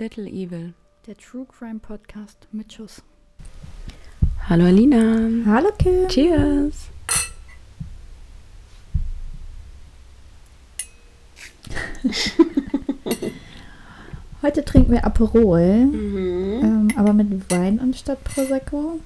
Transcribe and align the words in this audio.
Little 0.00 0.26
Evil. 0.26 0.72
Der 1.06 1.16
True 1.16 1.46
Crime 1.46 1.78
Podcast 1.78 2.48
mit 2.52 2.72
Schuss. 2.72 3.02
Hallo 4.48 4.64
Alina. 4.64 5.28
Hallo 5.46 5.68
Kim. 5.78 6.08
Cheers. 6.08 6.88
Heute 14.42 14.64
trinken 14.64 14.92
wir 14.92 15.04
Aperol, 15.04 15.84
Mhm. 15.86 16.60
ähm, 16.62 16.88
aber 16.96 17.12
mit 17.12 17.50
Wein 17.50 17.78
anstatt 17.80 18.22
Prosecco. 18.24 19.00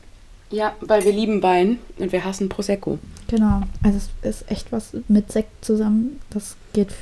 Ja, 0.51 0.75
weil 0.81 1.05
wir 1.05 1.13
lieben 1.13 1.43
Wein 1.43 1.79
und 1.99 2.13
wir 2.13 2.25
hassen 2.25 2.49
Prosecco. 2.49 2.99
Genau. 3.27 3.63
Also 3.83 3.99
es 4.23 4.43
ist 4.43 4.51
echt 4.51 4.71
was 4.71 4.93
mit 5.09 5.33
Sekt 5.33 5.65
zusammen. 5.65 6.21
Das 6.31 6.57
geht 6.73 6.93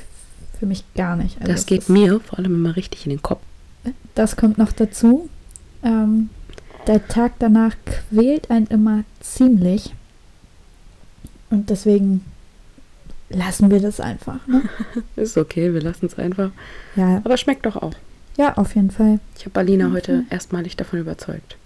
für 0.59 0.65
mich 0.65 0.83
gar 0.95 1.15
nicht. 1.15 1.39
Also 1.39 1.51
Das 1.51 1.65
geht 1.67 1.89
mir 1.89 2.19
vor 2.21 2.39
allem 2.39 2.55
immer 2.55 2.75
richtig 2.75 3.05
in 3.05 3.11
den 3.11 3.21
Kopf. 3.21 3.41
Das 4.15 4.35
kommt 4.35 4.57
noch 4.57 4.71
dazu. 4.71 5.29
Ähm, 5.83 6.29
der 6.87 7.07
Tag 7.07 7.33
danach 7.39 7.75
quält 7.85 8.49
einen 8.51 8.67
immer 8.67 9.03
ziemlich. 9.19 9.93
Und 11.49 11.69
deswegen 11.69 12.23
lassen 13.29 13.71
wir 13.71 13.79
das 13.79 13.99
einfach. 13.99 14.45
Ne? 14.47 14.61
Ist 15.15 15.37
okay, 15.37 15.73
wir 15.73 15.81
lassen 15.81 16.05
es 16.05 16.17
einfach. 16.19 16.51
Ja, 16.95 17.21
Aber 17.23 17.37
schmeckt 17.37 17.65
doch 17.65 17.75
auch. 17.77 17.93
ja, 18.37 18.55
auf 18.57 18.75
jeden 18.75 18.91
Fall. 18.91 19.19
Ich 19.37 19.45
habe 19.45 19.59
Alina 19.59 19.89
Mhm. 19.89 19.93
heute 19.93 20.23
erstmalig 20.29 20.75
davon 20.77 20.99
überzeugt. 20.99 21.57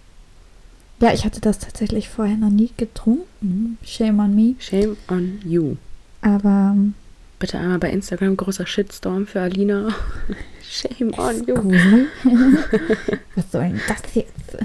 Ja, 1.00 1.14
ich 1.14 1.26
hatte 1.26 1.42
das 1.42 1.60
tatsächlich 1.60 2.10
vorher 2.10 2.38
noch 2.38 2.50
nie 2.50 2.72
getrunken. 2.76 3.78
Shame 3.84 4.20
on 4.20 4.36
me. 4.36 4.56
Shame 4.60 4.98
on 5.10 5.40
you. 5.46 5.76
Aber 6.22 6.74
ähm, 6.76 6.94
Bitte 7.40 7.60
einmal 7.60 7.78
bei 7.78 7.92
Instagram 7.92 8.36
großer 8.36 8.66
Shitstorm 8.66 9.28
für 9.28 9.42
Alina. 9.42 9.90
Shame 10.70 11.14
on 11.18 11.44
you. 11.48 11.56
Was 13.36 13.52
soll 13.52 13.62
denn 13.70 13.82
das 13.88 14.16
jetzt? 14.16 14.58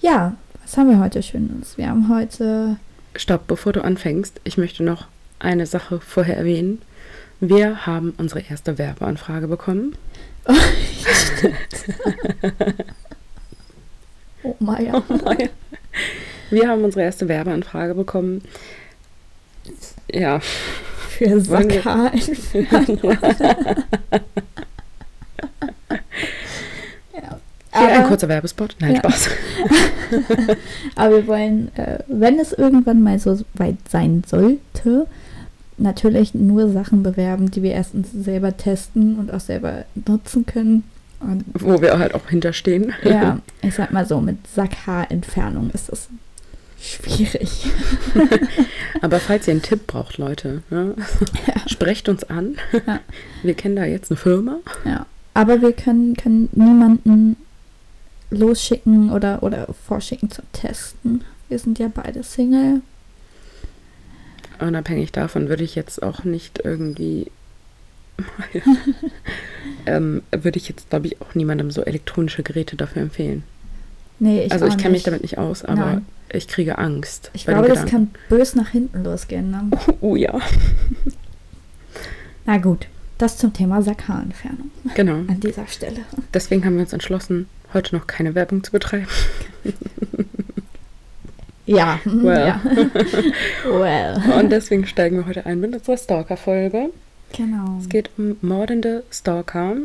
ja, 0.00 0.36
was 0.62 0.76
haben 0.76 0.90
wir 0.90 0.98
heute 0.98 1.22
Schönes? 1.22 1.76
Wir 1.78 1.88
haben 1.88 2.08
heute. 2.08 2.76
Stopp, 3.14 3.46
bevor 3.46 3.72
du 3.72 3.82
anfängst, 3.82 4.40
ich 4.44 4.58
möchte 4.58 4.82
noch 4.82 5.06
eine 5.38 5.66
Sache 5.66 6.00
vorher 6.00 6.36
erwähnen. 6.36 6.82
Wir 7.40 7.86
haben 7.86 8.14
unsere 8.18 8.40
erste 8.40 8.78
Werbeanfrage 8.78 9.48
bekommen. 9.48 9.96
Oh 14.42 14.54
Maja. 14.60 15.02
Wir 16.50 16.68
haben 16.68 16.84
unsere 16.84 17.02
erste 17.02 17.28
Werbeanfrage 17.28 17.94
bekommen. 17.94 18.42
Ja, 20.10 20.40
Für 21.16 21.48
Wollen 21.48 21.70
wir- 21.70 21.82
Sakar. 21.82 22.12
ja. 27.14 27.40
ein 27.72 28.04
kurzer 28.06 28.28
Werbespot. 28.28 28.76
Nein, 28.80 28.94
Ja. 28.94 28.98
Spaß. 29.00 29.28
aber 30.94 31.16
wir 31.16 31.26
wollen, 31.26 31.74
äh, 31.76 31.98
wenn 32.06 32.38
es 32.38 32.52
irgendwann 32.52 33.02
mal 33.02 33.18
so 33.18 33.38
weit 33.54 33.76
sein 33.88 34.22
sollte, 34.26 35.06
natürlich 35.78 36.34
nur 36.34 36.70
Sachen 36.72 37.02
bewerben, 37.02 37.50
die 37.50 37.62
wir 37.62 37.72
erstens 37.72 38.08
selber 38.12 38.56
testen 38.56 39.18
und 39.18 39.32
auch 39.32 39.40
selber 39.40 39.84
nutzen 40.06 40.46
können. 40.46 40.84
Und 41.20 41.44
Wo 41.54 41.80
wir 41.80 41.98
halt 41.98 42.14
auch 42.14 42.28
hinterstehen. 42.28 42.92
Ja, 43.02 43.38
ich 43.62 43.74
sag 43.74 43.92
mal 43.92 44.06
so, 44.06 44.20
mit 44.20 44.46
Sackhaarentfernung 44.48 45.70
ist 45.70 45.90
das 45.90 46.08
schwierig. 46.86 47.66
Aber 49.02 49.20
falls 49.20 49.46
ihr 49.46 49.52
einen 49.52 49.62
Tipp 49.62 49.86
braucht, 49.86 50.18
Leute, 50.18 50.62
ja, 50.70 50.94
sprecht 51.66 52.08
uns 52.08 52.24
an. 52.24 52.56
Ja. 52.86 53.00
Wir 53.42 53.54
kennen 53.54 53.76
da 53.76 53.84
jetzt 53.84 54.10
eine 54.10 54.18
Firma. 54.18 54.58
Ja. 54.84 55.06
Aber 55.34 55.60
wir 55.60 55.72
können, 55.72 56.16
können 56.16 56.48
niemanden 56.52 57.36
losschicken 58.30 59.10
oder, 59.10 59.42
oder 59.42 59.68
vorschicken 59.86 60.30
zum 60.30 60.44
Testen. 60.52 61.24
Wir 61.48 61.58
sind 61.58 61.78
ja 61.78 61.88
beide 61.92 62.22
Single. 62.22 62.80
Unabhängig 64.58 65.12
davon 65.12 65.48
würde 65.48 65.64
ich 65.64 65.74
jetzt 65.74 66.02
auch 66.02 66.24
nicht 66.24 66.60
irgendwie. 66.64 67.30
ähm, 69.86 70.22
würde 70.32 70.58
ich 70.58 70.68
jetzt, 70.68 70.88
glaube 70.88 71.08
ich, 71.08 71.20
auch 71.20 71.34
niemandem 71.34 71.70
so 71.70 71.82
elektronische 71.82 72.42
Geräte 72.42 72.76
dafür 72.76 73.02
empfehlen. 73.02 73.42
Nee, 74.18 74.44
ich 74.44 74.52
also 74.52 74.66
ich 74.66 74.78
kenne 74.78 74.92
mich 74.92 75.02
damit 75.02 75.20
nicht 75.20 75.36
aus, 75.36 75.64
aber 75.64 75.86
Nein. 75.86 76.06
Ich 76.28 76.48
kriege 76.48 76.78
Angst. 76.78 77.30
Ich 77.32 77.46
glaube, 77.46 77.68
das 77.68 77.86
kann 77.86 78.10
bös 78.28 78.54
nach 78.54 78.70
hinten 78.70 79.04
losgehen. 79.04 79.50
Ne? 79.50 79.70
Oh 80.00 80.16
ja, 80.16 80.40
Na 82.44 82.58
gut, 82.58 82.86
das 83.18 83.38
zum 83.38 83.52
Thema 83.52 83.82
Sackhaarentfernung 83.82 84.70
genau. 84.94 85.14
an 85.14 85.40
dieser 85.40 85.66
Stelle. 85.66 86.00
Deswegen 86.34 86.64
haben 86.64 86.74
wir 86.74 86.82
uns 86.82 86.92
entschlossen, 86.92 87.48
heute 87.72 87.96
noch 87.96 88.06
keine 88.06 88.34
Werbung 88.34 88.62
zu 88.62 88.72
betreiben. 88.72 89.08
Ja. 91.66 91.98
Well. 92.04 92.46
ja. 92.46 92.60
well. 93.64 94.38
Und 94.38 94.50
deswegen 94.50 94.86
steigen 94.86 95.16
wir 95.16 95.26
heute 95.26 95.46
ein 95.46 95.60
mit 95.60 95.74
unserer 95.74 95.96
Stalker-Folge. 95.96 96.90
Genau. 97.36 97.78
Es 97.80 97.88
geht 97.88 98.10
um 98.16 98.36
mordende 98.40 99.02
Stalker. 99.10 99.76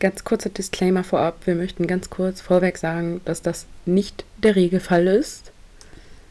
Ganz 0.00 0.22
kurzer 0.22 0.50
Disclaimer 0.50 1.02
vorab. 1.02 1.46
Wir 1.46 1.54
möchten 1.54 1.86
ganz 1.86 2.10
kurz 2.10 2.40
vorweg 2.40 2.76
sagen, 2.76 3.20
dass 3.24 3.42
das 3.42 3.66
nicht 3.86 4.24
der 4.42 4.54
Regelfall 4.54 5.06
ist. 5.06 5.47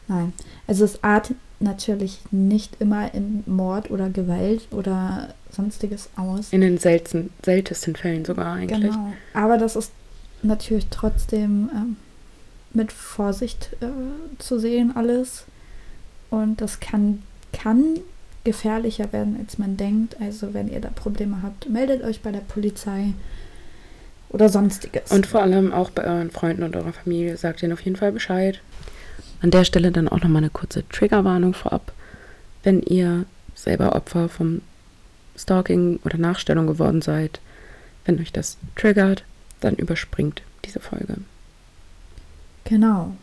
Nein. 0.08 0.32
Also 0.66 0.84
es 0.84 1.02
artet 1.04 1.36
natürlich 1.60 2.20
nicht 2.30 2.80
immer 2.80 3.12
in 3.14 3.42
Mord 3.46 3.90
oder 3.90 4.08
Gewalt 4.10 4.68
oder 4.70 5.34
sonstiges 5.50 6.08
aus. 6.16 6.52
In 6.52 6.60
den 6.60 6.78
selten, 6.78 7.30
seltensten 7.44 7.96
Fällen 7.96 8.24
sogar 8.24 8.54
eigentlich. 8.54 8.92
Genau. 8.92 9.12
Aber 9.34 9.58
das 9.58 9.76
ist 9.76 9.92
natürlich 10.42 10.86
trotzdem 10.90 11.70
ähm, 11.74 11.96
mit 12.72 12.92
Vorsicht 12.92 13.70
äh, 13.80 13.86
zu 14.38 14.58
sehen 14.58 14.92
alles. 14.94 15.44
Und 16.30 16.60
das 16.60 16.80
kann, 16.80 17.22
kann 17.52 17.98
gefährlicher 18.44 19.12
werden, 19.12 19.36
als 19.40 19.58
man 19.58 19.76
denkt. 19.76 20.16
Also 20.20 20.54
wenn 20.54 20.68
ihr 20.68 20.80
da 20.80 20.90
Probleme 20.90 21.42
habt, 21.42 21.68
meldet 21.68 22.02
euch 22.04 22.20
bei 22.20 22.30
der 22.30 22.40
Polizei 22.40 23.12
oder 24.30 24.48
sonstiges. 24.48 25.10
Und 25.10 25.26
vor 25.26 25.42
allem 25.42 25.72
auch 25.72 25.90
bei 25.90 26.04
euren 26.04 26.30
Freunden 26.30 26.62
und 26.62 26.76
eurer 26.76 26.92
Familie 26.92 27.36
sagt 27.36 27.62
ihnen 27.62 27.72
auf 27.72 27.80
jeden 27.80 27.96
Fall 27.96 28.12
Bescheid. 28.12 28.60
An 29.40 29.50
der 29.50 29.64
Stelle 29.64 29.92
dann 29.92 30.08
auch 30.08 30.20
nochmal 30.20 30.42
eine 30.42 30.50
kurze 30.50 30.88
Triggerwarnung 30.88 31.54
vorab. 31.54 31.92
Wenn 32.62 32.82
ihr 32.82 33.24
selber 33.54 33.94
Opfer 33.94 34.28
vom 34.28 34.62
Stalking 35.36 36.00
oder 36.04 36.18
Nachstellung 36.18 36.66
geworden 36.66 37.02
seid, 37.02 37.40
wenn 38.04 38.18
euch 38.20 38.32
das 38.32 38.56
triggert, 38.76 39.24
dann 39.60 39.74
überspringt 39.74 40.42
diese 40.64 40.80
Folge. 40.80 41.16
genau. 42.64 43.14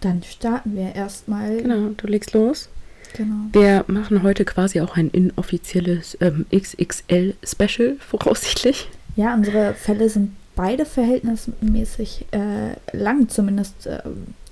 Dann 0.00 0.22
starten 0.24 0.74
wir 0.74 0.96
erstmal. 0.96 1.62
Genau, 1.62 1.90
du 1.96 2.08
legst 2.08 2.32
los. 2.32 2.68
genau. 3.16 3.36
Wir 3.52 3.84
machen 3.86 4.24
heute 4.24 4.44
quasi 4.44 4.80
auch 4.80 4.96
ein 4.96 5.08
inoffizielles 5.10 6.18
ähm, 6.20 6.44
XXL-Special, 6.52 7.96
voraussichtlich. 8.00 8.88
Ja, 9.14 9.32
unsere 9.32 9.74
Fälle 9.74 10.08
sind 10.08 10.34
beide 10.56 10.86
verhältnismäßig 10.86 12.26
äh, 12.32 12.96
lang, 12.96 13.28
zumindest. 13.28 13.86
Äh, 13.86 14.00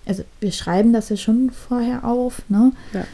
also 0.07 0.25
wir 0.41 0.53
schreiben 0.53 0.93
das 0.93 1.09
ja 1.09 1.17
schon 1.17 1.51
vorher 1.51 2.05
auf, 2.05 2.43
ne? 2.49 2.73
Ja. 2.93 3.07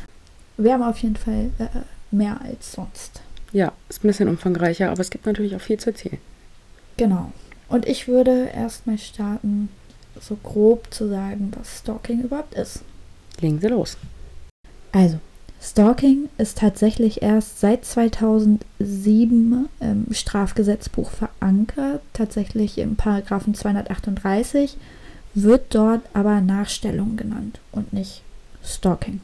Wir 0.56 0.72
haben 0.72 0.82
auf 0.82 0.98
jeden 0.98 1.16
Fall 1.16 1.50
äh, 1.58 1.66
mehr 2.10 2.40
als 2.40 2.72
sonst. 2.72 3.20
Ja, 3.52 3.72
ist 3.88 4.02
ein 4.02 4.08
bisschen 4.08 4.28
umfangreicher, 4.28 4.90
aber 4.90 5.00
es 5.00 5.10
gibt 5.10 5.26
natürlich 5.26 5.54
auch 5.54 5.60
viel 5.60 5.78
zu 5.78 5.90
erzählen. 5.90 6.18
Genau. 6.96 7.32
Und 7.68 7.86
ich 7.86 8.08
würde 8.08 8.48
erstmal 8.54 8.98
starten, 8.98 9.68
so 10.20 10.36
grob 10.42 10.86
zu 10.92 11.08
sagen, 11.08 11.52
was 11.56 11.80
Stalking 11.80 12.22
überhaupt 12.22 12.54
ist. 12.54 12.80
Legen 13.40 13.60
Sie 13.60 13.68
los. 13.68 13.98
Also, 14.92 15.18
Stalking 15.60 16.28
ist 16.38 16.58
tatsächlich 16.58 17.22
erst 17.22 17.60
seit 17.60 17.84
2007 17.84 19.68
im 19.80 20.06
Strafgesetzbuch 20.12 21.10
verankert, 21.10 22.02
tatsächlich 22.12 22.78
im 22.78 22.96
Paragraphen 22.96 23.54
238, 23.54 24.76
wird 25.36 25.74
dort 25.74 26.02
aber 26.14 26.40
Nachstellung 26.40 27.16
genannt 27.16 27.60
und 27.70 27.92
nicht 27.92 28.22
Stalking. 28.64 29.20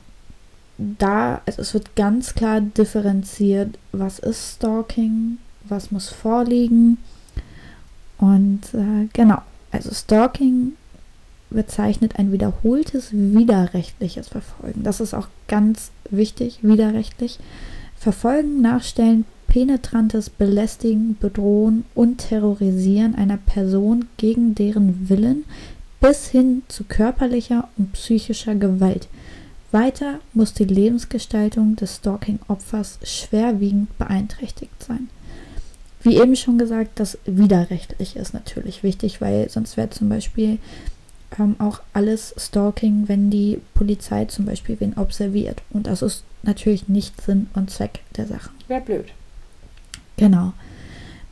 Da, 0.79 1.41
also 1.47 1.63
es 1.63 1.75
wird 1.75 1.97
ganz 1.97 2.35
klar 2.35 2.61
differenziert, 2.61 3.79
was 3.93 4.19
ist 4.19 4.57
Stalking, 4.57 5.39
was 5.65 5.91
muss 5.91 6.11
vorliegen. 6.11 6.99
Und 8.19 8.63
äh, 8.75 9.09
genau, 9.13 9.39
also 9.71 9.93
Stalking 9.93 10.73
bezeichnet 11.51 12.19
ein 12.19 12.31
wiederholtes 12.31 13.09
widerrechtliches 13.13 14.29
Verfolgen. 14.29 14.83
Das 14.83 15.01
ist 15.01 15.15
auch 15.15 15.29
ganz 15.49 15.91
wichtig, 16.11 16.59
widerrechtlich. 16.63 17.39
Verfolgen, 17.97 18.61
nachstellen, 18.61 19.25
penetrantes 19.47 20.31
Belästigen, 20.31 21.17
Bedrohen 21.21 21.85
und 21.95 22.19
Terrorisieren 22.19 23.15
einer 23.15 23.37
Person 23.37 24.07
gegen 24.17 24.55
deren 24.55 25.09
Willen 25.09 25.45
bis 26.03 26.29
hin 26.29 26.63
zu 26.69 26.85
körperlicher 26.85 27.69
und 27.79 27.93
psychischer 27.93 28.57
Gewalt. 28.57 29.09
Weiter 29.71 30.19
muss 30.35 30.53
die 30.53 30.65
Lebensgestaltung 30.65 31.77
des 31.77 31.97
Stalking-Opfers 31.97 32.99
schwerwiegend 33.05 33.97
beeinträchtigt 33.97 34.83
sein. 34.83 35.09
Wie 36.03 36.17
eben 36.17 36.35
schon 36.35 36.59
gesagt, 36.59 36.99
das 36.99 37.17
Widerrechtliche 37.25 38.19
ist 38.19 38.35
natürlich 38.35 38.83
wichtig, 38.83 39.21
weil 39.21 39.49
sonst 39.49 39.77
wäre 39.77 39.91
zum 39.91 40.09
Beispiel 40.09 40.59
ähm, 41.39 41.55
auch 41.61 41.81
alles 41.93 42.35
Stalking, 42.37 43.05
wenn 43.07 43.31
die 43.31 43.61
Polizei 43.73 44.25
zum 44.25 44.45
Beispiel 44.45 44.79
wen 44.81 44.95
observiert. 44.95 45.63
Und 45.71 45.87
das 45.87 46.03
ist 46.03 46.25
natürlich 46.43 46.89
nicht 46.89 47.21
Sinn 47.21 47.49
und 47.55 47.71
Zweck 47.71 48.01
der 48.17 48.27
Sache. 48.27 48.51
Wäre 48.67 48.81
blöd. 48.81 49.07
Genau. 50.17 50.53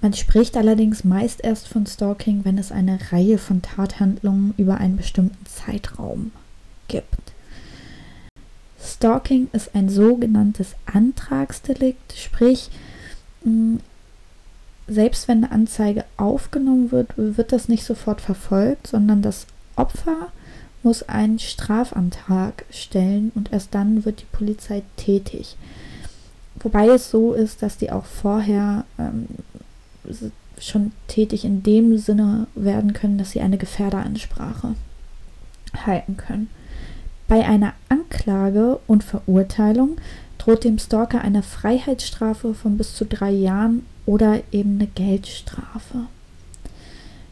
Man 0.00 0.14
spricht 0.14 0.56
allerdings 0.56 1.04
meist 1.04 1.44
erst 1.44 1.68
von 1.68 1.86
Stalking, 1.86 2.44
wenn 2.44 2.56
es 2.56 2.72
eine 2.72 2.98
Reihe 3.12 3.36
von 3.36 3.60
Tathandlungen 3.60 4.54
über 4.56 4.78
einen 4.78 4.96
bestimmten 4.96 5.44
Zeitraum 5.46 6.32
gibt. 6.88 7.32
Stalking 8.82 9.48
ist 9.52 9.74
ein 9.74 9.90
sogenanntes 9.90 10.74
Antragsdelikt, 10.86 12.14
sprich, 12.16 12.70
selbst 14.88 15.28
wenn 15.28 15.44
eine 15.44 15.52
Anzeige 15.52 16.04
aufgenommen 16.16 16.90
wird, 16.90 17.10
wird 17.16 17.52
das 17.52 17.68
nicht 17.68 17.84
sofort 17.84 18.22
verfolgt, 18.22 18.86
sondern 18.86 19.20
das 19.20 19.46
Opfer 19.76 20.28
muss 20.82 21.02
einen 21.02 21.38
Strafantrag 21.38 22.64
stellen 22.70 23.32
und 23.34 23.52
erst 23.52 23.74
dann 23.74 24.06
wird 24.06 24.22
die 24.22 24.36
Polizei 24.36 24.82
tätig. 24.96 25.56
Wobei 26.58 26.88
es 26.88 27.10
so 27.10 27.34
ist, 27.34 27.62
dass 27.62 27.76
die 27.76 27.90
auch 27.90 28.06
vorher 28.06 28.84
ähm, 28.98 29.26
schon 30.58 30.92
tätig 31.08 31.44
in 31.44 31.62
dem 31.62 31.98
Sinne 31.98 32.46
werden 32.54 32.92
können, 32.92 33.18
dass 33.18 33.32
sie 33.32 33.40
eine 33.40 33.58
Gefährderansprache 33.58 34.74
halten 35.86 36.16
können. 36.16 36.48
Bei 37.28 37.46
einer 37.46 37.74
Anklage 37.88 38.80
und 38.86 39.04
Verurteilung 39.04 39.96
droht 40.38 40.64
dem 40.64 40.78
Stalker 40.78 41.22
eine 41.22 41.42
Freiheitsstrafe 41.42 42.54
von 42.54 42.76
bis 42.76 42.94
zu 42.94 43.04
drei 43.04 43.30
Jahren 43.30 43.86
oder 44.06 44.40
eben 44.52 44.76
eine 44.76 44.88
Geldstrafe. 44.88 46.06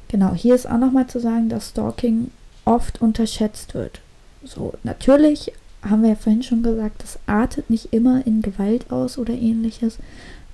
Genau, 0.09 0.35
hier 0.35 0.55
ist 0.55 0.69
auch 0.69 0.79
nochmal 0.79 1.07
zu 1.07 1.21
sagen, 1.21 1.49
dass 1.49 1.71
Stalking 1.71 2.31
oft 2.65 3.01
unterschätzt 3.03 3.75
wird. 3.75 4.01
So, 4.45 4.75
natürlich 4.85 5.53
haben 5.83 6.03
wir 6.03 6.11
ja 6.11 6.17
vorhin 6.17 6.43
schon 6.43 6.63
gesagt, 6.63 7.03
das 7.03 7.19
artet 7.27 7.71
nicht 7.71 7.93
immer 7.93 8.27
in 8.27 8.43
Gewalt 8.43 8.91
aus 8.91 9.19
oder 9.19 9.35
ähnliches, 9.35 9.99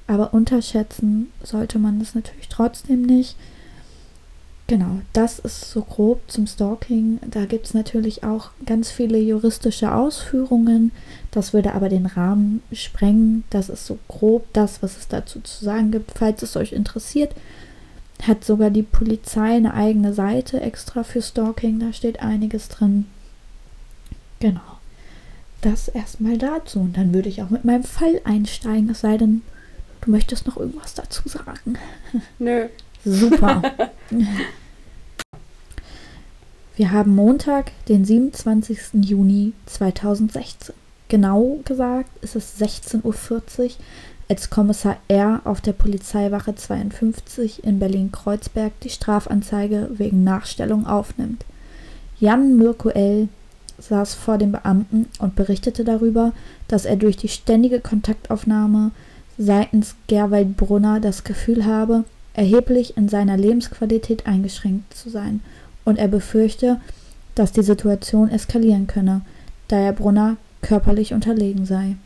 aber 0.06 0.35
unterschätzen 0.35 1.31
sollte 1.43 1.79
man 1.79 1.99
das 1.99 2.15
natürlich 2.15 2.49
trotzdem 2.49 3.03
nicht. 3.03 3.37
Genau, 4.67 5.01
das 5.12 5.39
ist 5.41 5.71
so 5.71 5.83
grob 5.83 6.23
zum 6.27 6.47
Stalking. 6.47 7.19
Da 7.31 7.45
gibt 7.45 7.67
es 7.67 7.75
natürlich 7.75 8.25
auch 8.25 8.51
ganz 8.65 8.91
viele 8.91 9.19
juristische 9.19 9.95
Ausführungen. 9.95 10.91
Das 11.31 11.53
würde 11.53 11.75
aber 11.75 11.91
den 11.91 12.06
Rahmen 12.06 12.62
sprengen. 12.73 13.45
Das 13.51 13.69
ist 13.69 13.87
so 13.87 13.99
grob 14.09 14.47
das, 14.55 14.83
was 14.83 14.97
es 14.97 15.09
dazu 15.09 15.41
zu 15.41 15.62
sagen 15.65 15.91
gibt. 15.91 16.12
Falls 16.17 16.43
es 16.43 16.56
euch 16.56 16.73
interessiert, 16.73 17.35
hat 18.23 18.43
sogar 18.43 18.71
die 18.71 18.83
Polizei 18.83 19.55
eine 19.55 19.75
eigene 19.75 20.15
Seite 20.15 20.62
extra 20.62 21.05
für 21.05 21.21
Stalking. 21.21 21.81
Da 21.81 21.93
steht 21.93 22.21
einiges 22.21 22.69
drin. 22.69 23.05
Genau. 24.41 24.61
Das 25.61 25.89
erstmal 25.89 26.39
dazu. 26.39 26.81
Und 26.81 26.97
dann 26.97 27.12
würde 27.12 27.29
ich 27.29 27.43
auch 27.43 27.51
mit 27.51 27.67
meinem 27.67 27.85
Fall 27.85 28.21
einsteigen, 28.25 28.89
es 28.89 29.01
sei 29.01 29.19
denn, 29.19 29.43
du 30.05 30.11
möchtest 30.11 30.47
noch 30.47 30.56
irgendwas 30.56 30.95
dazu 30.95 31.29
sagen. 31.29 31.79
Nö. 32.39 32.67
Super. 33.05 33.62
Wir 36.77 36.91
haben 36.91 37.15
Montag, 37.15 37.71
den 37.87 38.05
27. 38.05 38.95
Juni 38.95 39.53
2016. 39.67 40.75
Genau 41.09 41.61
gesagt 41.65 42.11
ist 42.23 42.35
es 42.35 42.61
16.40 42.61 43.05
Uhr, 43.05 43.71
als 44.29 44.51
Kommissar 44.51 44.97
R. 45.06 45.43
auf 45.45 45.61
der 45.61 45.75
Polizeiwache 45.75 46.55
52 46.55 47.62
in 47.62 47.79
Berlin-Kreuzberg 47.79 48.73
die 48.81 48.89
Strafanzeige 48.89 49.91
wegen 49.93 50.25
Nachstellung 50.25 50.87
aufnimmt. 50.87 51.45
Jan 52.19 52.56
Mirko 52.56 52.89
L. 52.89 53.29
saß 53.79 54.15
vor 54.15 54.39
dem 54.39 54.51
Beamten 54.51 55.06
und 55.19 55.37
berichtete 55.37 55.85
darüber, 55.85 56.33
dass 56.69 56.87
er 56.87 56.97
durch 56.97 57.17
die 57.17 57.29
ständige 57.29 57.81
Kontaktaufnahme 57.81 58.93
seitens 59.38 59.94
Gerwald 60.06 60.56
Brunner 60.56 61.00
das 61.00 61.25
Gefühl 61.25 61.64
habe, 61.64 62.04
erheblich 62.34 62.96
in 62.96 63.08
seiner 63.08 63.36
Lebensqualität 63.36 64.26
eingeschränkt 64.26 64.94
zu 64.94 65.10
sein 65.10 65.40
und 65.84 65.98
er 65.98 66.08
befürchte, 66.08 66.81
dass 67.34 67.52
die 67.52 67.62
Situation 67.62 68.31
eskalieren 68.31 68.86
könne, 68.86 69.22
da 69.69 69.78
er 69.78 69.92
Brunner 69.92 70.36
körperlich 70.62 71.12
unterlegen 71.12 71.66
sei. 71.66 71.96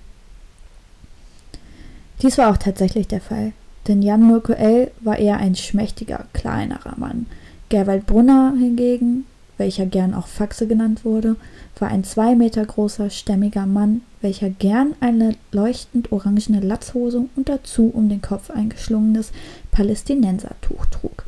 Dies 2.22 2.36
war 2.38 2.50
auch 2.50 2.56
tatsächlich 2.56 3.06
der 3.06 3.20
Fall, 3.20 3.52
denn 3.86 4.02
Jan 4.02 4.26
Mirko 4.26 4.52
L. 4.52 4.90
war 5.00 5.18
eher 5.18 5.36
ein 5.38 5.54
schmächtiger, 5.54 6.26
kleinerer 6.32 6.94
Mann. 6.96 7.26
Gerwald 7.68 8.06
Brunner 8.06 8.54
hingegen, 8.58 9.26
welcher 9.58 9.86
gern 9.86 10.14
auch 10.14 10.26
Faxe 10.26 10.66
genannt 10.66 11.04
wurde, 11.04 11.36
war 11.78 11.88
ein 11.88 12.04
zwei 12.04 12.34
Meter 12.34 12.64
großer, 12.64 13.10
stämmiger 13.10 13.66
Mann, 13.66 14.02
welcher 14.20 14.50
gern 14.50 14.94
eine 15.00 15.36
leuchtend 15.52 16.12
orangene 16.12 16.60
Latzhose 16.60 17.26
und 17.36 17.48
dazu 17.48 17.90
um 17.92 18.08
den 18.08 18.22
Kopf 18.22 18.50
eingeschlungenes 18.50 19.32
Palästinensertuch 19.70 20.86
trug. 20.86 21.24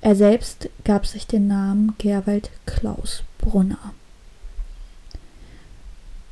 Er 0.00 0.14
selbst 0.14 0.68
gab 0.84 1.06
sich 1.06 1.26
den 1.26 1.48
Namen 1.48 1.94
Gerwald 1.98 2.50
Klaus 2.64 3.24
Brunner. 3.38 3.92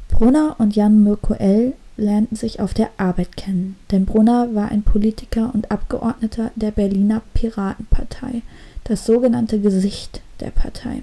Brunner 0.08 0.54
und 0.58 0.76
Jan 0.76 1.02
Mirko 1.02 1.34
L. 1.34 1.72
lernten 1.96 2.36
sich 2.36 2.60
auf 2.60 2.72
der 2.72 2.90
Arbeit 2.98 3.36
kennen, 3.36 3.76
denn 3.90 4.04
Brunner 4.04 4.54
war 4.54 4.68
ein 4.68 4.84
Politiker 4.84 5.50
und 5.52 5.72
Abgeordneter 5.72 6.52
der 6.54 6.70
Berliner 6.70 7.22
Piratenpartei, 7.34 8.42
das 8.84 9.06
sogenannte 9.06 9.60
Gesicht 9.60 10.20
der 10.38 10.50
Partei. 10.50 11.02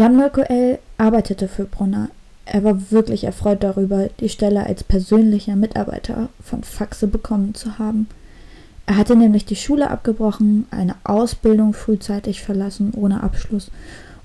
Jan 0.00 0.16
Mirko 0.16 0.40
L. 0.40 0.78
arbeitete 0.96 1.46
für 1.46 1.66
Brunner. 1.66 2.08
Er 2.46 2.64
war 2.64 2.90
wirklich 2.90 3.24
erfreut 3.24 3.62
darüber, 3.62 4.08
die 4.18 4.30
Stelle 4.30 4.64
als 4.64 4.82
persönlicher 4.82 5.56
Mitarbeiter 5.56 6.30
von 6.42 6.62
Faxe 6.62 7.06
bekommen 7.06 7.54
zu 7.54 7.78
haben. 7.78 8.08
Er 8.86 8.96
hatte 8.96 9.14
nämlich 9.14 9.44
die 9.44 9.56
Schule 9.56 9.90
abgebrochen, 9.90 10.66
eine 10.70 10.94
Ausbildung 11.04 11.74
frühzeitig 11.74 12.40
verlassen 12.40 12.94
ohne 12.96 13.22
Abschluss 13.22 13.70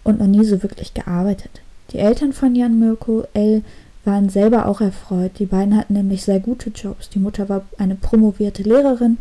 und 0.06 0.20
noch 0.20 0.28
nie 0.28 0.46
so 0.46 0.64
wirklich 0.64 0.94
gearbeitet. 0.94 1.52
Die 1.92 2.00
Eltern 2.00 2.32
von 2.32 2.56
Jan 2.56 2.80
Mirko 2.80 3.26
L. 3.34 3.62
waren 4.06 4.30
selber 4.30 4.68
auch 4.68 4.80
erfreut. 4.80 5.32
Die 5.40 5.46
beiden 5.46 5.76
hatten 5.76 5.96
nämlich 5.96 6.24
sehr 6.24 6.40
gute 6.40 6.70
Jobs. 6.70 7.10
Die 7.10 7.20
Mutter 7.20 7.50
war 7.50 7.64
eine 7.78 7.96
promovierte 7.96 8.64
Lehrerin 8.64 9.18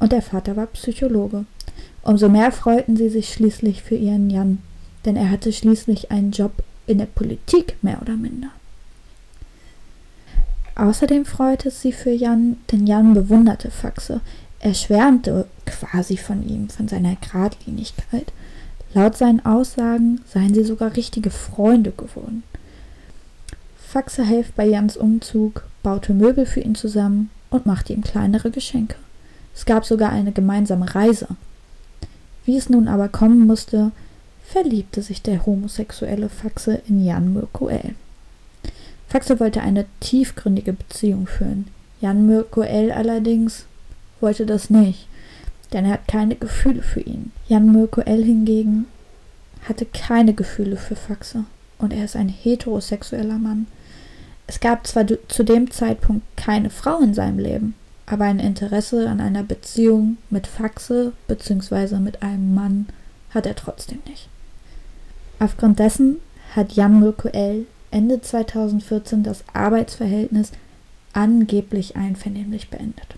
und 0.00 0.12
der 0.12 0.20
Vater 0.20 0.54
war 0.54 0.66
Psychologe. 0.66 1.46
Umso 2.02 2.28
mehr 2.28 2.52
freuten 2.52 2.94
sie 2.94 3.08
sich 3.08 3.32
schließlich 3.32 3.82
für 3.82 3.94
ihren 3.94 4.28
Jan, 4.28 4.58
denn 5.04 5.16
er 5.16 5.30
hatte 5.30 5.52
schließlich 5.52 6.10
einen 6.10 6.32
Job 6.32 6.62
in 6.86 6.98
der 6.98 7.06
Politik, 7.06 7.76
mehr 7.82 8.00
oder 8.00 8.16
minder. 8.16 8.50
Außerdem 10.76 11.24
freute 11.24 11.68
es 11.68 11.80
sie 11.80 11.92
für 11.92 12.10
Jan, 12.10 12.56
denn 12.70 12.86
Jan 12.86 13.14
bewunderte 13.14 13.70
Faxe. 13.70 14.20
Er 14.58 14.74
schwärmte 14.74 15.46
quasi 15.66 16.16
von 16.16 16.46
ihm, 16.48 16.68
von 16.68 16.88
seiner 16.88 17.16
Gradlinigkeit. 17.16 18.32
Laut 18.92 19.16
seinen 19.16 19.44
Aussagen 19.44 20.20
seien 20.26 20.54
sie 20.54 20.64
sogar 20.64 20.96
richtige 20.96 21.30
Freunde 21.30 21.92
geworden. 21.92 22.42
Faxe 23.76 24.26
half 24.26 24.52
bei 24.52 24.66
Jans 24.66 24.96
Umzug, 24.96 25.64
baute 25.82 26.14
Möbel 26.14 26.46
für 26.46 26.60
ihn 26.60 26.74
zusammen 26.74 27.30
und 27.50 27.66
machte 27.66 27.92
ihm 27.92 28.02
kleinere 28.02 28.50
Geschenke. 28.50 28.96
Es 29.54 29.64
gab 29.64 29.84
sogar 29.84 30.10
eine 30.10 30.32
gemeinsame 30.32 30.94
Reise. 30.94 31.28
Wie 32.44 32.56
es 32.56 32.68
nun 32.68 32.88
aber 32.88 33.08
kommen 33.08 33.46
musste, 33.46 33.92
verliebte 34.44 35.02
sich 35.02 35.22
der 35.22 35.46
homosexuelle 35.46 36.28
Faxe 36.28 36.80
in 36.86 37.04
Jan 37.04 37.32
Mirko 37.32 37.68
L. 37.68 37.94
Faxe 39.08 39.40
wollte 39.40 39.62
eine 39.62 39.86
tiefgründige 40.00 40.72
Beziehung 40.72 41.26
führen. 41.26 41.66
Jan 42.00 42.26
Mirko 42.26 42.62
L. 42.62 42.92
allerdings 42.92 43.66
wollte 44.20 44.46
das 44.46 44.70
nicht, 44.70 45.06
denn 45.72 45.84
er 45.84 45.92
hat 45.92 46.08
keine 46.08 46.36
Gefühle 46.36 46.82
für 46.82 47.00
ihn. 47.00 47.32
Jan 47.48 47.72
Mirko 47.72 48.00
L. 48.02 48.24
hingegen 48.24 48.86
hatte 49.68 49.86
keine 49.86 50.34
Gefühle 50.34 50.76
für 50.76 50.96
Faxe 50.96 51.44
und 51.78 51.92
er 51.92 52.04
ist 52.04 52.16
ein 52.16 52.28
heterosexueller 52.28 53.38
Mann. 53.38 53.66
Es 54.46 54.60
gab 54.60 54.86
zwar 54.86 55.06
zu 55.28 55.42
dem 55.42 55.70
Zeitpunkt 55.70 56.24
keine 56.36 56.70
Frau 56.70 57.00
in 57.00 57.14
seinem 57.14 57.38
Leben, 57.38 57.74
aber 58.06 58.24
ein 58.24 58.40
Interesse 58.40 59.08
an 59.08 59.20
einer 59.20 59.42
Beziehung 59.42 60.18
mit 60.28 60.46
Faxe 60.46 61.12
bzw. 61.28 61.98
mit 61.98 62.22
einem 62.22 62.54
Mann 62.54 62.86
hat 63.30 63.46
er 63.46 63.56
trotzdem 63.56 64.00
nicht. 64.06 64.28
Aufgrund 65.38 65.78
dessen 65.78 66.16
hat 66.54 66.72
Jan 66.72 67.00
Mirko 67.00 67.28
L. 67.28 67.66
Ende 67.90 68.20
2014 68.20 69.22
das 69.22 69.44
Arbeitsverhältnis 69.52 70.52
angeblich 71.12 71.96
einvernehmlich 71.96 72.70
beendet. 72.70 73.16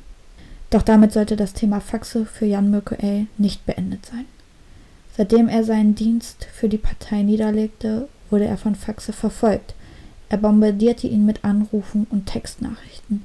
Doch 0.70 0.82
damit 0.82 1.12
sollte 1.12 1.36
das 1.36 1.52
Thema 1.52 1.80
Faxe 1.80 2.26
für 2.26 2.46
Jan 2.46 2.70
Mirko 2.70 2.94
L. 2.96 3.26
nicht 3.38 3.64
beendet 3.66 4.04
sein. 4.06 4.26
Seitdem 5.16 5.48
er 5.48 5.64
seinen 5.64 5.94
Dienst 5.94 6.46
für 6.52 6.68
die 6.68 6.78
Partei 6.78 7.22
niederlegte, 7.22 8.08
wurde 8.28 8.44
er 8.44 8.58
von 8.58 8.74
Faxe 8.74 9.12
verfolgt. 9.12 9.74
Er 10.28 10.38
bombardierte 10.38 11.06
ihn 11.06 11.24
mit 11.24 11.44
Anrufen 11.44 12.06
und 12.10 12.26
Textnachrichten. 12.26 13.22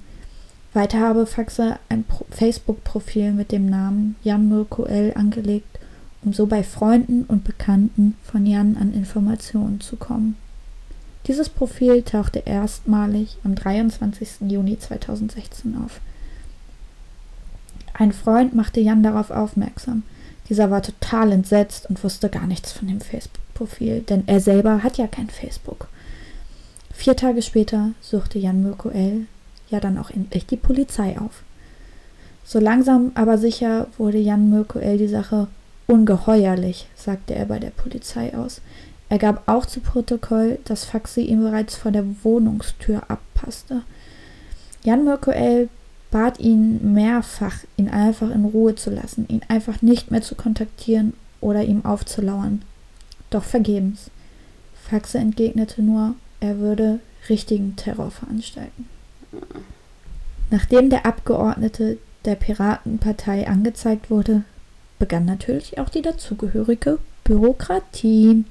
Weiter 0.74 1.00
habe 1.00 1.26
Faxe 1.26 1.80
ein 1.90 2.06
Facebook-Profil 2.30 3.34
mit 3.34 3.52
dem 3.52 3.66
Namen 3.70 4.16
Jan 4.24 4.48
Mirko 4.48 4.86
L. 4.86 5.12
angelegt, 5.16 5.71
um 6.24 6.34
so 6.34 6.46
bei 6.46 6.64
Freunden 6.64 7.24
und 7.24 7.44
Bekannten 7.44 8.16
von 8.24 8.46
Jan 8.46 8.78
an 8.78 8.94
Informationen 8.94 9.82
zu 9.82 9.96
kommen. 9.96 10.36
Dieses 11.28 11.50
Profil 11.50 12.02
tauchte 12.02 12.40
erstmalig 12.40 13.38
am 13.44 13.56
23. 13.56 14.50
Juni 14.50 14.78
2016 14.80 15.78
auf. 15.78 16.00
Ein 17.94 18.12
Freund 18.12 18.56
machte 18.56 18.80
Jan 18.80 19.04
darauf 19.04 19.30
aufmerksam. 19.30 20.04
Dieser 20.50 20.72
war 20.72 20.82
total 20.82 21.32
entsetzt 21.32 21.90
und 21.90 22.04
wusste 22.04 22.30
gar 22.30 22.48
nichts 22.48 22.72
von 22.72 22.88
dem 22.88 23.00
Facebook-Profil, 23.00 24.02
denn 24.02 24.24
er 24.28 24.40
selber 24.40 24.84
hat 24.84 24.98
ja 24.98 25.08
kein 25.08 25.30
Facebook. 25.30 25.88
Vier 26.94 27.16
Tage 27.16 27.42
später 27.42 27.92
suchte 28.02 28.40
Jan 28.40 28.64
Mirko 28.64 28.90
L. 28.90 29.28
ja 29.70 29.80
dann 29.80 29.98
auch 29.98 30.10
endlich 30.10 30.46
die 30.46 30.58
Polizei 30.58 31.18
auf. 31.20 31.44
So 32.44 32.60
langsam 32.60 33.12
aber 33.16 33.38
sicher 33.38 33.88
wurde 33.98 34.18
Jan 34.18 34.50
Mirko 34.50 34.80
L. 34.80 34.98
die 34.98 35.08
Sache 35.08 35.48
ungeheuerlich, 35.92 36.88
sagte 36.96 37.36
er 37.36 37.46
bei 37.46 37.60
der 37.60 37.72
Polizei 37.72 38.34
aus. 38.34 38.62
Er 39.10 39.18
gab 39.18 39.48
auch 39.48 39.66
zu 39.66 39.82
Protokoll, 39.82 40.60
dass 40.64 40.86
Faxi 40.86 41.22
ihm 41.22 41.42
bereits 41.42 41.76
vor 41.76 41.92
der 41.92 42.06
Wohnungstür 42.24 43.04
abpasste. 43.10 43.82
Jan 44.84 45.04
Mirko 45.04 45.32
L. 45.32 45.68
bat 46.10 46.40
ihn 46.40 46.94
mehrfach, 46.94 47.58
ihn 47.76 47.90
einfach 47.90 48.30
in 48.30 48.46
Ruhe 48.46 48.76
zu 48.76 48.90
lassen, 48.90 49.26
ihn 49.28 49.42
einfach 49.50 49.82
nicht 49.82 50.12
mehr 50.12 50.22
zu 50.22 50.36
kontaktieren 50.36 51.14
oder 51.42 51.64
ihm 51.64 51.84
aufzulauern. 51.84 52.62
Doch 53.30 53.44
vergebens. 53.44 54.10
Faxe 54.90 55.18
entgegnete 55.18 55.82
nur, 55.82 56.16
er 56.40 56.60
würde 56.60 57.00
richtigen 57.28 57.76
Terror 57.76 58.12
veranstalten. 58.12 58.88
Nachdem 60.50 60.90
der 60.90 61.06
Abgeordnete 61.06 61.98
der 62.24 62.36
Piratenpartei 62.36 63.48
angezeigt 63.48 64.10
wurde, 64.10 64.44
begann 65.02 65.26
natürlich 65.26 65.80
auch 65.80 65.90
die 65.90 66.04
dazugehörige 66.04 67.00
Bürokratie. 67.24 68.46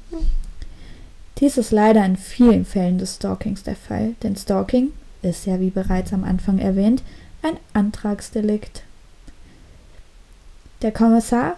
Dies 1.38 1.56
ist 1.56 1.70
leider 1.70 2.04
in 2.04 2.16
vielen 2.16 2.64
Fällen 2.64 2.98
des 2.98 3.14
Stalkings 3.14 3.62
der 3.62 3.76
Fall, 3.76 4.16
denn 4.24 4.34
Stalking 4.34 4.90
ist 5.22 5.46
ja, 5.46 5.60
wie 5.60 5.70
bereits 5.70 6.12
am 6.12 6.24
Anfang 6.24 6.58
erwähnt, 6.58 7.04
ein 7.42 7.56
Antragsdelikt. 7.72 8.82
Der 10.82 10.90
Kommissar, 10.90 11.56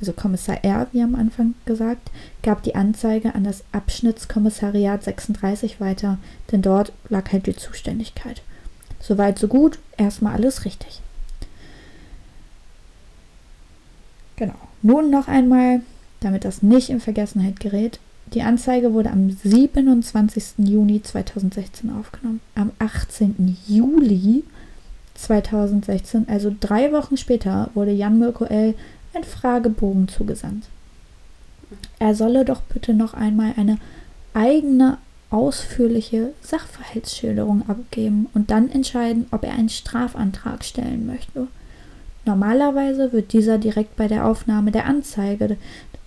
also 0.00 0.12
Kommissar 0.12 0.64
R, 0.64 0.88
wie 0.90 1.02
am 1.02 1.14
Anfang 1.14 1.54
gesagt, 1.64 2.10
gab 2.42 2.64
die 2.64 2.74
Anzeige 2.74 3.36
an 3.36 3.44
das 3.44 3.62
Abschnittskommissariat 3.70 5.04
36 5.04 5.80
weiter, 5.80 6.18
denn 6.50 6.60
dort 6.60 6.92
lag 7.08 7.30
halt 7.30 7.46
die 7.46 7.54
Zuständigkeit. 7.54 8.42
Soweit, 8.98 9.38
so 9.38 9.46
gut, 9.46 9.78
erstmal 9.96 10.34
alles 10.34 10.64
richtig. 10.64 11.02
Genau. 14.36 14.54
Nun 14.82 15.10
noch 15.10 15.28
einmal, 15.28 15.82
damit 16.20 16.44
das 16.44 16.62
nicht 16.62 16.90
in 16.90 17.00
Vergessenheit 17.00 17.60
gerät, 17.60 18.00
die 18.34 18.42
Anzeige 18.42 18.94
wurde 18.94 19.10
am 19.10 19.30
27. 19.30 20.54
Juni 20.58 21.02
2016 21.02 21.92
aufgenommen. 21.92 22.40
Am 22.54 22.70
18. 22.78 23.58
Juli 23.66 24.44
2016, 25.14 26.28
also 26.28 26.54
drei 26.58 26.92
Wochen 26.92 27.16
später, 27.16 27.70
wurde 27.74 27.90
Jan 27.90 28.18
Mirko 28.18 28.44
L. 28.44 28.74
ein 29.12 29.24
Fragebogen 29.24 30.08
zugesandt. 30.08 30.64
Er 31.98 32.14
solle 32.14 32.44
doch 32.44 32.62
bitte 32.62 32.94
noch 32.94 33.12
einmal 33.12 33.52
eine 33.56 33.78
eigene 34.34 34.98
ausführliche 35.30 36.32
Sachverhaltsschilderung 36.42 37.68
abgeben 37.68 38.28
und 38.34 38.50
dann 38.50 38.70
entscheiden, 38.70 39.26
ob 39.30 39.44
er 39.44 39.52
einen 39.52 39.70
Strafantrag 39.70 40.64
stellen 40.64 41.06
möchte. 41.06 41.48
Normalerweise 42.24 43.12
wird 43.12 43.32
dieser 43.32 43.58
direkt 43.58 43.96
bei 43.96 44.08
der 44.08 44.26
Aufnahme 44.26 44.70
der 44.70 44.86
Anzeige 44.86 45.56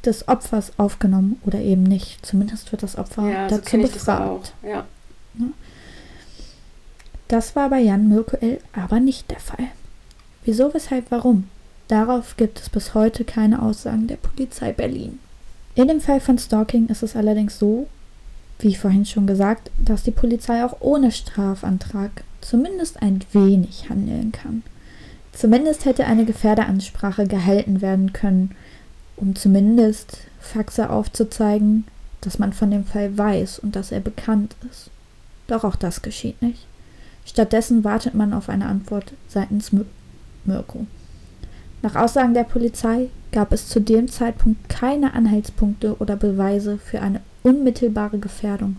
des 0.06 0.28
Opfers 0.28 0.74
aufgenommen 0.78 1.40
oder 1.46 1.60
eben 1.60 1.84
nicht. 1.84 2.26
Zumindest 2.26 2.72
wird 2.72 2.84
das 2.84 2.98
Opfer 2.98 3.30
ja, 3.30 3.48
dazu 3.48 3.78
so 3.78 3.82
befragt. 3.82 4.54
Das, 4.62 4.72
ja. 4.72 4.86
das 7.28 7.56
war 7.56 7.70
bei 7.70 7.80
Jan 7.82 8.08
Mirkoel 8.08 8.60
aber 8.74 9.00
nicht 9.00 9.30
der 9.30 9.40
Fall. 9.40 9.68
Wieso, 10.46 10.74
weshalb, 10.74 11.10
warum? 11.10 11.50
Darauf 11.88 12.38
gibt 12.38 12.60
es 12.60 12.70
bis 12.70 12.94
heute 12.94 13.26
keine 13.26 13.62
Aussagen 13.62 14.08
der 14.08 14.16
Polizei 14.16 14.72
Berlin. 14.72 15.20
In 15.76 15.88
dem 15.88 16.00
Fall 16.00 16.20
von 16.20 16.38
Stalking 16.38 16.88
ist 16.88 17.04
es 17.04 17.16
allerdings 17.16 17.60
so, 17.60 17.88
wie 18.60 18.76
vorhin 18.76 19.06
schon 19.06 19.28
gesagt, 19.28 19.70
dass 19.84 20.04
die 20.04 20.12
Polizei 20.12 20.64
auch 20.64 20.78
ohne 20.80 21.12
Strafantrag 21.12 22.24
zumindest 22.42 23.02
ein 23.02 23.22
wenig 23.34 23.90
handeln 23.90 24.32
kann. 24.32 24.64
Zumindest 25.36 25.86
hätte 25.86 26.06
eine 26.06 26.26
Gefährderansprache 26.26 27.28
gehalten 27.28 27.82
werden 27.82 28.14
können 28.14 28.56
um 29.18 29.36
zumindest 29.36 30.18
Faxe 30.40 30.90
aufzuzeigen, 30.90 31.86
dass 32.22 32.40
man 32.40 32.54
von 32.54 32.72
dem 32.72 32.86
Fall 32.86 33.18
weiß 33.18 33.60
und 33.60 33.76
dass 33.76 33.92
er 33.92 34.00
bekannt 34.00 34.56
ist. 34.70 34.90
Doch 35.48 35.64
auch 35.64 35.76
das 35.76 36.02
geschieht 36.02 36.42
nicht. 36.42 36.66
Stattdessen 37.26 37.84
wartet 37.84 38.14
man 38.14 38.34
auf 38.34 38.50
eine 38.50 38.66
Antwort 38.66 39.14
seitens 39.28 39.72
Mirko. 40.44 40.86
Nach 41.82 41.96
Aussagen 41.96 42.34
der 42.34 42.44
Polizei 42.44 43.10
gab 43.32 43.52
es 43.52 43.68
zu 43.68 43.80
dem 43.80 44.08
Zeitpunkt 44.08 44.70
keine 44.70 45.14
Anhaltspunkte 45.14 45.98
oder 45.98 46.16
Beweise 46.16 46.78
für 46.78 47.02
eine 47.02 47.22
unmittelbare 47.44 48.18
Gefährdung. 48.18 48.78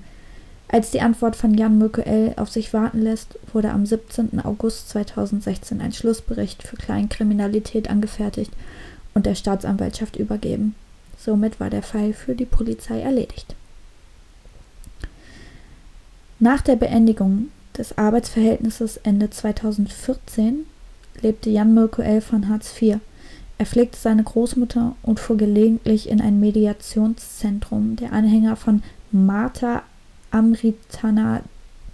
Als 0.69 0.91
die 0.91 1.01
Antwort 1.01 1.37
von 1.37 1.55
Jan 1.55 1.79
Mirko 1.79 2.01
L. 2.01 2.35
auf 2.37 2.51
sich 2.51 2.73
warten 2.73 3.01
lässt, 3.01 3.39
wurde 3.53 3.71
am 3.71 3.87
17. 3.87 4.41
August 4.45 4.89
2016 4.91 5.81
ein 5.81 5.93
Schlussbericht 5.93 6.63
für 6.65 6.77
Kleinkriminalität 6.77 7.89
angefertigt 7.89 8.53
und 9.15 9.27
der 9.27 9.37
Staatsanwaltschaft 9.37 10.17
übergeben. 10.17 10.75
Somit 11.19 11.61
war 11.61 11.71
der 11.71 11.83
Fall 11.83 12.13
für 12.13 12.35
die 12.35 12.45
Polizei 12.45 13.01
erledigt. 13.01 13.55
Nach 16.41 16.61
der 16.61 16.77
Beendigung 16.77 17.49
des 17.79 17.97
Arbeitsverhältnisses 17.97 18.99
Ende 18.99 19.31
2014 19.31 20.67
lebte 21.23 21.49
Jan 21.49 21.75
Mirko 21.75 22.03
L. 22.03 22.21
von 22.21 22.49
Hartz 22.49 22.75
IV. 22.81 22.99
Er 23.59 23.67
pflegte 23.67 23.99
seine 23.99 24.23
Großmutter 24.23 24.97
und 25.03 25.21
fuhr 25.21 25.37
gelegentlich 25.37 26.09
in 26.09 26.21
ein 26.21 26.41
Mediationszentrum 26.41 27.97
der 27.97 28.13
Anhänger 28.13 28.57
von 28.57 28.83
Martha 29.13 29.83
Amritana 30.37 31.43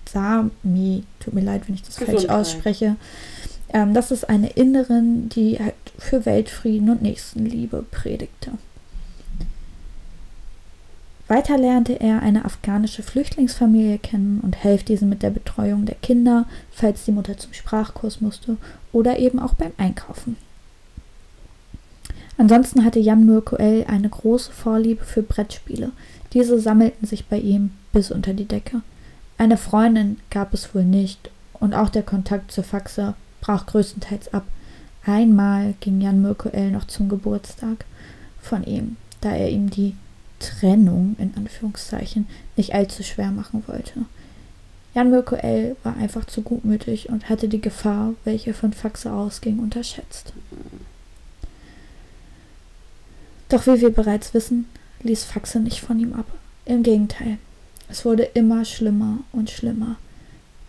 Sami. 0.08 1.04
Tut 1.20 1.34
mir 1.34 1.42
leid, 1.42 1.62
wenn 1.66 1.74
ich 1.74 1.82
das 1.82 1.96
Gesundheit. 1.96 2.26
falsch 2.26 2.30
ausspreche. 2.30 2.96
Ähm, 3.72 3.94
das 3.94 4.10
ist 4.10 4.28
eine 4.28 4.50
Innerin, 4.50 5.28
die 5.28 5.58
halt 5.58 5.74
für 5.98 6.26
Weltfrieden 6.26 6.90
und 6.90 7.02
Nächstenliebe 7.02 7.84
predigte. 7.90 8.52
Weiter 11.28 11.56
lernte 11.56 11.98
er 11.98 12.20
eine 12.20 12.44
afghanische 12.44 13.02
Flüchtlingsfamilie 13.02 13.98
kennen 13.98 14.40
und 14.42 14.64
half 14.64 14.82
diesen 14.82 15.08
mit 15.08 15.22
der 15.22 15.30
Betreuung 15.30 15.86
der 15.86 15.94
Kinder, 15.94 16.46
falls 16.70 17.04
die 17.04 17.12
Mutter 17.12 17.38
zum 17.38 17.54
Sprachkurs 17.54 18.20
musste 18.20 18.58
oder 18.92 19.18
eben 19.18 19.38
auch 19.38 19.54
beim 19.54 19.72
Einkaufen. 19.78 20.36
Ansonsten 22.36 22.84
hatte 22.84 22.98
Jan 22.98 23.24
Mirkoel 23.24 23.84
eine 23.88 24.08
große 24.08 24.52
Vorliebe 24.52 25.04
für 25.04 25.22
Brettspiele. 25.22 25.92
Diese 26.32 26.58
sammelten 26.58 27.06
sich 27.06 27.26
bei 27.26 27.38
ihm 27.38 27.70
bis 27.92 28.10
unter 28.10 28.34
die 28.34 28.46
Decke. 28.46 28.82
Eine 29.38 29.56
Freundin 29.56 30.18
gab 30.30 30.54
es 30.54 30.74
wohl 30.74 30.84
nicht 30.84 31.30
und 31.54 31.74
auch 31.74 31.88
der 31.88 32.02
Kontakt 32.02 32.52
zur 32.52 32.64
Faxe 32.64 33.14
brach 33.40 33.66
größtenteils 33.66 34.32
ab. 34.32 34.44
Einmal 35.04 35.74
ging 35.80 36.00
Jan 36.00 36.22
Mirkoel 36.22 36.70
noch 36.70 36.86
zum 36.86 37.08
Geburtstag 37.08 37.84
von 38.40 38.64
ihm, 38.64 38.96
da 39.20 39.32
er 39.32 39.50
ihm 39.50 39.70
die 39.70 39.96
Trennung 40.38 41.16
in 41.18 41.34
Anführungszeichen 41.36 42.26
nicht 42.56 42.74
allzu 42.74 43.02
schwer 43.02 43.30
machen 43.30 43.64
wollte. 43.66 44.04
Jan 44.94 45.10
Mirkoel 45.10 45.76
war 45.82 45.96
einfach 45.96 46.26
zu 46.26 46.42
gutmütig 46.42 47.08
und 47.08 47.28
hatte 47.28 47.48
die 47.48 47.60
Gefahr, 47.60 48.14
welche 48.24 48.52
von 48.52 48.72
Faxe 48.72 49.12
ausging, 49.12 49.58
unterschätzt. 49.58 50.32
Doch 53.48 53.66
wie 53.66 53.80
wir 53.80 53.90
bereits 53.90 54.34
wissen, 54.34 54.66
ließ 55.02 55.24
Faxe 55.24 55.60
nicht 55.60 55.80
von 55.80 55.98
ihm 55.98 56.12
ab. 56.12 56.26
Im 56.64 56.82
Gegenteil, 56.82 57.38
es 57.92 58.06
wurde 58.06 58.22
immer 58.22 58.64
schlimmer 58.64 59.18
und 59.32 59.50
schlimmer. 59.50 59.96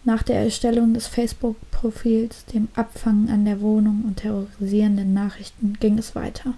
Nach 0.03 0.23
der 0.23 0.41
Erstellung 0.41 0.93
des 0.93 1.07
Facebook-Profils, 1.07 2.43
dem 2.53 2.67
Abfangen 2.75 3.29
an 3.29 3.45
der 3.45 3.61
Wohnung 3.61 4.03
und 4.05 4.17
terrorisierenden 4.17 5.13
Nachrichten 5.13 5.77
ging 5.79 5.97
es 5.97 6.15
weiter. 6.15 6.55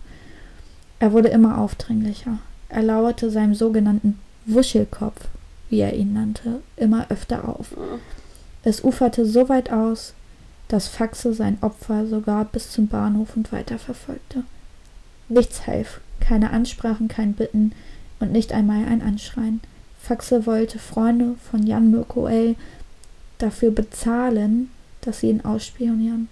Er 0.97 1.11
wurde 1.11 1.27
immer 1.27 1.59
aufdringlicher. 1.59 2.39
Er 2.69 2.81
lauerte 2.81 3.29
seinem 3.29 3.53
sogenannten 3.53 4.17
Wuschelkopf, 4.47 5.27
wie 5.69 5.81
er 5.81 5.93
ihn 5.93 6.13
nannte, 6.13 6.61
immer 6.77 7.11
öfter 7.11 7.47
auf. 7.47 7.77
Es 8.63 8.83
uferte 8.83 9.27
so 9.27 9.47
weit 9.47 9.71
aus, 9.71 10.15
dass 10.67 10.87
Faxe 10.87 11.35
sein 11.35 11.59
Opfer 11.61 12.07
sogar 12.07 12.43
bis 12.45 12.71
zum 12.71 12.87
Bahnhof 12.87 13.35
und 13.35 13.51
weiter 13.51 13.77
verfolgte. 13.77 14.41
Nichts 15.29 15.67
half, 15.67 16.01
keine 16.19 16.49
Ansprachen, 16.49 17.07
kein 17.07 17.33
Bitten 17.33 17.73
und 18.19 18.31
nicht 18.31 18.51
einmal 18.51 18.85
ein 18.85 19.03
Anschreien. 19.03 19.61
Faxe 20.05 20.45
wollte 20.45 20.77
Freunde 20.77 21.35
von 21.49 21.65
Jan 21.65 21.89
Mirko 21.89 22.27
L 22.27 22.55
dafür 23.39 23.71
bezahlen, 23.71 24.69
dass 25.01 25.21
sie 25.21 25.29
ihn 25.29 25.43
ausspionieren. 25.43 26.27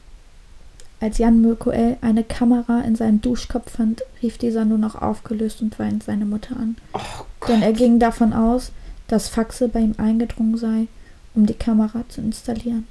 Als 0.99 1.17
Jan 1.17 1.41
Mirkoel 1.41 1.97
eine 2.01 2.23
Kamera 2.23 2.81
in 2.81 2.95
seinem 2.95 3.19
Duschkopf 3.19 3.71
fand, 3.71 4.03
rief 4.21 4.37
dieser 4.37 4.63
nur 4.63 4.77
noch 4.77 5.01
aufgelöst 5.01 5.61
und 5.61 5.77
weint 5.79 6.03
seine 6.03 6.25
Mutter 6.25 6.55
an. 6.55 6.77
Oh 6.93 6.99
Denn 7.47 7.63
er 7.63 7.73
ging 7.73 7.97
davon 7.97 8.31
aus, 8.31 8.71
dass 9.07 9.27
Faxe 9.27 9.67
bei 9.67 9.79
ihm 9.79 9.95
eingedrungen 9.97 10.55
sei, 10.55 10.87
um 11.33 11.45
die 11.45 11.55
Kamera 11.55 12.03
zu 12.09 12.21
installieren. 12.21 12.87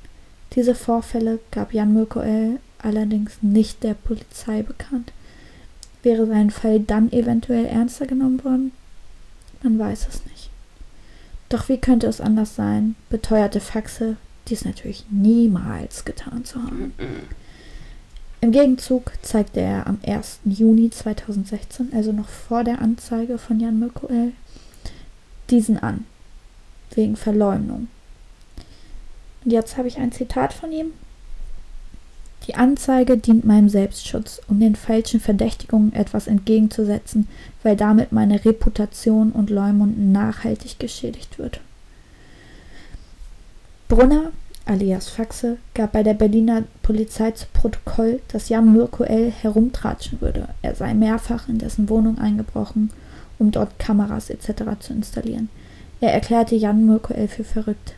Diese 0.54 0.74
Vorfälle 0.74 1.38
gab 1.52 1.72
Jan 1.72 1.94
Mirkoel 1.94 2.58
allerdings 2.78 3.38
nicht 3.40 3.84
der 3.84 3.94
Polizei 3.94 4.62
bekannt. 4.62 5.12
Wäre 6.02 6.26
sein 6.26 6.50
Fall 6.50 6.80
dann 6.80 7.12
eventuell 7.12 7.66
ernster 7.66 8.06
genommen 8.06 8.42
worden? 8.42 8.72
Man 9.62 9.78
weiß 9.78 10.08
es 10.08 10.24
nicht. 10.26 10.31
Doch 11.52 11.68
wie 11.68 11.76
könnte 11.76 12.06
es 12.06 12.22
anders 12.22 12.56
sein, 12.56 12.96
beteuerte 13.10 13.60
Faxe, 13.60 14.16
dies 14.48 14.64
natürlich 14.64 15.04
niemals 15.10 16.06
getan 16.06 16.46
zu 16.46 16.62
haben. 16.62 16.94
Im 18.40 18.52
Gegenzug 18.52 19.12
zeigte 19.20 19.60
er 19.60 19.86
am 19.86 19.98
1. 20.02 20.38
Juni 20.46 20.88
2016, 20.88 21.92
also 21.92 22.10
noch 22.10 22.30
vor 22.30 22.64
der 22.64 22.80
Anzeige 22.80 23.36
von 23.36 23.60
Jan 23.60 23.78
Mirkoel, 23.78 24.32
diesen 25.50 25.76
an, 25.76 26.06
wegen 26.94 27.16
Verleumdung. 27.16 27.88
Und 29.44 29.50
jetzt 29.50 29.76
habe 29.76 29.88
ich 29.88 29.98
ein 29.98 30.10
Zitat 30.10 30.54
von 30.54 30.72
ihm. 30.72 30.92
Die 32.46 32.56
Anzeige 32.56 33.18
dient 33.18 33.44
meinem 33.44 33.68
Selbstschutz, 33.68 34.40
um 34.48 34.58
den 34.58 34.74
falschen 34.74 35.20
Verdächtigungen 35.20 35.92
etwas 35.92 36.26
entgegenzusetzen, 36.26 37.28
weil 37.62 37.76
damit 37.76 38.10
meine 38.10 38.44
Reputation 38.44 39.30
und 39.30 39.48
Leumund 39.48 40.12
nachhaltig 40.12 40.80
geschädigt 40.80 41.38
wird. 41.38 41.60
Brunner, 43.88 44.32
alias 44.64 45.08
Faxe, 45.08 45.58
gab 45.74 45.92
bei 45.92 46.02
der 46.02 46.14
Berliner 46.14 46.64
Polizei 46.82 47.30
zu 47.30 47.46
Protokoll, 47.52 48.20
dass 48.28 48.48
Jan 48.48 48.72
Mirkoel 48.72 49.30
herumtratschen 49.30 50.20
würde. 50.20 50.48
Er 50.62 50.74
sei 50.74 50.94
mehrfach 50.94 51.48
in 51.48 51.58
dessen 51.58 51.88
Wohnung 51.88 52.18
eingebrochen, 52.18 52.90
um 53.38 53.52
dort 53.52 53.78
Kameras 53.78 54.30
etc. 54.30 54.64
zu 54.80 54.92
installieren. 54.92 55.48
Er 56.00 56.12
erklärte 56.12 56.56
Jan 56.56 56.86
Mirkoel 56.86 57.28
für 57.28 57.44
verrückt. 57.44 57.94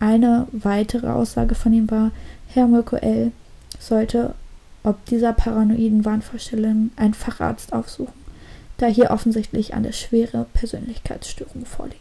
Eine 0.00 0.48
weitere 0.50 1.06
Aussage 1.06 1.54
von 1.54 1.72
ihm 1.72 1.90
war, 1.90 2.10
Herr 2.48 2.66
Mirkoel 2.66 3.30
sollte 3.78 4.34
ob 4.86 5.04
dieser 5.06 5.32
paranoiden 5.32 6.04
Wahnvorstellungen 6.04 6.92
einen 6.94 7.12
Facharzt 7.12 7.72
aufsuchen, 7.72 8.14
da 8.78 8.86
hier 8.86 9.10
offensichtlich 9.10 9.74
eine 9.74 9.92
schwere 9.92 10.46
Persönlichkeitsstörung 10.54 11.66
vorliegt. 11.66 12.00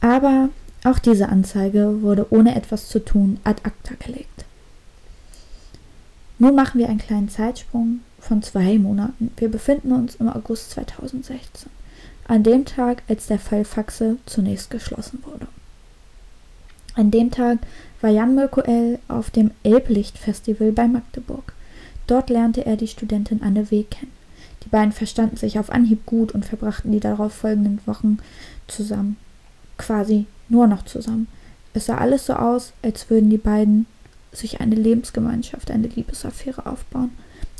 Aber 0.00 0.48
auch 0.84 0.98
diese 0.98 1.28
Anzeige 1.28 2.00
wurde 2.00 2.26
ohne 2.30 2.56
etwas 2.56 2.88
zu 2.88 3.04
tun 3.04 3.38
ad 3.44 3.60
acta 3.64 3.94
gelegt. 3.98 4.46
Nun 6.38 6.54
machen 6.54 6.78
wir 6.78 6.88
einen 6.88 6.98
kleinen 6.98 7.28
Zeitsprung 7.28 8.00
von 8.20 8.42
zwei 8.42 8.78
Monaten. 8.78 9.30
Wir 9.36 9.50
befinden 9.50 9.92
uns 9.92 10.16
im 10.16 10.28
August 10.28 10.70
2016, 10.72 11.70
an 12.26 12.42
dem 12.42 12.64
Tag, 12.64 13.02
als 13.08 13.26
der 13.26 13.38
Fall 13.38 13.64
Faxe 13.64 14.16
zunächst 14.24 14.70
geschlossen 14.70 15.22
wurde. 15.24 15.46
An 16.96 17.10
dem 17.10 17.30
Tag 17.30 17.58
war 18.00 18.08
Jan 18.08 18.34
Mirkoel 18.34 18.98
auf 19.06 19.30
dem 19.30 19.50
Elblicht-Festival 19.62 20.72
bei 20.72 20.88
Magdeburg. 20.88 21.52
Dort 22.06 22.30
lernte 22.30 22.64
er 22.64 22.76
die 22.76 22.88
Studentin 22.88 23.42
Anne 23.42 23.70
W. 23.70 23.84
kennen. 23.84 24.12
Die 24.64 24.70
beiden 24.70 24.92
verstanden 24.92 25.36
sich 25.36 25.58
auf 25.58 25.70
Anhieb 25.70 26.06
gut 26.06 26.32
und 26.32 26.46
verbrachten 26.46 26.92
die 26.92 27.00
darauf 27.00 27.34
folgenden 27.34 27.80
Wochen 27.84 28.18
zusammen. 28.66 29.18
Quasi 29.76 30.24
nur 30.48 30.66
noch 30.66 30.86
zusammen. 30.86 31.28
Es 31.74 31.84
sah 31.86 31.98
alles 31.98 32.24
so 32.24 32.32
aus, 32.32 32.72
als 32.82 33.10
würden 33.10 33.28
die 33.28 33.36
beiden 33.36 33.84
sich 34.32 34.62
eine 34.62 34.74
Lebensgemeinschaft, 34.74 35.70
eine 35.70 35.88
Liebesaffäre 35.88 36.64
aufbauen. 36.64 37.10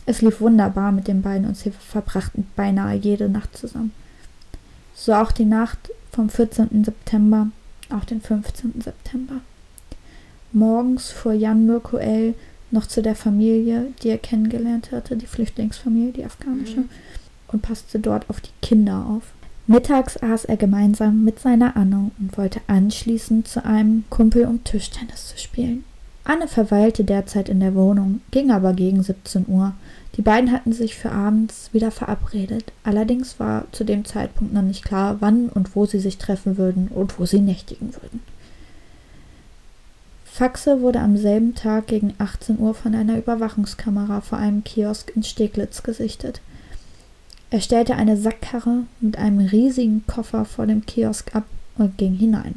Es 0.07 0.22
lief 0.22 0.40
wunderbar 0.40 0.92
mit 0.92 1.09
den 1.09 1.20
beiden 1.20 1.46
und 1.46 1.59
sie 1.59 1.72
verbrachten 1.72 2.46
beinahe 2.57 2.96
jede 2.96 3.29
Nacht 3.29 3.55
zusammen. 3.55 3.92
So 4.94 5.12
auch 5.12 5.33
die 5.33 5.44
Nacht 5.44 5.90
vom 6.11 6.31
14. 6.31 6.85
September 6.85 7.49
auch 7.90 8.05
den 8.05 8.20
15. 8.20 8.81
September. 8.81 9.40
Morgens 10.53 11.11
fuhr 11.11 11.33
Jan 11.33 11.66
Mirkoel 11.66 12.35
noch 12.70 12.87
zu 12.87 13.03
der 13.03 13.14
Familie, 13.14 13.88
die 14.03 14.09
er 14.09 14.18
kennengelernt 14.18 14.92
hatte, 14.92 15.16
die 15.16 15.27
Flüchtlingsfamilie, 15.27 16.12
die 16.12 16.25
afghanische, 16.25 16.81
mhm. 16.81 16.88
und 17.49 17.62
passte 17.62 17.99
dort 17.99 18.29
auf 18.29 18.40
die 18.40 18.51
Kinder 18.62 19.07
auf. 19.09 19.33
Mittags 19.68 20.16
aß 20.16 20.44
er 20.44 20.57
gemeinsam 20.57 21.25
mit 21.25 21.40
seiner 21.40 21.77
Anne 21.77 22.11
und 22.18 22.38
wollte 22.38 22.61
anschließend 22.68 23.49
zu 23.49 23.64
einem 23.64 24.05
Kumpel, 24.11 24.46
um 24.46 24.62
Tischtennis 24.62 25.29
zu 25.29 25.38
spielen. 25.38 25.85
Anne 26.22 26.49
verweilte 26.49 27.05
derzeit 27.05 27.49
in 27.49 27.61
der 27.61 27.75
Wohnung, 27.75 28.20
ging 28.31 28.51
aber 28.51 28.72
gegen 28.72 29.03
17 29.03 29.46
Uhr. 29.49 29.75
Die 30.16 30.22
beiden 30.22 30.50
hatten 30.50 30.72
sich 30.72 30.96
für 30.96 31.12
abends 31.12 31.70
wieder 31.72 31.90
verabredet. 31.90 32.72
Allerdings 32.85 33.38
war 33.38 33.66
zu 33.72 33.85
dem 33.85 34.05
Zeitpunkt 34.07 34.55
noch 34.55 34.62
nicht 34.62 34.85
klar, 34.85 35.16
wann 35.20 35.48
und 35.50 35.76
wo 35.76 35.85
sie 35.85 35.98
sich 35.98 36.16
treffen 36.16 36.57
würden 36.57 36.88
und 36.88 37.18
wo 37.18 37.26
sie 37.26 37.40
nächtigen 37.40 37.92
würden. 37.94 38.20
Faxe 40.24 40.81
wurde 40.81 41.00
am 41.00 41.16
selben 41.16 41.55
Tag 41.55 41.87
gegen 41.87 42.14
18 42.18 42.59
Uhr 42.59 42.74
von 42.74 42.94
einer 42.94 43.16
Überwachungskamera 43.16 44.20
vor 44.20 44.38
einem 44.38 44.64
Kiosk 44.64 45.12
in 45.14 45.22
Steglitz 45.22 45.83
gesichtet. 45.83 46.40
Er 47.50 47.61
stellte 47.61 47.94
eine 47.94 48.16
Sackkarre 48.16 48.85
mit 49.00 49.16
einem 49.18 49.46
riesigen 49.46 50.05
Koffer 50.07 50.44
vor 50.44 50.66
dem 50.66 50.85
Kiosk 50.85 51.35
ab 51.35 51.44
und 51.79 51.96
ging 51.96 52.14
hinein. 52.14 52.57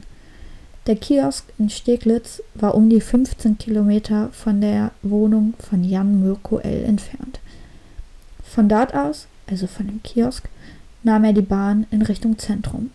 Der 0.87 0.95
Kiosk 0.95 1.45
in 1.57 1.69
Steglitz 1.69 2.41
war 2.55 2.73
um 2.73 2.89
die 2.89 3.01
15 3.01 3.57
Kilometer 3.57 4.29
von 4.31 4.59
der 4.59 4.91
Wohnung 5.03 5.53
von 5.59 5.83
Jan 5.83 6.21
Mirko 6.21 6.57
L. 6.57 6.83
entfernt. 6.83 7.38
Von 8.49 8.67
dort 8.67 8.95
aus, 8.95 9.27
also 9.47 9.67
von 9.67 9.87
dem 9.87 10.01
Kiosk, 10.01 10.49
nahm 11.03 11.23
er 11.23 11.33
die 11.33 11.41
Bahn 11.41 11.85
in 11.91 12.01
Richtung 12.01 12.37
Zentrum, 12.37 12.91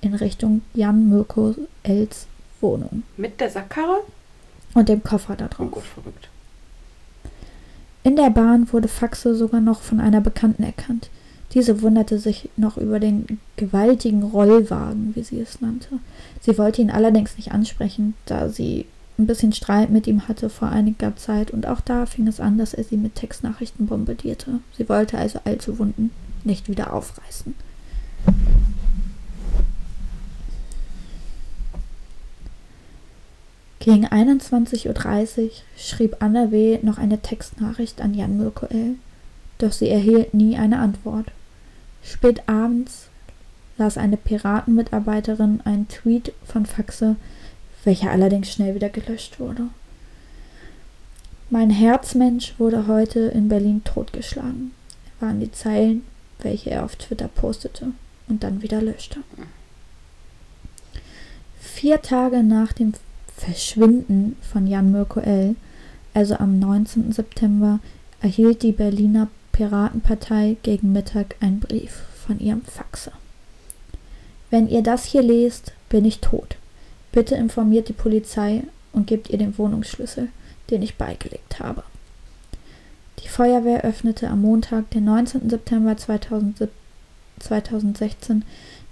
in 0.00 0.14
Richtung 0.14 0.62
Jan 0.72 1.08
Mirko 1.08 1.54
Els 1.82 2.26
Wohnung. 2.60 3.02
Mit 3.16 3.40
der 3.40 3.50
Sackkarre? 3.50 4.00
Und 4.72 4.88
dem 4.88 5.02
Koffer 5.02 5.36
da 5.36 5.46
drauf. 5.48 5.66
Oh 5.66 5.74
Gott, 5.74 5.84
verrückt. 5.84 6.28
In 8.02 8.16
der 8.16 8.30
Bahn 8.30 8.72
wurde 8.72 8.88
Faxe 8.88 9.34
sogar 9.34 9.60
noch 9.60 9.82
von 9.82 10.00
einer 10.00 10.20
Bekannten 10.20 10.62
erkannt. 10.62 11.10
Diese 11.52 11.82
wunderte 11.82 12.18
sich 12.18 12.50
noch 12.56 12.76
über 12.76 12.98
den 12.98 13.38
gewaltigen 13.56 14.22
Rollwagen, 14.22 15.14
wie 15.14 15.22
sie 15.22 15.40
es 15.40 15.60
nannte. 15.60 16.00
Sie 16.40 16.58
wollte 16.58 16.82
ihn 16.82 16.90
allerdings 16.90 17.36
nicht 17.36 17.52
ansprechen, 17.52 18.14
da 18.26 18.48
sie 18.48 18.86
ein 19.18 19.26
bisschen 19.26 19.52
Streit 19.52 19.90
mit 19.90 20.06
ihm 20.06 20.26
hatte 20.26 20.50
vor 20.50 20.68
einiger 20.68 21.16
Zeit 21.16 21.50
und 21.50 21.66
auch 21.66 21.80
da 21.80 22.06
fing 22.06 22.26
es 22.26 22.40
an, 22.40 22.58
dass 22.58 22.74
er 22.74 22.84
sie 22.84 22.96
mit 22.96 23.14
Textnachrichten 23.14 23.86
bombardierte. 23.86 24.60
Sie 24.76 24.88
wollte 24.88 25.18
also 25.18 25.40
allzu 25.44 25.78
Wunden 25.78 26.10
nicht 26.42 26.68
wieder 26.68 26.92
aufreißen. 26.92 27.54
Gegen 33.78 34.06
21.30 34.06 35.42
Uhr 35.42 35.50
schrieb 35.76 36.16
Anna 36.20 36.50
W. 36.50 36.78
noch 36.82 36.96
eine 36.96 37.18
Textnachricht 37.18 38.00
an 38.00 38.14
Jan 38.14 38.38
Mirkoel, 38.38 38.96
doch 39.58 39.72
sie 39.72 39.90
erhielt 39.90 40.32
nie 40.32 40.56
eine 40.56 40.78
Antwort. 40.78 41.26
Spät 42.02 42.48
abends 42.48 43.08
las 43.76 43.98
eine 43.98 44.16
Piratenmitarbeiterin 44.16 45.60
einen 45.64 45.88
Tweet 45.88 46.32
von 46.46 46.64
Faxe, 46.64 47.16
welcher 47.84 48.10
allerdings 48.10 48.52
schnell 48.52 48.74
wieder 48.74 48.88
gelöscht 48.88 49.38
wurde. 49.38 49.68
Mein 51.50 51.70
Herzmensch 51.70 52.54
wurde 52.58 52.86
heute 52.86 53.20
in 53.20 53.48
Berlin 53.48 53.82
totgeschlagen, 53.84 54.72
waren 55.20 55.40
die 55.40 55.52
Zeilen, 55.52 56.02
welche 56.40 56.70
er 56.70 56.84
auf 56.84 56.96
Twitter 56.96 57.28
postete 57.28 57.88
und 58.28 58.42
dann 58.42 58.62
wieder 58.62 58.80
löschte. 58.80 59.20
Vier 61.60 62.00
Tage 62.02 62.42
nach 62.42 62.72
dem 62.72 62.94
Verschwinden 63.36 64.36
von 64.40 64.66
Jan 64.66 64.90
Mirko 64.90 65.20
L., 65.20 65.56
also 66.14 66.36
am 66.36 66.58
19. 66.58 67.12
September, 67.12 67.80
erhielt 68.20 68.62
die 68.62 68.72
Berliner 68.72 69.28
Piratenpartei 69.52 70.56
gegen 70.62 70.92
Mittag 70.92 71.36
einen 71.40 71.60
Brief 71.60 72.02
von 72.26 72.40
ihrem 72.40 72.62
Faxe. 72.62 73.12
Wenn 74.50 74.68
ihr 74.68 74.82
das 74.82 75.04
hier 75.04 75.22
lest, 75.22 75.72
bin 75.88 76.04
ich 76.04 76.20
tot. 76.20 76.56
Bitte 77.14 77.36
informiert 77.36 77.88
die 77.88 77.92
Polizei 77.92 78.64
und 78.92 79.06
gebt 79.06 79.30
ihr 79.30 79.38
den 79.38 79.56
Wohnungsschlüssel, 79.56 80.30
den 80.70 80.82
ich 80.82 80.96
beigelegt 80.96 81.60
habe. 81.60 81.84
Die 83.20 83.28
Feuerwehr 83.28 83.84
öffnete 83.84 84.28
am 84.28 84.42
Montag, 84.42 84.90
den 84.90 85.04
19. 85.04 85.48
September 85.48 85.96
2016 85.96 88.44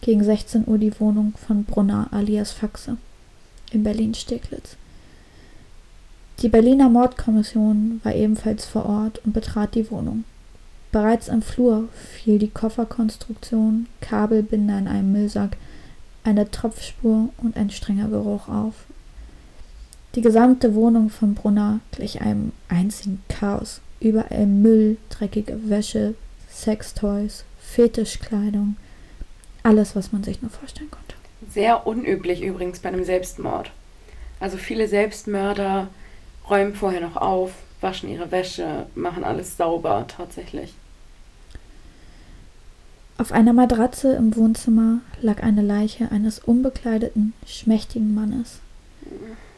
gegen 0.02 0.22
16 0.22 0.68
Uhr 0.68 0.78
die 0.78 1.00
Wohnung 1.00 1.35
von 1.37 1.64
Brunner 1.64 2.06
alias 2.12 2.52
Faxe 2.52 2.96
in 3.72 3.82
Berlin-Steglitz. 3.82 4.76
Die 6.42 6.48
Berliner 6.48 6.88
Mordkommission 6.88 8.00
war 8.04 8.14
ebenfalls 8.14 8.64
vor 8.64 8.87
Ort 8.87 9.20
und 9.24 9.32
betrat 9.32 9.74
die 9.74 9.90
Wohnung. 9.90 10.22
Bereits 10.92 11.26
im 11.26 11.42
Flur 11.42 11.88
fiel 11.92 12.38
die 12.38 12.50
Kofferkonstruktion, 12.50 13.88
Kabelbinder 14.00 14.78
in 14.78 14.87
einem 14.87 15.11
Müllsack, 15.11 15.56
eine 16.24 16.50
Tropfspur 16.50 17.30
und 17.38 17.56
ein 17.56 17.70
strenger 17.70 18.08
Geruch 18.08 18.48
auf. 18.48 18.74
Die 20.14 20.20
gesamte 20.20 20.74
Wohnung 20.74 21.08
von 21.08 21.35
Brunner 21.35 21.80
glich 21.90 22.20
einem 22.20 22.52
einzigen 22.68 23.22
Chaos. 23.28 23.80
Überall 24.00 24.46
Müll, 24.46 24.98
dreckige 25.11 25.70
Wäsche, 25.70 26.14
Sextoys, 26.50 27.44
Fetischkleidung, 27.61 28.76
alles, 29.62 29.96
was 29.96 30.12
man 30.12 30.22
sich 30.24 30.42
nur 30.42 30.50
vorstellen 30.50 30.90
konnte. 30.90 31.14
Sehr 31.50 31.87
unüblich 31.87 32.42
übrigens 32.42 32.80
bei 32.80 32.88
einem 32.88 33.04
Selbstmord. 33.04 33.70
Also 34.40 34.56
viele 34.56 34.88
Selbstmörder 34.88 35.88
räumen 36.50 36.74
vorher 36.74 37.00
noch 37.00 37.16
auf, 37.16 37.52
waschen 37.80 38.11
ihre 38.11 38.30
Wäsche, 38.30 38.87
machen 38.94 39.24
alles 39.24 39.56
sauber 39.56 40.06
tatsächlich. 40.08 40.74
Auf 43.22 43.30
einer 43.30 43.52
Matratze 43.52 44.14
im 44.14 44.35
Wohnzimmer 44.35 44.98
lag 45.20 45.44
eine 45.44 45.62
Leiche 45.62 46.11
eines 46.11 46.40
unbekleideten, 46.40 47.35
schmächtigen 47.46 48.12
Mannes. 48.14 48.58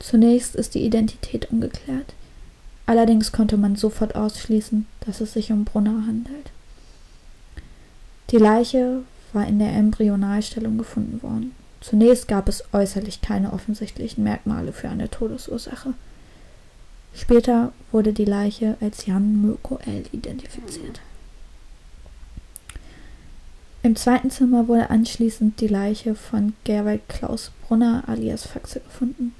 Zunächst 0.00 0.55
ist 0.55 0.74
die 0.74 0.85
Identität 0.85 1.50
ungeklärt. 1.50 2.12
Allerdings 2.85 3.33
konnte 3.33 3.57
man 3.57 3.74
sofort 3.77 4.16
ausschließen, 4.16 4.85
dass 5.07 5.22
es 5.22 5.33
sich 5.33 5.50
um 5.50 5.64
Brunner 5.64 6.05
handelt. 6.07 6.50
Die 8.33 8.37
Leiche 8.37 8.98
war 9.33 9.46
in 9.46 9.59
der 9.59 9.72
Embryonalstellung 9.72 10.77
gefunden 10.77 11.22
worden. 11.22 11.53
Zunächst 11.81 12.29
gab 12.29 12.50
es 12.50 12.64
äußerlich 12.74 13.22
keine 13.22 13.55
offensichtlichen 13.55 14.24
Merkmale 14.24 14.74
für 14.74 14.90
eine 14.90 15.09
Todesursache. 15.09 15.94
Später 17.14 17.72
wurde 17.92 18.12
die 18.12 18.27
Leiche 18.27 18.77
als 18.83 19.07
Jan 19.07 19.40
Mirko 19.40 19.79
L. 19.87 20.05
identifiziert. 20.12 21.00
Im 23.85 23.97
zweiten 23.97 24.31
Zimmer 24.31 24.66
wurde 24.66 24.88
anschließend 24.88 25.61
die 25.61 25.68
Leiche 25.68 26.14
von 26.14 26.55
Gerwald 26.64 27.07
Klaus 27.07 27.51
Brunner 27.61 28.03
alias 28.07 28.47
Faxe 28.47 28.81
gefunden. 28.81 29.35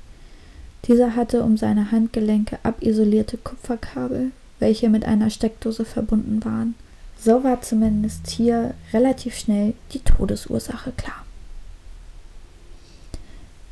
Dieser 0.87 1.16
hatte 1.16 1.42
um 1.42 1.57
seine 1.57 1.90
Handgelenke 1.90 2.59
abisolierte 2.62 3.38
Kupferkabel, 3.38 4.33
welche 4.59 4.90
mit 4.90 5.07
einer 5.07 5.30
Steckdose 5.30 5.87
verbunden 5.87 6.44
waren. 6.44 6.74
So 7.18 7.42
war 7.42 7.62
zumindest 7.62 8.28
hier 8.28 8.74
relativ 8.92 9.35
schnell 9.35 9.72
die 9.92 10.00
Todesursache 10.00 10.92
klar. 10.92 11.24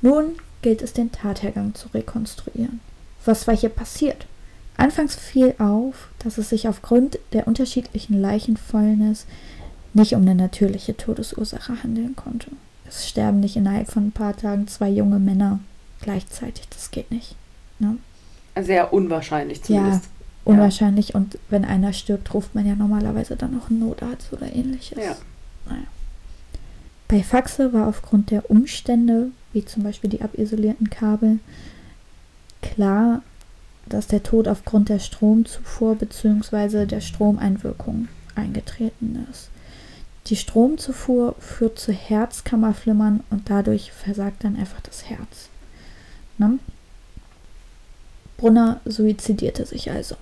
Nun 0.00 0.36
gilt 0.62 0.80
es, 0.80 0.94
den 0.94 1.12
Tathergang 1.12 1.74
zu 1.74 1.88
rekonstruieren. 1.88 2.80
Was 3.26 3.46
war 3.46 3.54
hier 3.54 3.68
passiert? 3.68 4.26
Anfangs 4.78 5.16
fiel 5.16 5.54
auf, 5.58 6.08
dass 6.20 6.38
es 6.38 6.48
sich 6.48 6.66
aufgrund 6.66 7.18
der 7.34 7.46
unterschiedlichen 7.46 8.18
Leichenfäulnis 8.18 9.26
nicht 9.94 10.14
um 10.14 10.22
eine 10.22 10.34
natürliche 10.34 10.96
Todesursache 10.96 11.82
handeln 11.82 12.16
konnte. 12.16 12.48
Es 12.86 13.08
sterben 13.08 13.40
nicht 13.40 13.56
innerhalb 13.56 13.90
von 13.90 14.08
ein 14.08 14.12
paar 14.12 14.36
Tagen 14.36 14.68
zwei 14.68 14.88
junge 14.88 15.18
Männer 15.18 15.60
gleichzeitig. 16.00 16.68
Das 16.70 16.90
geht 16.90 17.10
nicht. 17.10 17.36
Ne? 17.78 17.96
Sehr 18.60 18.92
unwahrscheinlich 18.92 19.62
zumindest. 19.62 20.04
Ja, 20.04 20.10
unwahrscheinlich. 20.44 21.10
Ja. 21.10 21.16
Und 21.16 21.38
wenn 21.48 21.64
einer 21.64 21.92
stirbt, 21.92 22.32
ruft 22.34 22.54
man 22.54 22.66
ja 22.66 22.74
normalerweise 22.74 23.36
dann 23.36 23.54
noch 23.54 23.70
einen 23.70 23.80
Notarzt 23.80 24.32
oder 24.32 24.52
ähnliches. 24.52 24.98
Ja. 24.98 25.16
Naja. 25.66 25.84
Bei 27.08 27.22
Faxe 27.22 27.72
war 27.72 27.88
aufgrund 27.88 28.30
der 28.30 28.50
Umstände, 28.50 29.28
wie 29.52 29.64
zum 29.64 29.82
Beispiel 29.82 30.10
die 30.10 30.22
abisolierten 30.22 30.90
Kabel, 30.90 31.40
klar, 32.62 33.22
dass 33.86 34.06
der 34.06 34.22
Tod 34.22 34.48
aufgrund 34.48 34.88
der 34.88 34.98
Stromzufuhr 34.98 35.94
bzw. 35.96 36.86
der 36.86 37.00
Stromeinwirkung 37.00 38.08
eingetreten 38.34 39.26
ist. 39.30 39.50
Die 40.26 40.36
Stromzufuhr 40.36 41.34
führt 41.40 41.78
zu 41.78 41.92
Herzkammerflimmern 41.92 43.20
und 43.30 43.50
dadurch 43.50 43.92
versagt 43.92 44.44
dann 44.44 44.56
einfach 44.56 44.80
das 44.80 45.08
Herz. 45.08 45.48
Ne? 46.38 46.58
Brunner 48.36 48.80
suizidierte 48.84 49.66
sich 49.66 49.90
also. 49.90 50.16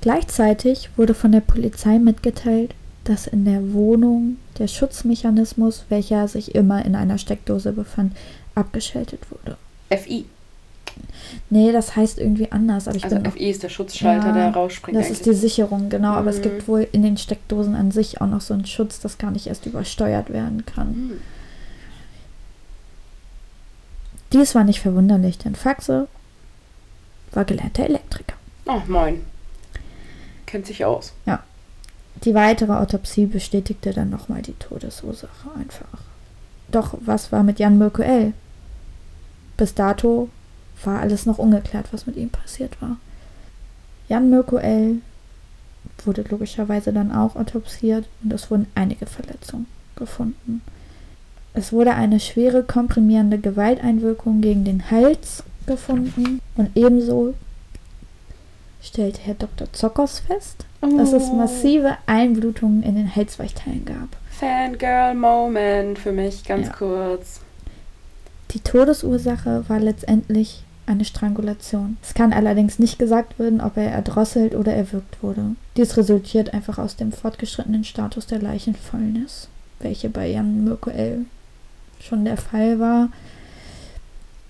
Gleichzeitig 0.00 0.90
wurde 0.96 1.14
von 1.14 1.32
der 1.32 1.40
Polizei 1.40 1.98
mitgeteilt, 1.98 2.74
dass 3.04 3.26
in 3.26 3.44
der 3.44 3.72
Wohnung 3.72 4.36
der 4.58 4.68
Schutzmechanismus, 4.68 5.84
welcher 5.88 6.28
sich 6.28 6.54
immer 6.54 6.84
in 6.84 6.94
einer 6.94 7.18
Steckdose 7.18 7.72
befand, 7.72 8.16
abgeschaltet 8.54 9.20
wurde. 9.30 9.56
FI. 9.90 10.26
Nee, 11.50 11.72
das 11.72 11.96
heißt 11.96 12.18
irgendwie 12.18 12.50
anders. 12.52 12.88
Aber 12.88 12.96
ich 12.96 13.04
also 13.04 13.18
bin 13.18 13.30
FI 13.30 13.50
ist 13.50 13.62
der 13.62 13.68
Schutzschalter, 13.68 14.28
ja, 14.28 14.32
der 14.32 14.50
rausspringt. 14.50 14.96
Das 14.96 15.06
eigentlich. 15.06 15.18
ist 15.18 15.26
die 15.26 15.34
Sicherung, 15.34 15.88
genau. 15.88 16.12
Mhm. 16.12 16.16
Aber 16.18 16.30
es 16.30 16.42
gibt 16.42 16.62
mhm. 16.62 16.68
wohl 16.68 16.88
in 16.92 17.02
den 17.02 17.16
Steckdosen 17.16 17.74
an 17.74 17.90
sich 17.90 18.20
auch 18.20 18.26
noch 18.26 18.40
so 18.40 18.54
einen 18.54 18.66
Schutz, 18.66 19.00
das 19.00 19.18
gar 19.18 19.30
nicht 19.30 19.46
erst 19.46 19.66
übersteuert 19.66 20.30
werden 20.30 20.64
kann. 20.66 20.88
Mhm. 20.88 21.12
Dies 24.32 24.54
war 24.54 24.64
nicht 24.64 24.80
verwunderlich, 24.80 25.38
denn 25.38 25.54
Faxe 25.54 26.06
war 27.32 27.44
gelernter 27.44 27.84
Elektriker. 27.84 28.34
Oh, 28.66 28.80
moin. 28.86 29.24
Kennt 30.46 30.66
sich 30.66 30.84
aus. 30.84 31.12
Ja. 31.26 31.42
Die 32.24 32.34
weitere 32.34 32.72
Autopsie 32.72 33.26
bestätigte 33.26 33.92
dann 33.92 34.10
nochmal 34.10 34.42
die 34.42 34.54
Todesursache 34.54 35.50
einfach. 35.58 36.02
Doch 36.70 36.94
was 37.00 37.32
war 37.32 37.42
mit 37.42 37.58
Jan 37.58 37.78
Mirko 37.78 38.02
L? 38.02 38.32
Bis 39.56 39.74
dato 39.74 40.28
war 40.84 41.00
alles 41.00 41.26
noch 41.26 41.38
ungeklärt, 41.38 41.92
was 41.92 42.06
mit 42.06 42.16
ihm 42.16 42.30
passiert 42.30 42.80
war. 42.80 42.96
Jan 44.08 44.30
Mirko 44.30 44.56
L. 44.56 44.96
wurde 46.04 46.24
logischerweise 46.28 46.92
dann 46.92 47.12
auch 47.12 47.36
autopsiert 47.36 48.06
und 48.22 48.32
es 48.32 48.50
wurden 48.50 48.66
einige 48.74 49.06
Verletzungen 49.06 49.66
gefunden. 49.96 50.62
Es 51.54 51.72
wurde 51.72 51.94
eine 51.94 52.20
schwere 52.20 52.62
komprimierende 52.62 53.38
Gewalteinwirkung 53.38 54.40
gegen 54.40 54.64
den 54.64 54.90
Hals 54.90 55.42
gefunden 55.66 56.40
und 56.56 56.70
ebenso 56.76 57.34
stellte 58.80 59.20
Herr 59.22 59.34
Dr. 59.34 59.72
Zockers 59.72 60.20
fest, 60.20 60.64
oh. 60.82 60.96
dass 60.96 61.12
es 61.12 61.24
oh. 61.24 61.34
massive 61.34 61.96
Einblutungen 62.06 62.82
in 62.82 62.94
den 62.94 63.14
Halsweichteilen 63.14 63.84
gab. 63.84 64.08
Fangirl-Moment 64.30 65.98
für 65.98 66.12
mich, 66.12 66.44
ganz 66.44 66.68
ja. 66.68 66.72
kurz. 66.72 67.40
Die 68.52 68.60
Todesursache 68.60 69.64
war 69.68 69.80
letztendlich 69.80 70.62
eine 70.88 71.04
Strangulation. 71.04 71.98
Es 72.02 72.14
kann 72.14 72.32
allerdings 72.32 72.78
nicht 72.78 72.98
gesagt 72.98 73.38
werden, 73.38 73.60
ob 73.60 73.76
er 73.76 73.90
erdrosselt 73.90 74.54
oder 74.54 74.72
erwürgt 74.72 75.22
wurde. 75.22 75.54
Dies 75.76 75.96
resultiert 75.96 76.54
einfach 76.54 76.78
aus 76.78 76.96
dem 76.96 77.12
fortgeschrittenen 77.12 77.84
Status 77.84 78.26
der 78.26 78.40
Leichenfäulnis, 78.40 79.48
welche 79.80 80.08
bei 80.08 80.26
Jan 80.28 80.64
Mirko 80.64 80.90
L. 80.90 81.26
schon 82.00 82.24
der 82.24 82.36
Fall 82.36 82.80
war. 82.80 83.10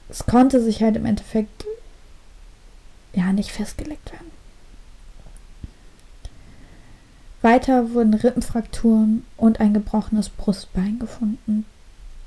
Es 0.09 0.25
konnte 0.25 0.63
sich 0.63 0.83
halt 0.83 0.97
im 0.97 1.05
Endeffekt 1.05 1.67
ja 3.13 3.33
nicht 3.33 3.51
festgelegt 3.51 4.13
werden. 4.13 4.29
Weiter 7.43 7.93
wurden 7.93 8.15
Rippenfrakturen 8.15 9.25
und 9.37 9.61
ein 9.61 9.75
gebrochenes 9.75 10.29
Brustbein 10.29 10.99
gefunden. 10.99 11.67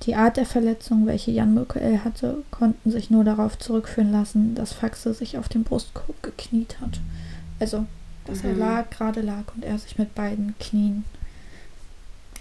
Die 0.03 0.15
Art 0.15 0.37
der 0.37 0.45
Verletzung, 0.45 1.05
welche 1.05 1.31
Jan 1.31 1.53
Michael 1.53 1.99
hatte, 2.03 2.43
konnten 2.49 2.89
sich 2.89 3.11
nur 3.11 3.23
darauf 3.23 3.57
zurückführen 3.59 4.11
lassen, 4.11 4.55
dass 4.55 4.73
Faxe 4.73 5.13
sich 5.13 5.37
auf 5.37 5.47
den 5.47 5.63
Brustkorb 5.63 6.23
gekniet 6.23 6.81
hat. 6.81 6.99
Also, 7.59 7.85
dass 8.25 8.41
mhm. 8.41 8.49
er 8.49 8.55
lag, 8.55 8.89
gerade 8.89 9.21
lag 9.21 9.43
und 9.55 9.63
er 9.63 9.77
sich 9.77 9.97
mit 9.99 10.15
beiden 10.15 10.55
Knien 10.59 11.05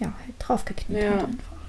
ja, 0.00 0.06
halt 0.06 0.34
draufgekniet 0.38 1.02
ja. 1.02 1.10
hat 1.10 1.24
einfach. 1.24 1.60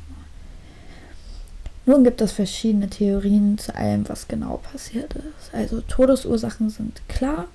Nun 1.85 2.03
gibt 2.03 2.21
es 2.21 2.31
verschiedene 2.31 2.89
Theorien 2.89 3.57
zu 3.57 3.75
allem, 3.75 4.07
was 4.07 4.27
genau 4.27 4.57
passiert 4.57 5.13
ist. 5.15 5.53
Also 5.53 5.81
Todesursachen 5.81 6.69
sind 6.69 7.01
klar, 7.09 7.47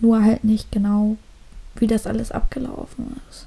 nur 0.00 0.22
halt 0.22 0.44
nicht 0.44 0.70
genau, 0.70 1.16
wie 1.76 1.86
das 1.86 2.06
alles 2.06 2.30
abgelaufen 2.30 3.20
ist. 3.30 3.46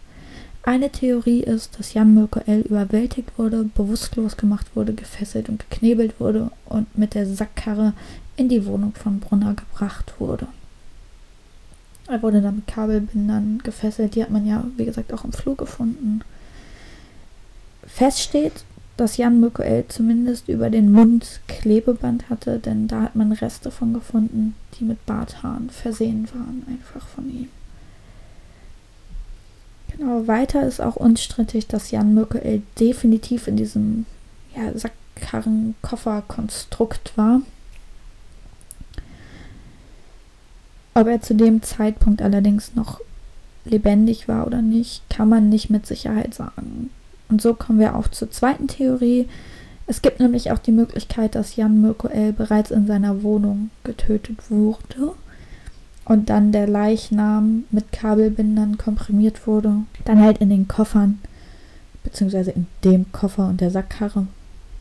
Eine 0.68 0.90
Theorie 0.90 1.44
ist, 1.44 1.80
dass 1.80 1.94
Jan 1.94 2.14
Mirko 2.14 2.42
überwältigt 2.42 3.38
wurde, 3.38 3.70
bewusstlos 3.74 4.36
gemacht 4.36 4.76
wurde, 4.76 4.94
gefesselt 4.94 5.48
und 5.48 5.64
geknebelt 5.70 6.20
wurde 6.20 6.52
und 6.66 6.98
mit 6.98 7.14
der 7.14 7.26
Sackkarre 7.26 7.94
in 8.36 8.50
die 8.50 8.66
Wohnung 8.66 8.92
von 8.94 9.22
Brunner 9.22 9.54
gebracht 9.54 10.16
wurde. 10.20 10.48
Er 12.10 12.22
wurde 12.22 12.42
dann 12.42 12.58
mit 12.58 12.68
Kabelbindern 12.68 13.62
gefesselt, 13.64 14.16
die 14.16 14.22
hat 14.22 14.30
man 14.30 14.46
ja, 14.46 14.66
wie 14.76 14.84
gesagt, 14.84 15.14
auch 15.14 15.24
im 15.24 15.32
Flug 15.32 15.58
gefunden. 15.58 16.20
Fest 17.86 18.20
steht, 18.20 18.66
dass 18.98 19.16
Jan 19.16 19.40
Mirko 19.40 19.64
zumindest 19.88 20.50
über 20.50 20.70
den 20.70 20.92
Mund 20.92 21.40
Klebeband 21.48 22.30
hatte, 22.30 22.60
denn 22.60 22.90
da 22.90 23.04
hat 23.04 23.16
man 23.16 23.32
Reste 23.32 23.72
von 23.72 23.94
gefunden, 23.94 24.54
die 24.78 24.84
mit 24.84 25.06
Barthaaren 25.06 25.70
versehen 25.70 26.28
waren, 26.34 26.66
einfach 26.68 27.08
von 27.08 27.30
ihm. 27.30 27.48
Genau, 29.98 30.28
weiter 30.28 30.68
ist 30.68 30.80
auch 30.80 30.96
unstrittig, 30.96 31.68
dass 31.68 31.92
Jan 31.92 32.14
Mirkel 32.14 32.62
definitiv 32.80 33.48
in 33.48 33.58
diesem 33.58 34.06
ja, 34.56 34.72
Sackkarren-Koffer-Konstrukt 34.78 37.18
war. 37.18 37.42
Ob 40.94 41.08
er 41.08 41.22
zu 41.22 41.34
dem 41.36 41.64
Zeitpunkt 41.64 42.22
allerdings 42.22 42.76
noch 42.76 43.00
lebendig 43.66 44.28
war 44.28 44.46
oder 44.46 44.62
nicht, 44.62 45.02
kann 45.10 45.30
man 45.30 45.50
nicht 45.50 45.70
mit 45.70 45.88
Sicherheit 45.88 46.34
sagen. 46.34 46.90
Und 47.30 47.42
so 47.42 47.54
kommen 47.54 47.80
wir 47.80 47.96
auch 47.96 48.08
zur 48.08 48.32
zweiten 48.32 48.68
Theorie. 48.68 49.28
Es 49.88 50.02
gibt 50.02 50.20
nämlich 50.20 50.52
auch 50.52 50.60
die 50.60 50.72
Möglichkeit, 50.72 51.36
dass 51.36 51.56
Jan 51.56 51.82
Mirko 51.82 52.08
L. 52.08 52.34
bereits 52.34 52.72
in 52.72 52.88
seiner 52.88 53.24
Wohnung 53.24 53.70
getötet 53.84 54.50
wurde 54.50 55.14
und 56.08 56.30
dann 56.30 56.52
der 56.54 56.68
Leichnam 56.68 57.66
mit 57.70 57.92
Kabelbindern 57.92 58.78
komprimiert 58.78 59.46
wurde, 59.46 59.74
dann 60.06 60.22
halt 60.22 60.38
in 60.38 60.50
den 60.50 60.68
Koffern, 60.68 61.20
beziehungsweise 62.04 62.52
in 62.52 62.68
dem 62.86 63.12
Koffer 63.12 63.48
und 63.48 63.60
der 63.60 63.72
Sackkarre, 63.72 64.26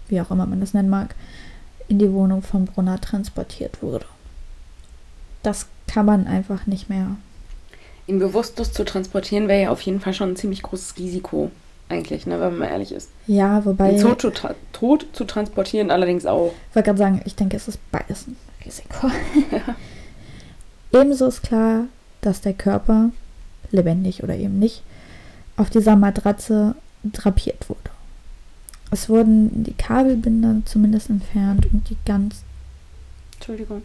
wie 0.09 0.21
auch 0.21 0.31
immer 0.31 0.47
man 0.47 0.61
das 0.61 0.73
nennen 0.73 0.89
mag, 0.89 1.15
in 1.89 1.99
die 1.99 2.13
Wohnung 2.13 2.43
von 2.43 2.65
Brunner 2.67 3.01
transportiert 3.01 3.83
wurde. 3.83 4.07
Das 5.43 5.67
kann 5.89 6.07
man 6.07 6.27
einfach 6.29 6.67
nicht 6.67 6.89
mehr. 6.89 7.17
Ihn 8.07 8.21
bewusstlos 8.21 8.73
zu 8.73 8.85
transportieren 8.85 9.49
wäre 9.49 9.63
ja 9.63 9.71
auf 9.71 9.81
jeden 9.81 9.99
Fall 10.01 10.15
schon 10.15 10.31
ein 10.31 10.37
ziemlich 10.37 10.63
großes 10.63 10.97
Risiko 10.97 11.51
eigentlich, 11.89 12.27
ne, 12.27 12.35
wenn 12.41 12.51
man 12.51 12.59
mal 12.59 12.67
ehrlich 12.69 12.93
ist. 12.93 13.11
Ja, 13.27 13.65
wobei. 13.65 13.97
Tod, 13.99 14.21
zu 14.21 14.29
tra- 14.29 14.55
Tod 14.73 15.07
zu 15.13 15.25
transportieren 15.25 15.91
allerdings 15.91 16.25
auch. 16.27 16.53
Ich 16.71 16.77
wollte 16.77 16.87
gerade 16.87 16.99
sagen, 16.99 17.23
ich 17.25 17.35
denke, 17.35 17.57
es 17.57 17.67
ist 17.67 17.79
beides 17.91 18.29
ein 18.29 18.37
Risiko. 18.65 19.09
Ebenso 21.01 21.27
ist 21.27 21.43
klar, 21.43 21.85
dass 22.21 22.41
der 22.41 22.55
Körper, 22.55 23.11
lebendig 23.71 24.23
oder 24.23 24.37
eben 24.37 24.59
nicht, 24.59 24.83
auf 25.57 25.71
dieser 25.71 25.97
Matratze 25.97 26.75
drapiert 27.05 27.69
wurde. 27.69 27.91
Es 28.91 29.09
wurden 29.09 29.65
die 29.65 29.75
Kabelbinder 29.75 30.63
zumindest 30.65 31.11
entfernt 31.11 31.67
und 31.73 31.91
die 31.91 31.97
ganz, 32.05 32.43
Entschuldigung. 33.35 33.83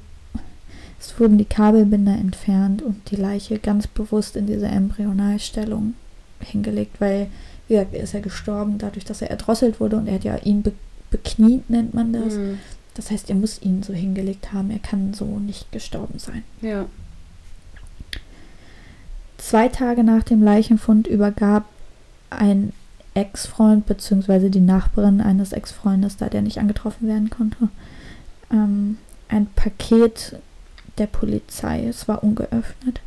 es 0.99 1.19
wurden 1.19 1.37
die 1.37 1.45
Kabelbinder 1.45 2.13
entfernt 2.13 2.81
und 2.81 3.09
die 3.09 3.15
Leiche 3.15 3.57
ganz 3.57 3.87
bewusst 3.87 4.35
in 4.35 4.45
diese 4.47 4.67
Embryonalstellung 4.67 5.95
hingelegt, 6.39 7.01
weil, 7.01 7.27
wie 7.67 7.73
gesagt, 7.73 7.93
er 7.93 8.03
ist 8.03 8.13
ja 8.13 8.19
gestorben 8.19 8.77
dadurch, 8.77 9.05
dass 9.05 9.21
er 9.21 9.31
erdrosselt 9.31 9.79
wurde 9.79 9.97
und 9.97 10.07
er 10.07 10.15
hat 10.15 10.23
ja 10.23 10.37
ihn 10.37 10.61
be 10.61 10.73
bekniet, 11.09 11.69
nennt 11.69 11.93
man 11.93 12.13
das. 12.13 12.35
Mhm. 12.35 12.59
Das 12.93 13.11
heißt, 13.11 13.29
er 13.29 13.35
muss 13.35 13.61
ihn 13.61 13.83
so 13.83 13.93
hingelegt 13.93 14.53
haben. 14.53 14.71
Er 14.71 14.79
kann 14.79 15.13
so 15.13 15.25
nicht 15.39 15.71
gestorben 15.73 16.19
sein. 16.19 16.43
Ja. 16.61 16.85
Zwei 19.41 19.69
Tage 19.69 20.03
nach 20.03 20.21
dem 20.21 20.43
Leichenfund 20.43 21.07
übergab 21.07 21.65
ein 22.29 22.73
Ex-Freund 23.15 23.87
bzw. 23.87 24.49
die 24.49 24.61
Nachbarin 24.61 25.19
eines 25.19 25.51
Ex-Freundes, 25.51 26.15
da 26.15 26.29
der 26.29 26.43
nicht 26.43 26.59
angetroffen 26.59 27.07
werden 27.07 27.31
konnte, 27.31 27.69
ähm, 28.51 28.99
ein 29.29 29.47
Paket 29.47 30.37
der 30.99 31.07
Polizei. 31.07 31.83
Es 31.87 32.07
war 32.07 32.23
ungeöffnet. 32.23 33.01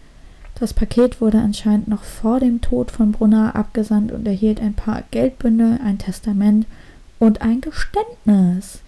Das 0.56 0.74
Paket 0.74 1.20
wurde 1.20 1.38
anscheinend 1.38 1.86
noch 1.86 2.02
vor 2.02 2.40
dem 2.40 2.60
Tod 2.60 2.90
von 2.90 3.12
Brunner 3.12 3.54
abgesandt 3.54 4.10
und 4.10 4.26
erhielt 4.26 4.60
ein 4.60 4.74
paar 4.74 5.04
Geldbündel, 5.12 5.78
ein 5.84 5.98
Testament 5.98 6.66
und 7.20 7.42
ein 7.42 7.60
Geständnis. 7.60 8.80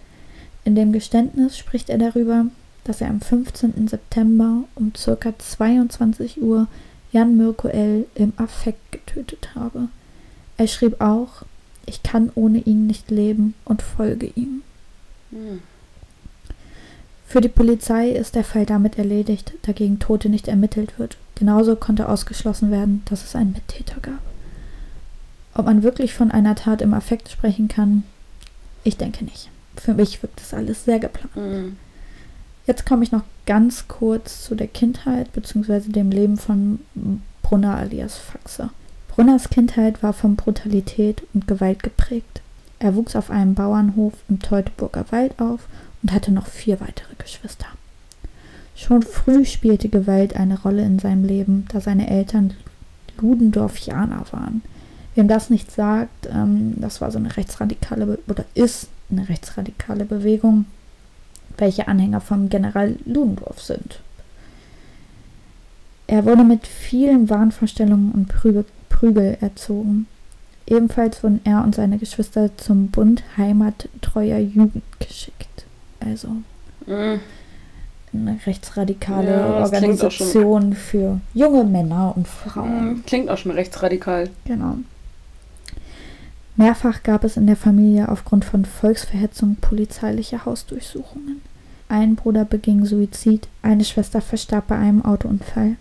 In 0.65 0.75
dem 0.75 0.93
Geständnis 0.93 1.57
spricht 1.57 1.91
er 1.91 1.99
darüber, 1.99 2.47
dass 2.83 3.01
er 3.01 3.09
am 3.09 3.21
15. 3.21 3.87
September 3.87 4.65
um 4.75 4.93
ca. 4.93 5.39
22 5.39 6.43
Uhr 6.43 6.67
Jan 7.16 7.38
Mirko 7.38 7.68
L. 7.68 8.05
im 8.14 8.35
Affekt 8.37 8.92
getötet 8.92 9.55
habe. 9.55 9.88
Er 10.59 10.68
schrieb 10.68 11.00
auch, 11.00 11.44
ich 11.87 12.02
kann 12.02 12.31
ohne 12.35 12.59
ihn 12.59 12.87
nicht 12.87 13.11
leben 13.11 13.55
und 13.64 13.81
folge 13.81 14.26
ihm. 14.35 14.62
Mhm. 15.31 15.62
Für 17.26 17.40
die 17.40 17.48
Polizei 17.48 18.11
ist 18.11 18.35
der 18.35 18.44
Fall 18.44 18.66
damit 18.66 18.98
erledigt, 18.98 19.55
da 19.62 19.72
gegen 19.72 19.98
Tote 19.98 20.29
nicht 20.29 20.46
ermittelt 20.46 20.98
wird. 20.98 21.16
Genauso 21.37 21.74
konnte 21.74 22.07
ausgeschlossen 22.07 22.70
werden, 22.70 23.00
dass 23.07 23.24
es 23.24 23.35
einen 23.35 23.55
Mittäter 23.55 23.98
gab. 24.02 24.20
Ob 25.55 25.64
man 25.64 25.83
wirklich 25.83 26.12
von 26.12 26.31
einer 26.31 26.55
Tat 26.55 26.83
im 26.83 26.92
Affekt 26.92 27.31
sprechen 27.31 27.68
kann, 27.68 28.02
ich 28.85 28.98
denke 28.98 29.24
nicht. 29.24 29.48
Für 29.79 29.94
mich 29.94 30.22
wirkt 30.22 30.38
das 30.38 30.52
alles 30.52 30.85
sehr 30.85 30.98
geplant. 30.98 31.35
Mhm. 31.35 31.76
Jetzt 32.66 32.85
komme 32.85 33.05
ich 33.05 33.12
noch 33.12 33.22
ganz 33.46 33.87
kurz 33.87 34.42
zu 34.44 34.55
der 34.55 34.66
Kindheit 34.66 35.33
bzw. 35.33 35.92
dem 35.92 36.11
Leben 36.11 36.37
von 36.37 36.81
Brunner 37.42 37.76
alias 37.76 38.16
Faxe. 38.18 38.70
Brunners 39.09 39.50
Kindheit 39.50 40.02
war 40.02 40.12
von 40.12 40.37
Brutalität 40.37 41.22
und 41.33 41.46
Gewalt 41.46 41.83
geprägt. 41.83 42.42
Er 42.79 42.96
wuchs 42.96 43.16
auf 43.16 43.31
einem 43.31 43.55
Bauernhof 43.55 44.12
im 44.29 44.40
Teutoburger 44.40 45.07
Wald 45.11 45.38
auf 45.40 45.61
und 46.02 46.12
hatte 46.12 46.33
noch 46.33 46.46
vier 46.48 46.81
weitere 46.81 47.14
Geschwister. 47.16 47.66
Schon 48.74 49.02
früh 49.02 49.46
spielte 49.46 49.88
Gewalt 49.88 50.37
eine 50.37 50.61
Rolle 50.61 50.85
in 50.85 50.98
seinem 50.98 51.24
Leben, 51.24 51.66
da 51.72 51.81
seine 51.81 52.11
Eltern 52.11 52.52
Ludendorffianer 53.18 54.26
waren. 54.33 54.61
Wem 55.14 55.29
das 55.29 55.48
nicht 55.48 55.72
sagt, 55.72 56.29
ähm, 56.31 56.74
das 56.76 57.00
war 57.00 57.11
so 57.11 57.18
eine 57.18 57.35
rechtsradikale 57.35 58.05
Be 58.05 58.18
oder 58.29 58.44
ist 58.55 58.88
eine 59.11 59.29
rechtsradikale 59.31 60.05
Bewegung, 60.05 60.66
welche 61.59 61.88
Anhänger 61.88 62.21
vom 62.21 62.49
General 62.49 62.97
Ludendorff 63.05 63.61
sind. 63.61 64.01
Er 66.07 66.25
wurde 66.25 66.45
mit 66.45 66.66
vielen 66.66 67.29
Wahnvorstellungen 67.29 68.12
und 68.12 68.29
Prügel, 68.29 68.64
Prügel 68.88 69.38
erzogen. 69.40 70.07
Ebenfalls 70.66 71.23
wurden 71.23 71.40
er 71.45 71.62
und 71.64 71.75
seine 71.75 71.99
Geschwister 71.99 72.57
zum 72.57 72.88
Bund 72.88 73.23
Heimattreuer 73.37 74.38
Jugend 74.38 74.83
geschickt. 74.99 75.64
Also 76.01 76.29
Mhm. 76.87 77.21
eine 78.12 78.38
rechtsradikale 78.47 79.31
Ja, 79.31 79.47
Organisation 79.64 80.75
für 80.75 81.21
junge 81.35 81.64
Männer 81.64 82.12
und 82.16 82.29
Frauen. 82.29 82.88
Mhm. 82.88 83.05
Klingt 83.07 83.29
auch 83.31 83.38
schon 83.38 83.53
rechtsradikal. 83.53 84.31
Genau. 84.45 84.77
Mehrfach 86.57 87.03
gab 87.03 87.23
es 87.25 87.37
in 87.37 87.47
der 87.47 87.57
Familie 87.57 88.09
aufgrund 88.09 88.45
von 88.45 88.64
Volksverhetzung 88.64 89.57
polizeiliche 89.57 90.45
Hausdurchsuchungen. 90.45 91.42
Ein 91.88 92.16
Bruder 92.16 92.45
beging 92.45 92.85
Suizid, 92.87 93.47
eine 93.62 93.85
Schwester 93.85 94.21
verstarb 94.21 94.69
bei 94.69 94.77
einem 94.77 95.05
Autounfall. 95.05 95.77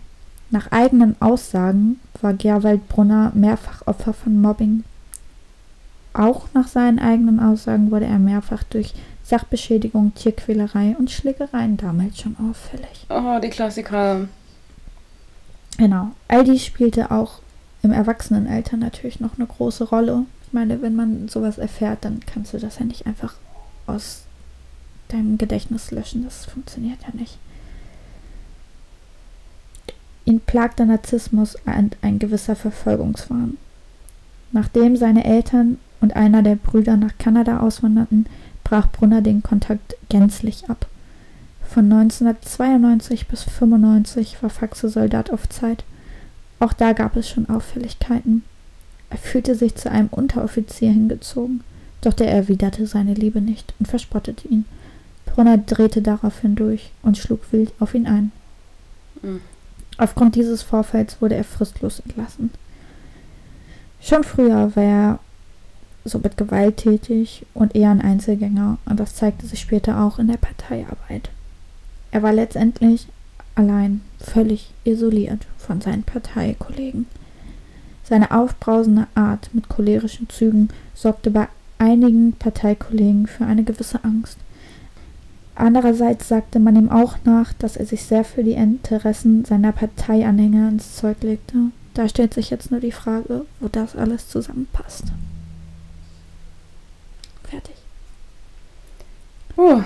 Nach 0.50 0.70
eigenen 0.70 1.20
Aussagen 1.20 1.98
war 2.20 2.34
Gerwald 2.34 2.88
Brunner 2.88 3.32
mehrfach 3.34 3.86
Opfer 3.86 4.12
von 4.12 4.40
Mobbing. 4.40 4.84
Auch 6.12 6.46
nach 6.54 6.68
seinen 6.68 6.98
eigenen 6.98 7.40
Aussagen 7.40 7.90
wurde 7.90 8.06
er 8.06 8.18
mehrfach 8.18 8.62
durch 8.62 8.94
Sachbeschädigung, 9.24 10.14
Tierquälerei 10.14 10.94
und 10.98 11.10
Schlägereien 11.10 11.76
damals 11.76 12.20
schon 12.20 12.36
auffällig. 12.38 13.06
Oh, 13.08 13.40
die 13.42 13.50
Klassiker. 13.50 14.28
Genau. 15.78 16.12
All 16.28 16.44
dies 16.44 16.64
spielte 16.64 17.10
auch 17.10 17.40
im 17.82 17.92
Erwachsenenalter 17.92 18.76
natürlich 18.76 19.20
noch 19.20 19.36
eine 19.36 19.46
große 19.46 19.84
Rolle. 19.84 20.24
Meine, 20.56 20.80
wenn 20.80 20.94
man 20.94 21.28
sowas 21.28 21.58
erfährt, 21.58 22.06
dann 22.06 22.20
kannst 22.24 22.54
du 22.54 22.58
das 22.58 22.78
ja 22.78 22.86
nicht 22.86 23.06
einfach 23.06 23.34
aus 23.86 24.22
deinem 25.08 25.36
Gedächtnis 25.36 25.90
löschen. 25.90 26.24
Das 26.24 26.46
funktioniert 26.46 26.98
ja 27.02 27.10
nicht. 27.12 27.36
Ihn 30.24 30.40
plagte 30.40 30.86
Narzissmus 30.86 31.56
und 31.66 31.98
ein 32.00 32.18
gewisser 32.18 32.56
Verfolgungswahn. 32.56 33.58
Nachdem 34.50 34.96
seine 34.96 35.26
Eltern 35.26 35.76
und 36.00 36.16
einer 36.16 36.42
der 36.42 36.56
Brüder 36.56 36.96
nach 36.96 37.18
Kanada 37.18 37.60
auswanderten, 37.60 38.24
brach 38.64 38.90
Brunner 38.90 39.20
den 39.20 39.42
Kontakt 39.42 39.96
gänzlich 40.08 40.70
ab. 40.70 40.86
Von 41.68 41.92
1992 41.92 43.28
bis 43.28 43.42
95 43.42 44.42
war 44.42 44.48
Faxe 44.48 44.88
Soldat 44.88 45.30
auf 45.30 45.50
Zeit. 45.50 45.84
Auch 46.60 46.72
da 46.72 46.94
gab 46.94 47.14
es 47.14 47.28
schon 47.28 47.50
Auffälligkeiten. 47.50 48.42
Er 49.10 49.18
fühlte 49.18 49.54
sich 49.54 49.74
zu 49.74 49.90
einem 49.90 50.08
Unteroffizier 50.08 50.90
hingezogen, 50.90 51.62
doch 52.00 52.12
der 52.12 52.30
erwiderte 52.30 52.86
seine 52.86 53.14
Liebe 53.14 53.40
nicht 53.40 53.74
und 53.78 53.86
verspottete 53.86 54.48
ihn. 54.48 54.64
Brunner 55.26 55.58
drehte 55.58 56.02
daraufhin 56.02 56.54
durch 56.56 56.90
und 57.02 57.18
schlug 57.18 57.52
wild 57.52 57.72
auf 57.78 57.94
ihn 57.94 58.06
ein. 58.06 58.32
Mhm. 59.22 59.40
Aufgrund 59.98 60.34
dieses 60.34 60.62
Vorfalls 60.62 61.20
wurde 61.20 61.36
er 61.36 61.44
fristlos 61.44 62.00
entlassen. 62.00 62.50
Schon 64.00 64.24
früher 64.24 64.74
war 64.76 64.82
er 64.82 65.18
somit 66.04 66.36
gewalttätig 66.36 67.44
und 67.54 67.74
eher 67.74 67.90
ein 67.90 68.02
Einzelgänger 68.02 68.78
und 68.84 69.00
das 69.00 69.14
zeigte 69.14 69.46
sich 69.46 69.60
später 69.60 70.00
auch 70.00 70.18
in 70.18 70.28
der 70.28 70.36
Parteiarbeit. 70.36 71.30
Er 72.12 72.22
war 72.22 72.32
letztendlich 72.32 73.08
allein, 73.54 74.02
völlig 74.20 74.70
isoliert 74.84 75.46
von 75.58 75.80
seinen 75.80 76.02
Parteikollegen. 76.02 77.06
Seine 78.08 78.30
aufbrausende 78.30 79.08
Art 79.14 79.50
mit 79.52 79.68
cholerischen 79.68 80.28
Zügen 80.28 80.68
sorgte 80.94 81.30
bei 81.30 81.48
einigen 81.78 82.32
Parteikollegen 82.32 83.26
für 83.26 83.44
eine 83.44 83.64
gewisse 83.64 84.04
Angst. 84.04 84.38
Andererseits 85.56 86.28
sagte 86.28 86.60
man 86.60 86.76
ihm 86.76 86.90
auch 86.90 87.16
nach, 87.24 87.52
dass 87.54 87.76
er 87.76 87.86
sich 87.86 88.04
sehr 88.04 88.24
für 88.24 88.44
die 88.44 88.52
Interessen 88.52 89.44
seiner 89.44 89.72
Parteianhänger 89.72 90.68
ins 90.68 90.96
Zeug 90.96 91.22
legte. 91.22 91.56
Da 91.94 92.08
stellt 92.08 92.34
sich 92.34 92.50
jetzt 92.50 92.70
nur 92.70 92.80
die 92.80 92.92
Frage, 92.92 93.46
wo 93.58 93.68
das 93.68 93.96
alles 93.96 94.28
zusammenpasst. 94.28 95.04
Fertig. 97.44 97.74
Oh. 99.56 99.82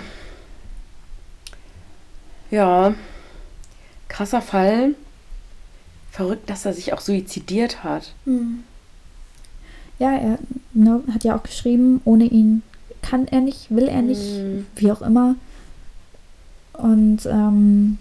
Ja. 2.50 2.94
Krasser 4.09 4.42
Fall. 4.42 4.96
Verrückt, 6.20 6.50
dass 6.50 6.66
er 6.66 6.74
sich 6.74 6.92
auch 6.92 7.00
suizidiert 7.00 7.83
hat. 7.83 8.12
Ja, 9.98 10.12
er 10.12 10.38
ne, 10.74 11.02
hat 11.14 11.24
ja 11.24 11.35
auch 11.35 11.42
geschrieben, 11.42 12.02
ohne 12.04 12.24
ihn 12.24 12.62
kann 13.00 13.26
er 13.26 13.40
nicht, 13.40 13.70
will 13.74 13.88
er 13.88 14.02
nicht, 14.02 14.20
Mhm. 14.37 14.66
wie 14.76 14.92
auch 14.92 15.00
immer. 15.00 15.37
Und 16.74 17.24
ähm, 17.24 17.96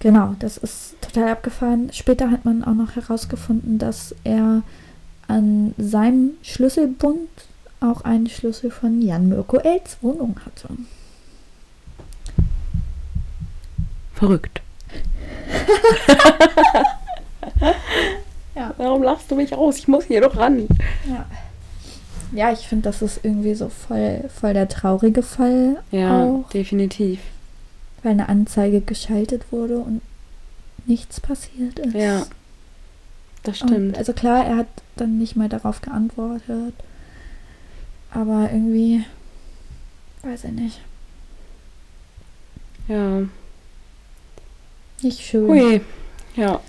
genau, 0.00 0.36
das 0.38 0.58
ist 0.58 0.96
total 1.00 1.30
abgefahren. 1.30 1.90
Später 1.94 2.30
hat 2.30 2.44
man 2.44 2.62
auch 2.62 2.74
noch 2.74 2.94
herausgefunden, 2.94 3.78
dass 3.78 4.14
er 4.24 4.62
an 5.26 5.74
seinem 5.78 6.32
Schlüsselbund 6.42 7.30
auch 7.80 8.02
einen 8.02 8.28
Schlüssel 8.28 8.70
von 8.70 9.00
Jan 9.00 9.30
Mirko 9.30 9.56
Els 9.56 9.96
Wohnung 10.02 10.36
hatte. 10.44 10.68
Verrückt. 14.12 14.60
Ja. 18.56 18.72
Warum 18.76 19.02
lachst 19.02 19.30
du 19.30 19.34
mich 19.34 19.52
aus? 19.54 19.78
Ich 19.78 19.88
muss 19.88 20.04
hier 20.04 20.20
doch 20.20 20.36
ran. 20.36 20.68
Ja. 21.08 21.26
Ja, 22.32 22.52
ich 22.52 22.66
finde, 22.68 22.84
das 22.84 23.02
ist 23.02 23.20
irgendwie 23.24 23.54
so 23.54 23.68
voll, 23.68 24.28
voll 24.40 24.54
der 24.54 24.68
traurige 24.68 25.22
Fall 25.22 25.82
Ja, 25.90 26.24
auch, 26.24 26.48
definitiv. 26.50 27.20
weil 28.02 28.12
eine 28.12 28.28
Anzeige 28.28 28.80
geschaltet 28.80 29.50
wurde 29.52 29.78
und 29.78 30.00
nichts 30.86 31.20
passiert 31.20 31.78
ist. 31.80 31.94
Ja, 31.94 32.26
das 33.44 33.60
Und, 33.62 33.68
stimmt. 33.68 33.98
also 33.98 34.12
klar, 34.12 34.44
er 34.44 34.56
hat 34.58 34.66
dann 34.96 35.18
nicht 35.18 35.36
mehr 35.36 35.48
darauf 35.48 35.80
geantwortet, 35.80 36.74
aber 38.12 38.50
irgendwie, 38.52 39.04
weiß 40.22 40.44
ich 40.44 40.52
nicht, 40.52 40.80
Ja. 42.88 43.22
Nicht 45.02 45.20
schön. 45.20 45.46
Hui. 45.48 45.80
Ja. 46.36 46.60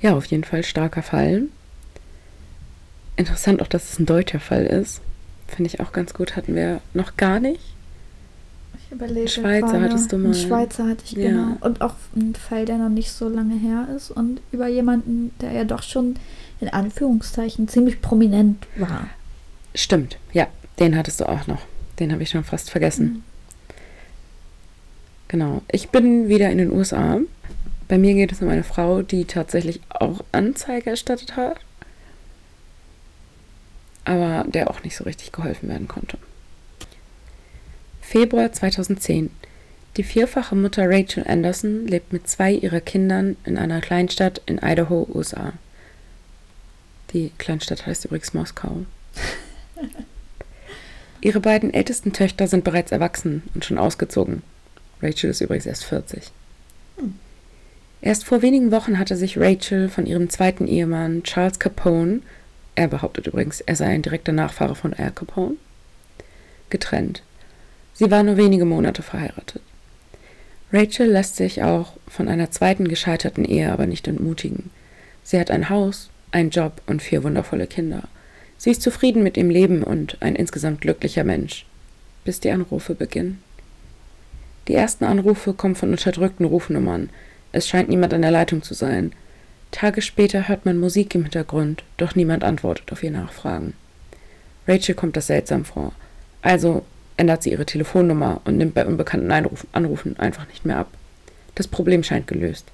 Ja, 0.00 0.14
auf 0.16 0.26
jeden 0.26 0.44
Fall 0.44 0.62
starker 0.64 1.02
Fall. 1.02 1.44
Interessant 3.16 3.60
auch, 3.62 3.66
dass 3.66 3.92
es 3.92 3.98
ein 3.98 4.06
deutscher 4.06 4.40
Fall 4.40 4.64
ist. 4.66 5.00
Finde 5.48 5.68
ich 5.68 5.80
auch 5.80 5.92
ganz 5.92 6.14
gut. 6.14 6.36
Hatten 6.36 6.54
wir 6.54 6.80
noch 6.94 7.16
gar 7.16 7.40
nicht. 7.40 7.60
Ich 8.84 8.92
überlege 8.92 9.28
Schweizer 9.28 9.66
gerade. 9.72 9.84
hattest 9.84 10.12
du 10.12 10.18
mal. 10.18 10.26
Einen 10.26 10.34
Schweizer 10.34 10.86
hatte 10.86 11.02
ich, 11.04 11.12
Ja. 11.12 11.30
genau. 11.30 11.56
Und 11.60 11.80
auch 11.80 11.94
ein 12.16 12.34
Fall, 12.34 12.64
der 12.64 12.78
noch 12.78 12.88
nicht 12.88 13.10
so 13.10 13.28
lange 13.28 13.56
her 13.56 13.88
ist 13.94 14.10
und 14.10 14.40
über 14.52 14.68
jemanden, 14.68 15.32
der 15.40 15.52
ja 15.52 15.64
doch 15.64 15.82
schon 15.82 16.14
in 16.60 16.68
Anführungszeichen 16.68 17.68
ziemlich 17.68 18.00
prominent 18.00 18.66
war. 18.76 19.08
Stimmt. 19.74 20.16
Ja, 20.32 20.46
den 20.78 20.96
hattest 20.96 21.20
du 21.20 21.28
auch 21.28 21.46
noch. 21.46 21.60
Den 21.98 22.12
habe 22.12 22.22
ich 22.22 22.30
schon 22.30 22.44
fast 22.44 22.70
vergessen. 22.70 23.24
Genau. 25.28 25.62
Ich 25.70 25.90
bin 25.90 26.28
wieder 26.28 26.50
in 26.50 26.58
den 26.58 26.72
USA. 26.72 27.20
Bei 27.86 27.98
mir 27.98 28.14
geht 28.14 28.32
es 28.32 28.42
um 28.42 28.48
eine 28.48 28.64
Frau, 28.64 29.02
die 29.02 29.24
tatsächlich 29.24 29.80
auch 29.88 30.24
Anzeige 30.32 30.90
erstattet 30.90 31.36
hat, 31.36 31.56
aber 34.04 34.44
der 34.48 34.70
auch 34.70 34.82
nicht 34.82 34.96
so 34.96 35.04
richtig 35.04 35.32
geholfen 35.32 35.68
werden 35.68 35.88
konnte. 35.88 36.18
Februar 38.00 38.52
2010. 38.52 39.30
Die 39.98 40.02
vierfache 40.02 40.54
Mutter 40.54 40.88
Rachel 40.88 41.24
Anderson 41.26 41.86
lebt 41.86 42.12
mit 42.12 42.28
zwei 42.28 42.52
ihrer 42.52 42.80
Kindern 42.80 43.36
in 43.44 43.58
einer 43.58 43.80
Kleinstadt 43.80 44.40
in 44.46 44.58
Idaho, 44.62 45.06
USA. 45.12 45.52
Die 47.12 47.32
Kleinstadt 47.36 47.86
heißt 47.86 48.04
übrigens 48.04 48.32
Moskau. 48.32 48.84
Ihre 51.20 51.40
beiden 51.40 51.74
ältesten 51.74 52.12
Töchter 52.12 52.46
sind 52.46 52.64
bereits 52.64 52.92
erwachsen 52.92 53.42
und 53.54 53.64
schon 53.64 53.78
ausgezogen. 53.78 54.42
Rachel 55.02 55.30
ist 55.30 55.40
übrigens 55.40 55.66
erst 55.66 55.84
40. 55.84 56.32
Erst 58.00 58.24
vor 58.24 58.42
wenigen 58.42 58.70
Wochen 58.70 58.98
hatte 58.98 59.16
sich 59.16 59.38
Rachel 59.38 59.88
von 59.88 60.06
ihrem 60.06 60.30
zweiten 60.30 60.66
Ehemann 60.66 61.22
Charles 61.24 61.58
Capone, 61.58 62.20
er 62.74 62.88
behauptet 62.88 63.26
übrigens, 63.26 63.60
er 63.60 63.74
sei 63.74 63.86
ein 63.86 64.02
direkter 64.02 64.32
Nachfahre 64.32 64.76
von 64.76 64.94
Al 64.94 65.10
Capone, 65.10 65.56
getrennt. 66.70 67.22
Sie 67.94 68.10
war 68.10 68.22
nur 68.22 68.36
wenige 68.36 68.64
Monate 68.64 69.02
verheiratet. 69.02 69.62
Rachel 70.72 71.08
lässt 71.08 71.36
sich 71.36 71.62
auch 71.62 71.94
von 72.06 72.28
einer 72.28 72.50
zweiten 72.50 72.86
gescheiterten 72.86 73.44
Ehe 73.44 73.72
aber 73.72 73.86
nicht 73.86 74.06
entmutigen. 74.06 74.70
Sie 75.24 75.40
hat 75.40 75.50
ein 75.50 75.68
Haus, 75.68 76.10
einen 76.30 76.50
Job 76.50 76.82
und 76.86 77.02
vier 77.02 77.24
wundervolle 77.24 77.66
Kinder. 77.66 78.04
Sie 78.58 78.70
ist 78.70 78.82
zufrieden 78.82 79.22
mit 79.22 79.36
ihrem 79.36 79.50
Leben 79.50 79.82
und 79.82 80.18
ein 80.20 80.36
insgesamt 80.36 80.82
glücklicher 80.82 81.24
Mensch. 81.24 81.66
Bis 82.24 82.38
die 82.40 82.50
Anrufe 82.50 82.94
beginnen. 82.94 83.42
Die 84.68 84.74
ersten 84.74 85.04
Anrufe 85.04 85.54
kommen 85.54 85.74
von 85.74 85.90
unterdrückten 85.90 86.44
Rufnummern. 86.44 87.08
Es 87.52 87.66
scheint 87.66 87.88
niemand 87.88 88.12
an 88.12 88.22
der 88.22 88.30
Leitung 88.30 88.62
zu 88.62 88.74
sein. 88.74 89.12
Tage 89.70 90.02
später 90.02 90.48
hört 90.48 90.66
man 90.66 90.78
Musik 90.78 91.14
im 91.14 91.22
Hintergrund, 91.22 91.82
doch 91.96 92.14
niemand 92.14 92.44
antwortet 92.44 92.92
auf 92.92 93.02
ihr 93.02 93.10
Nachfragen. 93.10 93.74
Rachel 94.66 94.94
kommt 94.94 95.16
das 95.16 95.26
seltsam 95.26 95.64
vor. 95.64 95.92
Also 96.42 96.84
ändert 97.16 97.42
sie 97.42 97.50
ihre 97.50 97.66
Telefonnummer 97.66 98.42
und 98.44 98.58
nimmt 98.58 98.74
bei 98.74 98.86
unbekannten 98.86 99.30
Anrufen 99.72 100.18
einfach 100.18 100.46
nicht 100.48 100.64
mehr 100.64 100.76
ab. 100.76 100.88
Das 101.54 101.66
Problem 101.66 102.02
scheint 102.02 102.26
gelöst. 102.26 102.66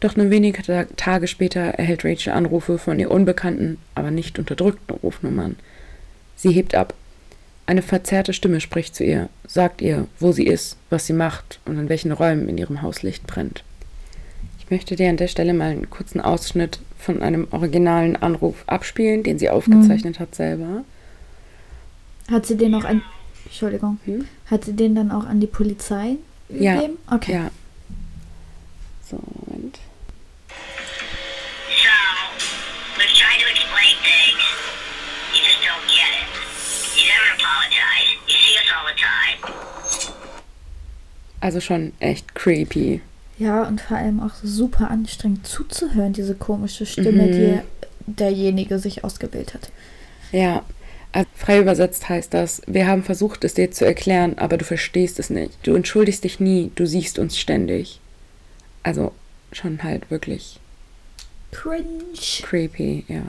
Doch 0.00 0.16
nur 0.16 0.30
wenige 0.30 0.62
Ta 0.62 0.84
Tage 0.96 1.28
später 1.28 1.60
erhält 1.60 2.04
Rachel 2.04 2.32
Anrufe 2.32 2.78
von 2.78 2.98
ihr 2.98 3.10
unbekannten, 3.10 3.78
aber 3.94 4.10
nicht 4.10 4.38
unterdrückten 4.38 4.96
Rufnummern. 4.96 5.56
Sie 6.34 6.50
hebt 6.50 6.74
ab. 6.74 6.94
Eine 7.66 7.82
verzerrte 7.82 8.32
Stimme 8.32 8.60
spricht 8.60 8.94
zu 8.94 9.04
ihr, 9.04 9.28
sagt 9.46 9.80
ihr, 9.82 10.06
wo 10.18 10.32
sie 10.32 10.46
ist, 10.46 10.76
was 10.90 11.06
sie 11.06 11.12
macht 11.12 11.60
und 11.64 11.78
in 11.78 11.88
welchen 11.88 12.12
Räumen 12.12 12.48
in 12.48 12.58
ihrem 12.58 12.82
Haus 12.82 13.02
Licht 13.02 13.26
brennt. 13.26 13.62
Ich 14.58 14.70
möchte 14.70 14.96
dir 14.96 15.08
an 15.08 15.16
der 15.16 15.28
Stelle 15.28 15.54
mal 15.54 15.70
einen 15.70 15.90
kurzen 15.90 16.20
Ausschnitt 16.20 16.80
von 16.98 17.22
einem 17.22 17.46
originalen 17.50 18.16
Anruf 18.16 18.64
abspielen, 18.66 19.22
den 19.22 19.38
sie 19.38 19.50
aufgezeichnet 19.50 20.18
hat 20.18 20.34
selber. 20.34 20.84
Hat 22.30 22.46
sie 22.46 22.56
den 22.56 22.74
auch 22.74 22.84
an. 22.84 23.02
Entschuldigung. 23.44 23.98
Hm? 24.06 24.24
Hat 24.46 24.64
sie 24.64 24.72
den 24.72 24.94
dann 24.94 25.10
auch 25.10 25.24
an 25.26 25.40
die 25.40 25.46
Polizei 25.46 26.16
Ja. 26.48 26.74
gegeben? 26.76 26.98
Okay. 27.10 27.32
Ja. 27.34 27.50
So, 29.08 29.18
Moment. 29.46 29.78
Also 41.42 41.60
schon 41.60 41.92
echt 41.98 42.34
creepy. 42.36 43.00
Ja, 43.38 43.64
und 43.64 43.80
vor 43.80 43.96
allem 43.96 44.20
auch 44.20 44.34
super 44.44 44.90
anstrengend 44.90 45.44
zuzuhören, 45.46 46.12
diese 46.12 46.34
komische 46.36 46.86
Stimme, 46.86 47.24
Mhm. 47.24 47.32
die 47.32 47.58
derjenige 48.06 48.78
sich 48.78 49.02
ausgewählt 49.02 49.52
hat. 49.54 49.70
Ja, 50.30 50.62
also 51.10 51.28
frei 51.34 51.58
übersetzt 51.60 52.08
heißt 52.08 52.32
das, 52.32 52.62
wir 52.66 52.86
haben 52.86 53.02
versucht, 53.02 53.42
es 53.44 53.54
dir 53.54 53.70
zu 53.72 53.84
erklären, 53.84 54.38
aber 54.38 54.56
du 54.56 54.64
verstehst 54.64 55.18
es 55.18 55.30
nicht. 55.30 55.52
Du 55.64 55.74
entschuldigst 55.74 56.22
dich 56.24 56.38
nie, 56.40 56.70
du 56.76 56.86
siehst 56.86 57.18
uns 57.18 57.36
ständig. 57.38 57.98
Also 58.84 59.12
schon 59.52 59.82
halt 59.82 60.10
wirklich 60.10 60.60
Cringe. 61.50 61.84
creepy, 62.42 63.04
ja. 63.08 63.22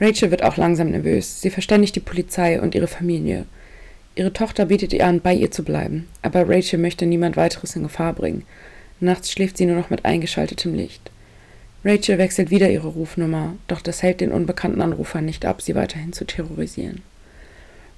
Rachel 0.00 0.30
wird 0.30 0.42
auch 0.42 0.56
langsam 0.56 0.90
nervös. 0.90 1.40
Sie 1.40 1.50
verständigt 1.50 1.96
die 1.96 2.00
Polizei 2.00 2.60
und 2.60 2.74
ihre 2.74 2.86
Familie. 2.88 3.46
Ihre 4.14 4.32
Tochter 4.32 4.66
bietet 4.66 4.92
ihr 4.92 5.06
an, 5.06 5.20
bei 5.20 5.34
ihr 5.34 5.50
zu 5.50 5.64
bleiben, 5.64 6.08
aber 6.20 6.48
Rachel 6.48 6.78
möchte 6.78 7.06
niemand 7.06 7.36
weiteres 7.36 7.76
in 7.76 7.82
Gefahr 7.82 8.12
bringen. 8.12 8.44
Nachts 9.00 9.32
schläft 9.32 9.56
sie 9.56 9.66
nur 9.66 9.76
noch 9.76 9.90
mit 9.90 10.04
eingeschaltetem 10.04 10.74
Licht. 10.74 11.10
Rachel 11.84 12.18
wechselt 12.18 12.50
wieder 12.50 12.70
ihre 12.70 12.88
Rufnummer, 12.88 13.54
doch 13.66 13.80
das 13.80 14.02
hält 14.02 14.20
den 14.20 14.30
unbekannten 14.30 14.82
Anrufer 14.82 15.20
nicht 15.20 15.44
ab, 15.44 15.62
sie 15.62 15.74
weiterhin 15.74 16.12
zu 16.12 16.24
terrorisieren. 16.24 17.02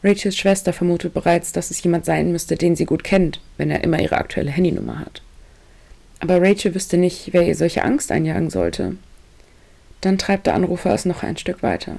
Rachels 0.03 0.37
Schwester 0.37 0.73
vermutet 0.73 1.15
bereits, 1.15 1.53
dass 1.53 1.71
es 1.71 1.83
jemand 1.83 2.05
sein 2.05 2.31
müsste, 2.31 2.57
den 2.57 2.77
sie 2.77 2.85
gut 2.85 3.05
kennt, 3.05 3.41
wenn 3.57 3.71
er 3.71 3.83
immer 3.83 4.01
ihre 4.01 4.17
aktuelle 4.19 4.51
Handynummer 4.51 5.01
hat. 5.01 5.23
Aber 6.21 6.41
Rachel 6.41 6.75
wüsste 6.75 6.97
nicht, 6.97 7.33
wer 7.33 7.47
ihr 7.47 7.57
solche 7.57 7.83
Angst 7.83 8.13
einjagen 8.13 8.51
sollte. 8.51 8.97
Dann 10.01 10.19
treibt 10.19 10.47
der 10.47 10.55
Anrufer 10.55 10.95
es 10.95 11.07
noch 11.07 11.23
ein 11.23 11.39
Stück 11.39 11.63
weiter. 11.63 11.97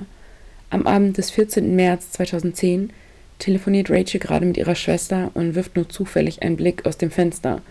Am 0.69 0.87
Abend 0.87 1.17
des 1.17 1.31
14. 1.31 1.75
März 1.75 2.11
2010 2.11 2.91
telefoniert 3.39 3.89
Rachel 3.89 4.19
gerade 4.19 4.45
mit 4.45 4.57
ihrer 4.57 4.75
Schwester 4.75 5.31
und 5.33 5.55
wirft 5.55 5.75
nur 5.75 5.89
zufällig 5.89 6.41
einen 6.41 6.57
Blick 6.57 6.85
aus 6.85 6.97
dem 6.97 7.11
Fenster. 7.11 7.61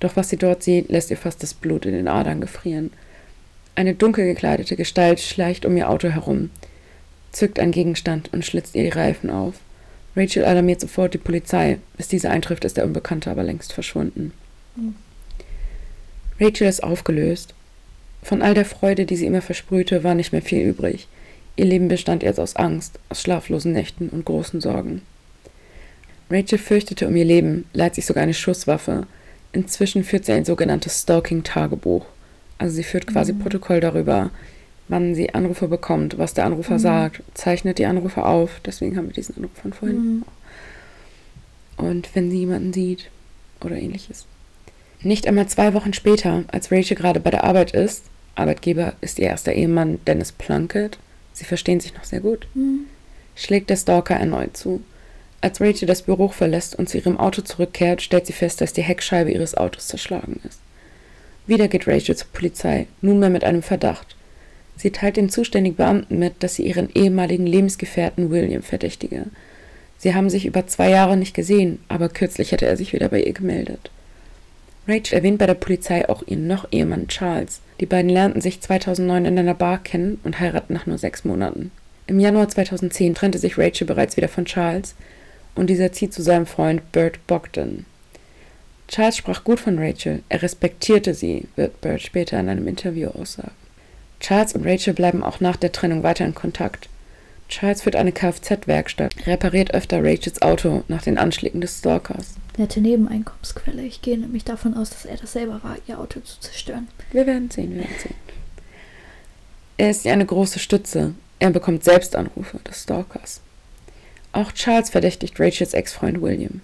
Doch 0.00 0.16
was 0.16 0.28
sie 0.28 0.36
dort 0.36 0.62
sieht, 0.62 0.90
lässt 0.90 1.10
ihr 1.10 1.16
fast 1.16 1.42
das 1.42 1.54
Blut 1.54 1.86
in 1.86 1.92
den 1.92 2.08
Adern 2.08 2.40
gefrieren. 2.40 2.92
Eine 3.74 3.94
dunkel 3.94 4.24
gekleidete 4.24 4.76
Gestalt 4.76 5.20
schleicht 5.20 5.64
um 5.66 5.76
ihr 5.76 5.88
Auto 5.88 6.08
herum, 6.08 6.50
zückt 7.32 7.58
einen 7.58 7.72
Gegenstand 7.72 8.32
und 8.32 8.44
schlitzt 8.44 8.74
ihr 8.74 8.82
die 8.82 8.88
Reifen 8.88 9.30
auf. 9.30 9.54
Rachel 10.16 10.44
alarmiert 10.44 10.80
sofort 10.80 11.14
die 11.14 11.18
Polizei. 11.18 11.78
Bis 11.96 12.08
diese 12.08 12.30
eintrifft, 12.30 12.64
ist 12.64 12.76
der 12.76 12.84
Unbekannte 12.84 13.30
aber 13.30 13.42
längst 13.42 13.72
verschwunden. 13.72 14.32
Rachel 16.40 16.68
ist 16.68 16.82
aufgelöst. 16.82 17.54
Von 18.22 18.42
all 18.42 18.54
der 18.54 18.64
Freude, 18.64 19.06
die 19.06 19.16
sie 19.16 19.26
immer 19.26 19.42
versprühte, 19.42 20.04
war 20.04 20.14
nicht 20.14 20.32
mehr 20.32 20.42
viel 20.42 20.66
übrig. 20.66 21.08
Ihr 21.56 21.64
Leben 21.66 21.88
bestand 21.88 22.22
jetzt 22.22 22.40
aus 22.40 22.56
Angst, 22.56 22.98
aus 23.08 23.20
schlaflosen 23.22 23.72
Nächten 23.72 24.08
und 24.08 24.24
großen 24.24 24.60
Sorgen. 24.60 25.02
Rachel 26.30 26.58
fürchtete 26.58 27.06
um 27.06 27.14
ihr 27.14 27.24
Leben, 27.24 27.66
leiht 27.72 27.94
sich 27.94 28.06
sogar 28.06 28.22
eine 28.22 28.34
Schusswaffe. 28.34 29.06
Inzwischen 29.52 30.02
führt 30.02 30.24
sie 30.24 30.32
ein 30.32 30.44
sogenanntes 30.44 31.02
Stalking-Tagebuch. 31.02 32.06
Also 32.58 32.74
sie 32.76 32.82
führt 32.82 33.06
quasi 33.06 33.32
Protokoll 33.32 33.80
darüber, 33.80 34.30
wann 34.88 35.14
sie 35.14 35.32
Anrufe 35.34 35.68
bekommt, 35.68 36.18
was 36.18 36.34
der 36.34 36.46
Anrufer 36.46 36.74
Mhm. 36.74 36.78
sagt, 36.80 37.22
zeichnet 37.34 37.78
die 37.78 37.86
Anrufe 37.86 38.24
auf. 38.24 38.60
Deswegen 38.64 38.96
haben 38.96 39.06
wir 39.06 39.12
diesen 39.14 39.36
Anruf 39.36 39.52
von 39.60 39.72
vorhin. 39.72 39.96
Mhm. 40.16 40.24
Und 41.76 42.08
wenn 42.14 42.30
sie 42.30 42.38
jemanden 42.38 42.72
sieht 42.72 43.10
oder 43.62 43.76
ähnliches. 43.76 44.26
Nicht 45.02 45.26
einmal 45.26 45.46
zwei 45.48 45.74
Wochen 45.74 45.92
später, 45.92 46.44
als 46.48 46.72
Rachel 46.72 46.96
gerade 46.96 47.20
bei 47.20 47.30
der 47.30 47.44
Arbeit 47.44 47.72
ist, 47.72 48.04
Arbeitgeber 48.36 48.94
ist 49.00 49.18
ihr 49.18 49.26
erster 49.28 49.52
Ehemann 49.52 49.98
Dennis 50.06 50.32
Plunkett, 50.32 50.98
sie 51.34 51.44
verstehen 51.44 51.80
sich 51.80 51.94
noch 51.94 52.04
sehr 52.04 52.20
gut, 52.20 52.46
Mhm. 52.54 52.86
schlägt 53.36 53.68
der 53.68 53.76
Stalker 53.76 54.14
erneut 54.14 54.56
zu. 54.56 54.82
Als 55.42 55.60
Rachel 55.60 55.86
das 55.86 56.00
Büro 56.02 56.28
verlässt 56.28 56.74
und 56.74 56.88
zu 56.88 56.96
ihrem 56.96 57.18
Auto 57.18 57.42
zurückkehrt, 57.42 58.00
stellt 58.00 58.26
sie 58.26 58.32
fest, 58.32 58.62
dass 58.62 58.72
die 58.72 58.82
Heckscheibe 58.82 59.30
ihres 59.30 59.54
Autos 59.54 59.88
zerschlagen 59.88 60.40
ist. 60.48 60.58
Wieder 61.46 61.68
geht 61.68 61.86
Rachel 61.86 62.16
zur 62.16 62.28
Polizei, 62.32 62.86
nunmehr 63.02 63.28
mit 63.28 63.44
einem 63.44 63.62
Verdacht. 63.62 64.16
Sie 64.76 64.90
teilt 64.90 65.18
dem 65.18 65.28
zuständigen 65.28 65.76
Beamten 65.76 66.18
mit, 66.18 66.42
dass 66.42 66.54
sie 66.54 66.66
ihren 66.66 66.88
ehemaligen 66.94 67.46
Lebensgefährten 67.46 68.30
William 68.30 68.62
verdächtige. 68.62 69.26
Sie 69.98 70.14
haben 70.14 70.30
sich 70.30 70.46
über 70.46 70.66
zwei 70.66 70.88
Jahre 70.90 71.16
nicht 71.16 71.34
gesehen, 71.34 71.78
aber 71.88 72.08
kürzlich 72.08 72.52
hätte 72.52 72.66
er 72.66 72.76
sich 72.78 72.92
wieder 72.94 73.10
bei 73.10 73.22
ihr 73.22 73.32
gemeldet. 73.34 73.90
Rachel 74.88 75.14
erwähnt 75.18 75.38
bei 75.38 75.46
der 75.46 75.54
Polizei 75.54 76.08
auch 76.08 76.22
ihren 76.26 76.46
noch 76.46 76.68
Ehemann 76.72 77.08
Charles. 77.08 77.60
Die 77.80 77.86
beiden 77.86 78.10
lernten 78.10 78.40
sich 78.40 78.60
2009 78.60 79.24
in 79.24 79.38
einer 79.38 79.54
Bar 79.54 79.82
kennen 79.82 80.20
und 80.24 80.38
heiraten 80.40 80.74
nach 80.74 80.86
nur 80.86 80.98
sechs 80.98 81.24
Monaten. 81.24 81.70
Im 82.06 82.20
Januar 82.20 82.48
2010 82.48 83.14
trennte 83.14 83.38
sich 83.38 83.58
Rachel 83.58 83.86
bereits 83.86 84.16
wieder 84.16 84.28
von 84.28 84.44
Charles 84.44 84.94
und 85.54 85.68
dieser 85.68 85.92
zieht 85.92 86.12
zu 86.12 86.22
seinem 86.22 86.46
Freund 86.46 86.92
Bert 86.92 87.26
Bogdan. 87.26 87.86
Charles 88.88 89.16
sprach 89.16 89.44
gut 89.44 89.60
von 89.60 89.78
Rachel, 89.78 90.22
er 90.28 90.42
respektierte 90.42 91.14
sie, 91.14 91.48
wird 91.56 91.80
Bert 91.80 92.02
später 92.02 92.38
in 92.38 92.48
einem 92.48 92.68
Interview 92.68 93.08
aussagen. 93.08 93.52
Charles 94.20 94.52
und 94.52 94.66
Rachel 94.66 94.94
bleiben 94.94 95.22
auch 95.22 95.40
nach 95.40 95.56
der 95.56 95.72
Trennung 95.72 96.02
weiter 96.02 96.24
in 96.24 96.34
Kontakt. 96.34 96.88
Charles 97.48 97.82
führt 97.82 97.96
eine 97.96 98.12
Kfz-Werkstatt, 98.12 99.26
repariert 99.26 99.74
öfter 99.74 100.02
Rachels 100.02 100.42
Auto 100.42 100.82
nach 100.88 101.02
den 101.02 101.18
Anschlägen 101.18 101.60
des 101.60 101.78
Stalkers. 101.78 102.34
Nette 102.56 102.80
Nebeneinkommensquelle. 102.80 103.82
Ich 103.82 104.02
gehe 104.02 104.18
nämlich 104.18 104.44
davon 104.44 104.74
aus, 104.74 104.90
dass 104.90 105.04
er 105.04 105.16
das 105.16 105.32
selber 105.32 105.62
war, 105.62 105.76
ihr 105.86 105.98
Auto 105.98 106.20
zu 106.20 106.40
zerstören. 106.40 106.88
Wir 107.10 107.26
werden 107.26 107.50
sehen, 107.50 107.72
wir 107.72 107.80
werden 107.80 107.98
sehen. 108.00 108.14
Er 109.76 109.90
ist 109.90 110.04
ihr 110.04 110.12
eine 110.12 110.26
große 110.26 110.60
Stütze. 110.60 111.14
Er 111.40 111.50
bekommt 111.50 111.82
selbst 111.82 112.14
Anrufe 112.14 112.58
des 112.60 112.82
Stalkers. 112.84 113.40
Auch 114.32 114.52
Charles 114.52 114.90
verdächtigt 114.90 115.38
Rachels 115.40 115.74
Ex-Freund 115.74 116.22
William. 116.22 116.60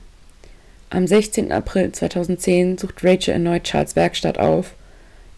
Am 0.90 1.06
16. 1.06 1.50
April 1.52 1.90
2010 1.92 2.78
sucht 2.78 3.04
Rachel 3.04 3.34
erneut 3.34 3.64
Charles 3.64 3.96
Werkstatt 3.96 4.38
auf. 4.38 4.74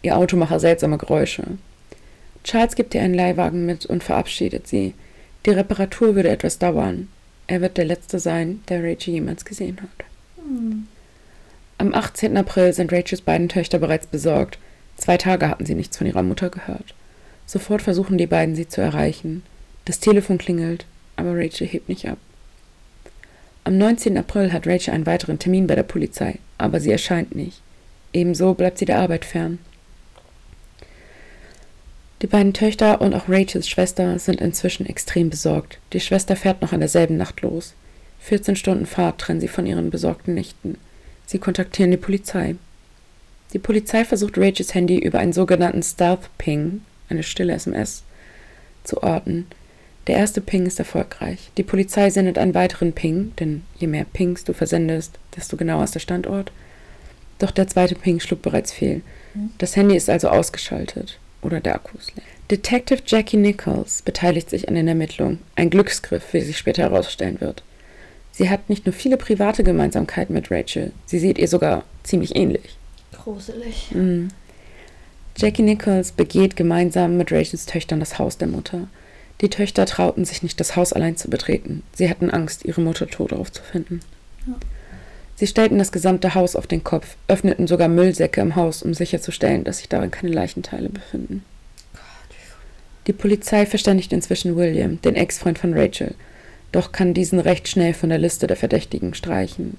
Ihr 0.03 0.17
Auto 0.17 0.37
mache 0.37 0.59
seltsame 0.59 0.97
Geräusche. 0.97 1.43
Charles 2.43 2.75
gibt 2.75 2.93
ihr 2.93 3.01
einen 3.01 3.13
Leihwagen 3.13 3.65
mit 3.65 3.85
und 3.85 4.03
verabschiedet 4.03 4.67
sie. 4.67 4.93
Die 5.45 5.51
Reparatur 5.51 6.15
würde 6.15 6.29
etwas 6.29 6.59
dauern. 6.59 7.07
Er 7.47 7.61
wird 7.61 7.77
der 7.77 7.85
Letzte 7.85 8.19
sein, 8.19 8.61
der 8.69 8.83
Rachel 8.83 9.13
jemals 9.13 9.45
gesehen 9.45 9.79
hat. 9.81 10.05
Am 11.77 11.93
18. 11.93 12.37
April 12.37 12.73
sind 12.73 12.91
Rachels 12.93 13.21
beiden 13.21 13.49
Töchter 13.49 13.79
bereits 13.79 14.07
besorgt. 14.07 14.57
Zwei 14.97 15.17
Tage 15.17 15.49
hatten 15.49 15.65
sie 15.65 15.75
nichts 15.75 15.97
von 15.97 16.07
ihrer 16.07 16.23
Mutter 16.23 16.49
gehört. 16.49 16.93
Sofort 17.45 17.81
versuchen 17.81 18.17
die 18.17 18.27
beiden, 18.27 18.55
sie 18.55 18.67
zu 18.67 18.81
erreichen. 18.81 19.43
Das 19.85 19.99
Telefon 19.99 20.37
klingelt, 20.37 20.85
aber 21.15 21.35
Rachel 21.35 21.67
hebt 21.67 21.89
nicht 21.89 22.07
ab. 22.07 22.17
Am 23.65 23.77
19. 23.77 24.17
April 24.17 24.51
hat 24.51 24.67
Rachel 24.67 24.93
einen 24.93 25.05
weiteren 25.05 25.39
Termin 25.39 25.67
bei 25.67 25.75
der 25.75 25.83
Polizei, 25.83 26.39
aber 26.57 26.79
sie 26.79 26.91
erscheint 26.91 27.35
nicht. 27.35 27.61
Ebenso 28.11 28.53
bleibt 28.53 28.77
sie 28.77 28.85
der 28.85 28.99
Arbeit 28.99 29.25
fern. 29.25 29.59
Die 32.21 32.27
beiden 32.27 32.53
Töchter 32.53 33.01
und 33.01 33.13
auch 33.13 33.27
Rachels 33.27 33.67
Schwester 33.67 34.17
sind 34.19 34.39
inzwischen 34.39 34.85
extrem 34.85 35.29
besorgt. 35.29 35.79
Die 35.91 35.99
Schwester 35.99 36.35
fährt 36.35 36.61
noch 36.61 36.71
in 36.71 36.79
derselben 36.79 37.17
Nacht 37.17 37.41
los. 37.41 37.73
14 38.23 38.55
Stunden 38.55 38.85
Fahrt 38.85 39.19
trennen 39.19 39.41
sie 39.41 39.49
von 39.49 39.65
ihren 39.65 39.89
besorgten 39.89 40.33
Nichten. 40.33 40.77
Sie 41.25 41.39
kontaktieren 41.39 41.91
die 41.91 41.97
Polizei. 41.97 42.55
Die 43.51 43.59
Polizei 43.59 44.05
versucht 44.05 44.37
Rachels 44.37 44.73
Handy 44.73 44.97
über 44.97 45.19
einen 45.19 45.33
sogenannten 45.33 45.83
Stealth 45.83 46.29
Ping, 46.37 46.81
eine 47.09 47.23
stille 47.23 47.53
SMS, 47.53 48.03
zu 48.85 49.03
orten. 49.03 49.45
Der 50.07 50.15
erste 50.15 50.41
Ping 50.41 50.65
ist 50.65 50.79
erfolgreich. 50.79 51.51
Die 51.57 51.63
Polizei 51.63 52.09
sendet 52.09 52.37
einen 52.37 52.53
weiteren 52.53 52.93
Ping, 52.93 53.33
denn 53.39 53.63
je 53.77 53.87
mehr 53.87 54.05
Pings 54.05 54.43
du 54.45 54.53
versendest, 54.53 55.19
desto 55.35 55.57
genauer 55.57 55.83
ist 55.83 55.95
der 55.95 55.99
Standort. 55.99 56.51
Doch 57.39 57.51
der 57.51 57.67
zweite 57.67 57.95
Ping 57.95 58.19
schlug 58.19 58.41
bereits 58.41 58.71
fehl. 58.71 59.01
Das 59.57 59.75
Handy 59.75 59.95
ist 59.95 60.09
also 60.09 60.29
ausgeschaltet 60.29 61.19
oder 61.41 61.59
der 61.59 61.75
Akku 61.75 61.97
ist 61.97 62.15
leer. 62.15 62.23
Detective 62.49 63.01
Jackie 63.05 63.37
Nichols 63.37 64.01
beteiligt 64.01 64.49
sich 64.49 64.69
an 64.69 64.75
den 64.75 64.87
Ermittlungen. 64.87 65.39
Ein 65.55 65.69
Glücksgriff, 65.69 66.33
wie 66.33 66.41
sich 66.41 66.57
später 66.57 66.83
herausstellen 66.83 67.41
wird. 67.41 67.63
Sie 68.33 68.49
hat 68.49 68.67
nicht 68.69 68.85
nur 68.85 68.93
viele 68.93 69.15
private 69.15 69.63
Gemeinsamkeiten 69.63 70.33
mit 70.33 70.51
Rachel, 70.51 70.91
sie 71.05 71.19
sieht 71.19 71.37
ihr 71.37 71.47
sogar 71.47 71.83
ziemlich 72.03 72.35
ähnlich. 72.35 72.77
Gruselig. 73.13 73.91
Mhm. 73.91 74.29
Jackie 75.37 75.61
Nichols 75.61 76.11
begeht 76.11 76.55
gemeinsam 76.55 77.17
mit 77.17 77.31
Rachels 77.31 77.65
Töchtern 77.65 77.99
das 77.99 78.19
Haus 78.19 78.37
der 78.37 78.47
Mutter. 78.47 78.87
Die 79.41 79.49
Töchter 79.49 79.85
trauten 79.85 80.25
sich 80.25 80.43
nicht, 80.43 80.59
das 80.59 80.75
Haus 80.75 80.93
allein 80.93 81.15
zu 81.15 81.29
betreten. 81.29 81.83
Sie 81.93 82.09
hatten 82.09 82.29
Angst, 82.29 82.65
ihre 82.65 82.81
Mutter 82.81 83.07
tot 83.07 83.33
aufzufinden. 83.33 84.01
Ja. 84.47 84.53
Sie 85.35 85.47
stellten 85.47 85.79
das 85.79 85.91
gesamte 85.91 86.35
Haus 86.35 86.55
auf 86.55 86.67
den 86.67 86.83
Kopf, 86.83 87.15
öffneten 87.27 87.67
sogar 87.67 87.87
Müllsäcke 87.87 88.41
im 88.41 88.55
Haus, 88.55 88.83
um 88.83 88.93
sicherzustellen, 88.93 89.63
dass 89.63 89.79
sich 89.79 89.89
darin 89.89 90.11
keine 90.11 90.31
Leichenteile 90.31 90.89
befinden. 90.89 91.43
Die 93.07 93.13
Polizei 93.13 93.65
verständigt 93.65 94.13
inzwischen 94.13 94.55
William, 94.55 95.01
den 95.01 95.15
Ex-Freund 95.15 95.59
von 95.59 95.73
Rachel, 95.73 96.15
doch 96.73 96.91
kann 96.91 97.13
diesen 97.13 97.39
recht 97.39 97.69
schnell 97.69 97.93
von 97.93 98.09
der 98.09 98.17
Liste 98.17 98.47
der 98.47 98.57
Verdächtigen 98.57 99.13
streichen. 99.13 99.77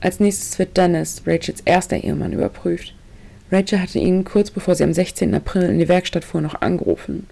Als 0.00 0.20
nächstes 0.20 0.58
wird 0.58 0.76
Dennis, 0.76 1.22
Rachels 1.26 1.62
erster 1.64 1.96
Ehemann, 1.96 2.32
überprüft. 2.32 2.94
Rachel 3.50 3.80
hatte 3.80 3.98
ihn 3.98 4.24
kurz 4.24 4.50
bevor 4.50 4.74
sie 4.74 4.84
am 4.84 4.92
16. 4.92 5.34
April 5.34 5.62
in 5.62 5.78
die 5.78 5.88
Werkstatt 5.88 6.24
fuhr 6.24 6.40
noch 6.40 6.60
angerufen. 6.60 7.26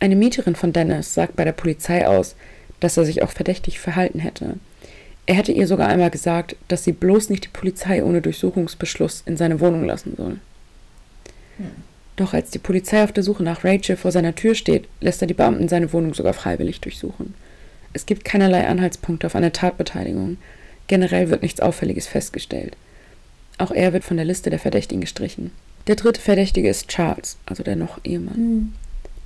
Eine 0.00 0.16
Mieterin 0.16 0.54
von 0.54 0.72
Dennis 0.72 1.14
sagt 1.14 1.34
bei 1.34 1.44
der 1.44 1.52
Polizei 1.52 2.06
aus, 2.06 2.36
dass 2.78 2.96
er 2.96 3.04
sich 3.04 3.22
auch 3.22 3.30
verdächtig 3.30 3.80
verhalten 3.80 4.20
hätte. 4.20 4.54
Er 5.26 5.36
hätte 5.36 5.52
ihr 5.52 5.66
sogar 5.66 5.88
einmal 5.88 6.10
gesagt, 6.10 6.56
dass 6.68 6.84
sie 6.84 6.92
bloß 6.92 7.30
nicht 7.30 7.44
die 7.44 7.58
Polizei 7.58 8.04
ohne 8.04 8.20
Durchsuchungsbeschluss 8.20 9.22
in 9.24 9.38
seine 9.38 9.60
Wohnung 9.60 9.84
lassen 9.84 10.14
soll. 10.16 10.38
Doch 12.16 12.34
als 12.34 12.50
die 12.50 12.58
Polizei 12.58 13.02
auf 13.02 13.12
der 13.12 13.22
Suche 13.22 13.42
nach 13.42 13.64
Rachel 13.64 13.96
vor 13.96 14.12
seiner 14.12 14.34
Tür 14.34 14.54
steht, 14.54 14.86
lässt 15.00 15.22
er 15.22 15.26
die 15.26 15.34
Beamten 15.34 15.68
seine 15.68 15.92
Wohnung 15.92 16.12
sogar 16.12 16.34
freiwillig 16.34 16.80
durchsuchen. 16.80 17.34
Es 17.94 18.06
gibt 18.06 18.24
keinerlei 18.24 18.66
Anhaltspunkte 18.66 19.26
auf 19.26 19.36
eine 19.36 19.52
Tatbeteiligung. 19.52 20.36
Generell 20.88 21.30
wird 21.30 21.42
nichts 21.42 21.60
Auffälliges 21.60 22.06
festgestellt. 22.06 22.76
Auch 23.56 23.70
er 23.70 23.92
wird 23.92 24.04
von 24.04 24.16
der 24.16 24.26
Liste 24.26 24.50
der 24.50 24.58
Verdächtigen 24.58 25.00
gestrichen. 25.00 25.52
Der 25.86 25.96
dritte 25.96 26.20
Verdächtige 26.20 26.68
ist 26.68 26.88
Charles, 26.88 27.36
also 27.46 27.62
der 27.62 27.76
noch 27.76 28.00
Ehemann. 28.04 28.34
Hm. 28.34 28.72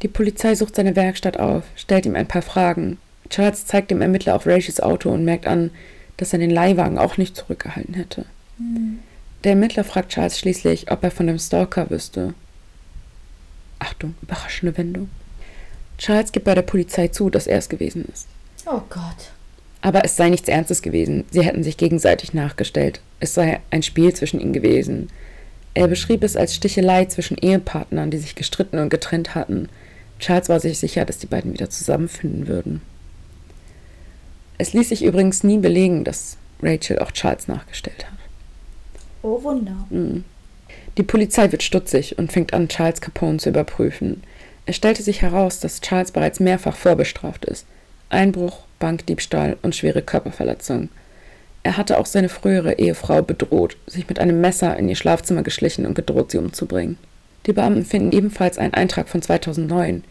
Die 0.02 0.08
Polizei 0.08 0.54
sucht 0.54 0.76
seine 0.76 0.94
Werkstatt 0.94 1.38
auf, 1.38 1.64
stellt 1.74 2.06
ihm 2.06 2.14
ein 2.14 2.28
paar 2.28 2.42
Fragen. 2.42 2.98
Charles 3.30 3.66
zeigt 3.66 3.90
dem 3.90 4.02
Ermittler 4.02 4.36
auf 4.36 4.46
Rachels 4.46 4.80
Auto 4.80 5.10
und 5.10 5.24
merkt 5.24 5.46
an, 5.46 5.70
dass 6.18 6.32
er 6.32 6.38
den 6.38 6.50
Leihwagen 6.50 6.98
auch 6.98 7.16
nicht 7.16 7.36
zurückgehalten 7.36 7.94
hätte. 7.94 8.26
Hm. 8.58 8.98
Der 9.44 9.52
Ermittler 9.52 9.84
fragt 9.84 10.12
Charles 10.12 10.38
schließlich, 10.38 10.90
ob 10.90 11.02
er 11.02 11.10
von 11.10 11.26
dem 11.26 11.38
Stalker 11.38 11.90
wüsste. 11.90 12.34
Achtung, 13.78 14.14
überraschende 14.20 14.76
Wendung. 14.76 15.08
Charles 15.96 16.32
gibt 16.32 16.44
bei 16.44 16.54
der 16.54 16.62
Polizei 16.62 17.08
zu, 17.08 17.30
dass 17.30 17.46
er 17.46 17.58
es 17.58 17.68
gewesen 17.68 18.04
ist. 18.12 18.26
Oh 18.70 18.82
Gott. 18.90 19.30
Aber 19.80 20.04
es 20.04 20.16
sei 20.16 20.28
nichts 20.28 20.48
Ernstes 20.48 20.82
gewesen. 20.82 21.24
Sie 21.30 21.42
hätten 21.42 21.62
sich 21.62 21.76
gegenseitig 21.76 22.34
nachgestellt. 22.34 23.00
Es 23.20 23.34
sei 23.34 23.60
ein 23.70 23.82
Spiel 23.82 24.12
zwischen 24.12 24.40
ihnen 24.40 24.52
gewesen. 24.52 25.08
Er 25.74 25.88
beschrieb 25.88 26.22
es 26.22 26.36
als 26.36 26.54
Stichelei 26.54 27.04
zwischen 27.06 27.38
Ehepartnern, 27.38 28.10
die 28.10 28.18
sich 28.18 28.34
gestritten 28.34 28.78
und 28.78 28.90
getrennt 28.90 29.34
hatten. 29.34 29.68
Charles 30.18 30.48
war 30.48 30.60
sich 30.60 30.78
sicher, 30.78 31.04
dass 31.04 31.18
die 31.18 31.26
beiden 31.26 31.52
wieder 31.52 31.70
zusammenfinden 31.70 32.48
würden. 32.48 32.82
Es 34.58 34.72
ließ 34.72 34.88
sich 34.88 35.04
übrigens 35.04 35.44
nie 35.44 35.58
belegen, 35.58 36.02
dass 36.02 36.36
Rachel 36.60 36.98
auch 36.98 37.12
Charles 37.12 37.46
nachgestellt 37.46 38.04
hat. 38.04 38.18
Oh 39.22 39.42
Wunder. 39.44 39.86
Mhm. 39.90 40.24
Die 40.96 41.04
Polizei 41.04 41.52
wird 41.52 41.62
stutzig 41.62 42.18
und 42.18 42.32
fängt 42.32 42.52
an, 42.52 42.68
Charles 42.68 43.00
Capone 43.00 43.38
zu 43.38 43.50
überprüfen. 43.50 44.24
Es 44.66 44.74
stellte 44.74 45.02
sich 45.02 45.22
heraus, 45.22 45.60
dass 45.60 45.80
Charles 45.80 46.10
bereits 46.10 46.40
mehrfach 46.40 46.76
vorbestraft 46.76 47.44
ist. 47.44 47.64
Einbruch, 48.10 48.60
Bankdiebstahl 48.78 49.56
und 49.62 49.74
schwere 49.74 50.02
Körperverletzung. 50.02 50.88
Er 51.62 51.76
hatte 51.76 51.98
auch 51.98 52.06
seine 52.06 52.28
frühere 52.28 52.78
Ehefrau 52.78 53.22
bedroht, 53.22 53.76
sich 53.86 54.08
mit 54.08 54.18
einem 54.18 54.40
Messer 54.40 54.76
in 54.76 54.88
ihr 54.88 54.96
Schlafzimmer 54.96 55.42
geschlichen 55.42 55.84
und 55.84 55.94
gedroht, 55.94 56.30
sie 56.30 56.38
umzubringen. 56.38 56.96
Die 57.46 57.52
Beamten 57.52 57.84
finden 57.84 58.12
ebenfalls 58.12 58.58
einen 58.58 58.74
Eintrag 58.74 59.08
von 59.08 59.22
2009. 59.22 60.04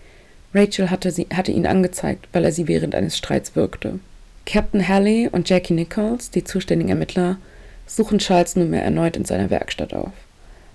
Rachel 0.53 0.89
hatte, 0.89 1.11
sie, 1.11 1.27
hatte 1.33 1.51
ihn 1.51 1.67
angezeigt, 1.67 2.27
weil 2.33 2.45
er 2.45 2.51
sie 2.51 2.67
während 2.67 2.95
eines 2.95 3.17
Streits 3.17 3.55
wirkte. 3.55 3.99
Captain 4.45 4.87
Halley 4.87 5.29
und 5.31 5.49
Jackie 5.49 5.73
Nichols, 5.73 6.31
die 6.31 6.43
zuständigen 6.43 6.89
Ermittler, 6.89 7.37
suchen 7.85 8.19
Charles 8.19 8.55
nunmehr 8.55 8.83
erneut 8.83 9.17
in 9.17 9.25
seiner 9.25 9.49
Werkstatt 9.49 9.93
auf. 9.93 10.13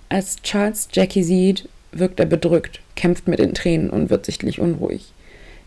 Als 0.08 0.42
Charles 0.42 0.88
Jackie 0.92 1.22
sieht, 1.22 1.68
wirkt 1.90 2.20
er 2.20 2.26
bedrückt, 2.26 2.80
kämpft 2.96 3.28
mit 3.28 3.38
den 3.38 3.54
Tränen 3.54 3.90
und 3.90 4.10
wird 4.10 4.26
sichtlich 4.26 4.60
unruhig. 4.60 5.12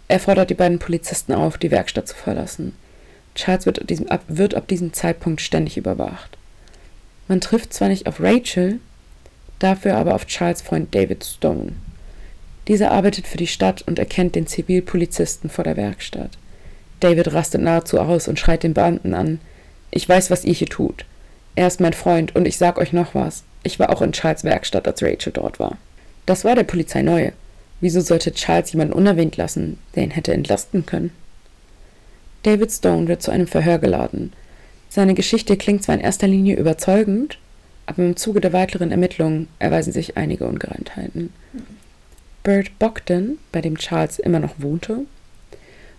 Er 0.07 0.19
fordert 0.19 0.49
die 0.49 0.55
beiden 0.55 0.79
Polizisten 0.79 1.33
auf, 1.33 1.57
die 1.57 1.71
Werkstatt 1.71 2.07
zu 2.07 2.15
verlassen. 2.15 2.73
Charles 3.33 3.65
wird, 3.65 3.89
diesem, 3.89 4.07
ab, 4.07 4.23
wird 4.27 4.55
ab 4.55 4.67
diesem 4.67 4.93
Zeitpunkt 4.93 5.41
ständig 5.41 5.77
überwacht. 5.77 6.37
Man 7.27 7.41
trifft 7.41 7.73
zwar 7.73 7.89
nicht 7.89 8.07
auf 8.07 8.19
Rachel, 8.19 8.79
dafür 9.59 9.97
aber 9.97 10.15
auf 10.15 10.27
Charles 10.27 10.61
Freund 10.61 10.93
David 10.93 11.23
Stone. 11.25 11.73
Dieser 12.67 12.91
arbeitet 12.91 13.27
für 13.27 13.37
die 13.37 13.47
Stadt 13.47 13.83
und 13.85 13.99
erkennt 13.99 14.35
den 14.35 14.47
Zivilpolizisten 14.47 15.49
vor 15.49 15.63
der 15.63 15.75
Werkstatt. 15.77 16.31
David 16.99 17.33
rastet 17.33 17.61
nahezu 17.61 17.99
aus 17.99 18.27
und 18.27 18.39
schreit 18.39 18.63
den 18.63 18.73
Beamten 18.73 19.13
an. 19.13 19.39
Ich 19.91 20.07
weiß, 20.07 20.31
was 20.31 20.45
ihr 20.45 20.53
hier 20.53 20.67
tut. 20.67 21.05
Er 21.55 21.67
ist 21.67 21.79
mein 21.79 21.93
Freund 21.93 22.35
und 22.35 22.47
ich 22.47 22.57
sag 22.57 22.77
euch 22.77 22.93
noch 22.93 23.15
was. 23.15 23.43
Ich 23.63 23.79
war 23.79 23.89
auch 23.89 24.01
in 24.01 24.11
Charles 24.11 24.43
Werkstatt, 24.43 24.87
als 24.87 25.01
Rachel 25.03 25.31
dort 25.33 25.59
war. 25.59 25.77
Das 26.25 26.43
war 26.43 26.55
der 26.55 26.63
Polizei 26.63 27.01
neue. 27.01 27.33
Wieso 27.85 28.01
sollte 28.01 28.33
Charles 28.33 28.71
jemanden 28.71 28.95
unerwähnt 28.95 29.37
lassen, 29.37 29.77
der 29.93 30.05
ihn 30.05 30.09
hätte 30.09 30.33
entlasten 30.33 30.87
können? 30.87 31.11
David 32.41 32.71
Stone 32.71 33.07
wird 33.07 33.21
zu 33.21 33.29
einem 33.29 33.45
Verhör 33.45 33.77
geladen. 33.77 34.33
Seine 34.89 35.13
Geschichte 35.13 35.55
klingt 35.55 35.83
zwar 35.83 35.93
in 35.93 36.01
erster 36.01 36.25
Linie 36.25 36.55
überzeugend, 36.55 37.37
aber 37.85 38.01
im 38.01 38.15
Zuge 38.15 38.41
der 38.41 38.53
weiteren 38.53 38.89
Ermittlungen 38.89 39.49
erweisen 39.59 39.93
sich 39.93 40.17
einige 40.17 40.47
Ungereimtheiten. 40.47 41.31
Bert 42.41 42.71
Bogdan, 42.79 43.37
bei 43.51 43.61
dem 43.61 43.77
Charles 43.77 44.17
immer 44.17 44.39
noch 44.39 44.55
wohnte, 44.57 45.01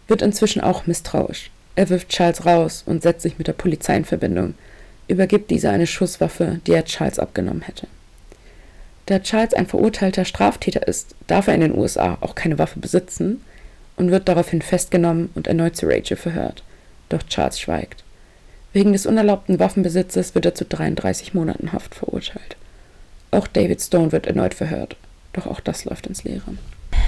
wird 0.08 0.22
inzwischen 0.22 0.62
auch 0.62 0.88
misstrauisch. 0.88 1.52
Er 1.76 1.88
wirft 1.88 2.08
Charles 2.08 2.44
raus 2.44 2.82
und 2.84 3.04
setzt 3.04 3.22
sich 3.22 3.38
mit 3.38 3.46
der 3.46 3.52
Polizei 3.52 3.96
in 3.96 4.04
Verbindung, 4.04 4.54
übergibt 5.06 5.52
dieser 5.52 5.70
eine 5.70 5.86
Schusswaffe, 5.86 6.60
die 6.66 6.72
er 6.72 6.84
Charles 6.84 7.20
abgenommen 7.20 7.62
hätte. 7.62 7.86
Da 9.06 9.20
Charles 9.20 9.54
ein 9.54 9.66
verurteilter 9.66 10.24
Straftäter 10.24 10.86
ist, 10.86 11.14
darf 11.28 11.46
er 11.46 11.54
in 11.54 11.60
den 11.60 11.78
USA 11.78 12.18
auch 12.20 12.34
keine 12.34 12.58
Waffe 12.58 12.80
besitzen 12.80 13.40
und 13.96 14.10
wird 14.10 14.28
daraufhin 14.28 14.62
festgenommen 14.62 15.30
und 15.34 15.46
erneut 15.46 15.76
zu 15.76 15.86
Rachel 15.86 16.16
verhört. 16.16 16.64
Doch 17.08 17.22
Charles 17.22 17.60
schweigt. 17.60 18.02
Wegen 18.72 18.92
des 18.92 19.06
unerlaubten 19.06 19.58
Waffenbesitzes 19.58 20.34
wird 20.34 20.44
er 20.44 20.54
zu 20.54 20.64
33 20.64 21.34
Monaten 21.34 21.72
Haft 21.72 21.94
verurteilt. 21.94 22.56
Auch 23.30 23.46
David 23.46 23.80
Stone 23.80 24.12
wird 24.12 24.26
erneut 24.26 24.54
verhört, 24.54 24.96
doch 25.32 25.46
auch 25.46 25.60
das 25.60 25.84
läuft 25.84 26.06
ins 26.08 26.24
Leere. 26.24 26.58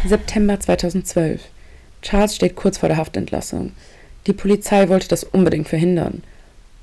September 0.07 0.59
2012. 0.59 1.42
Charles 2.03 2.36
steht 2.36 2.55
kurz 2.55 2.78
vor 2.78 2.88
der 2.88 2.99
Haftentlassung. 2.99 3.72
Die 4.26 4.32
Polizei 4.32 4.88
wollte 4.88 5.09
das 5.09 5.24
unbedingt 5.24 5.68
verhindern. 5.68 6.22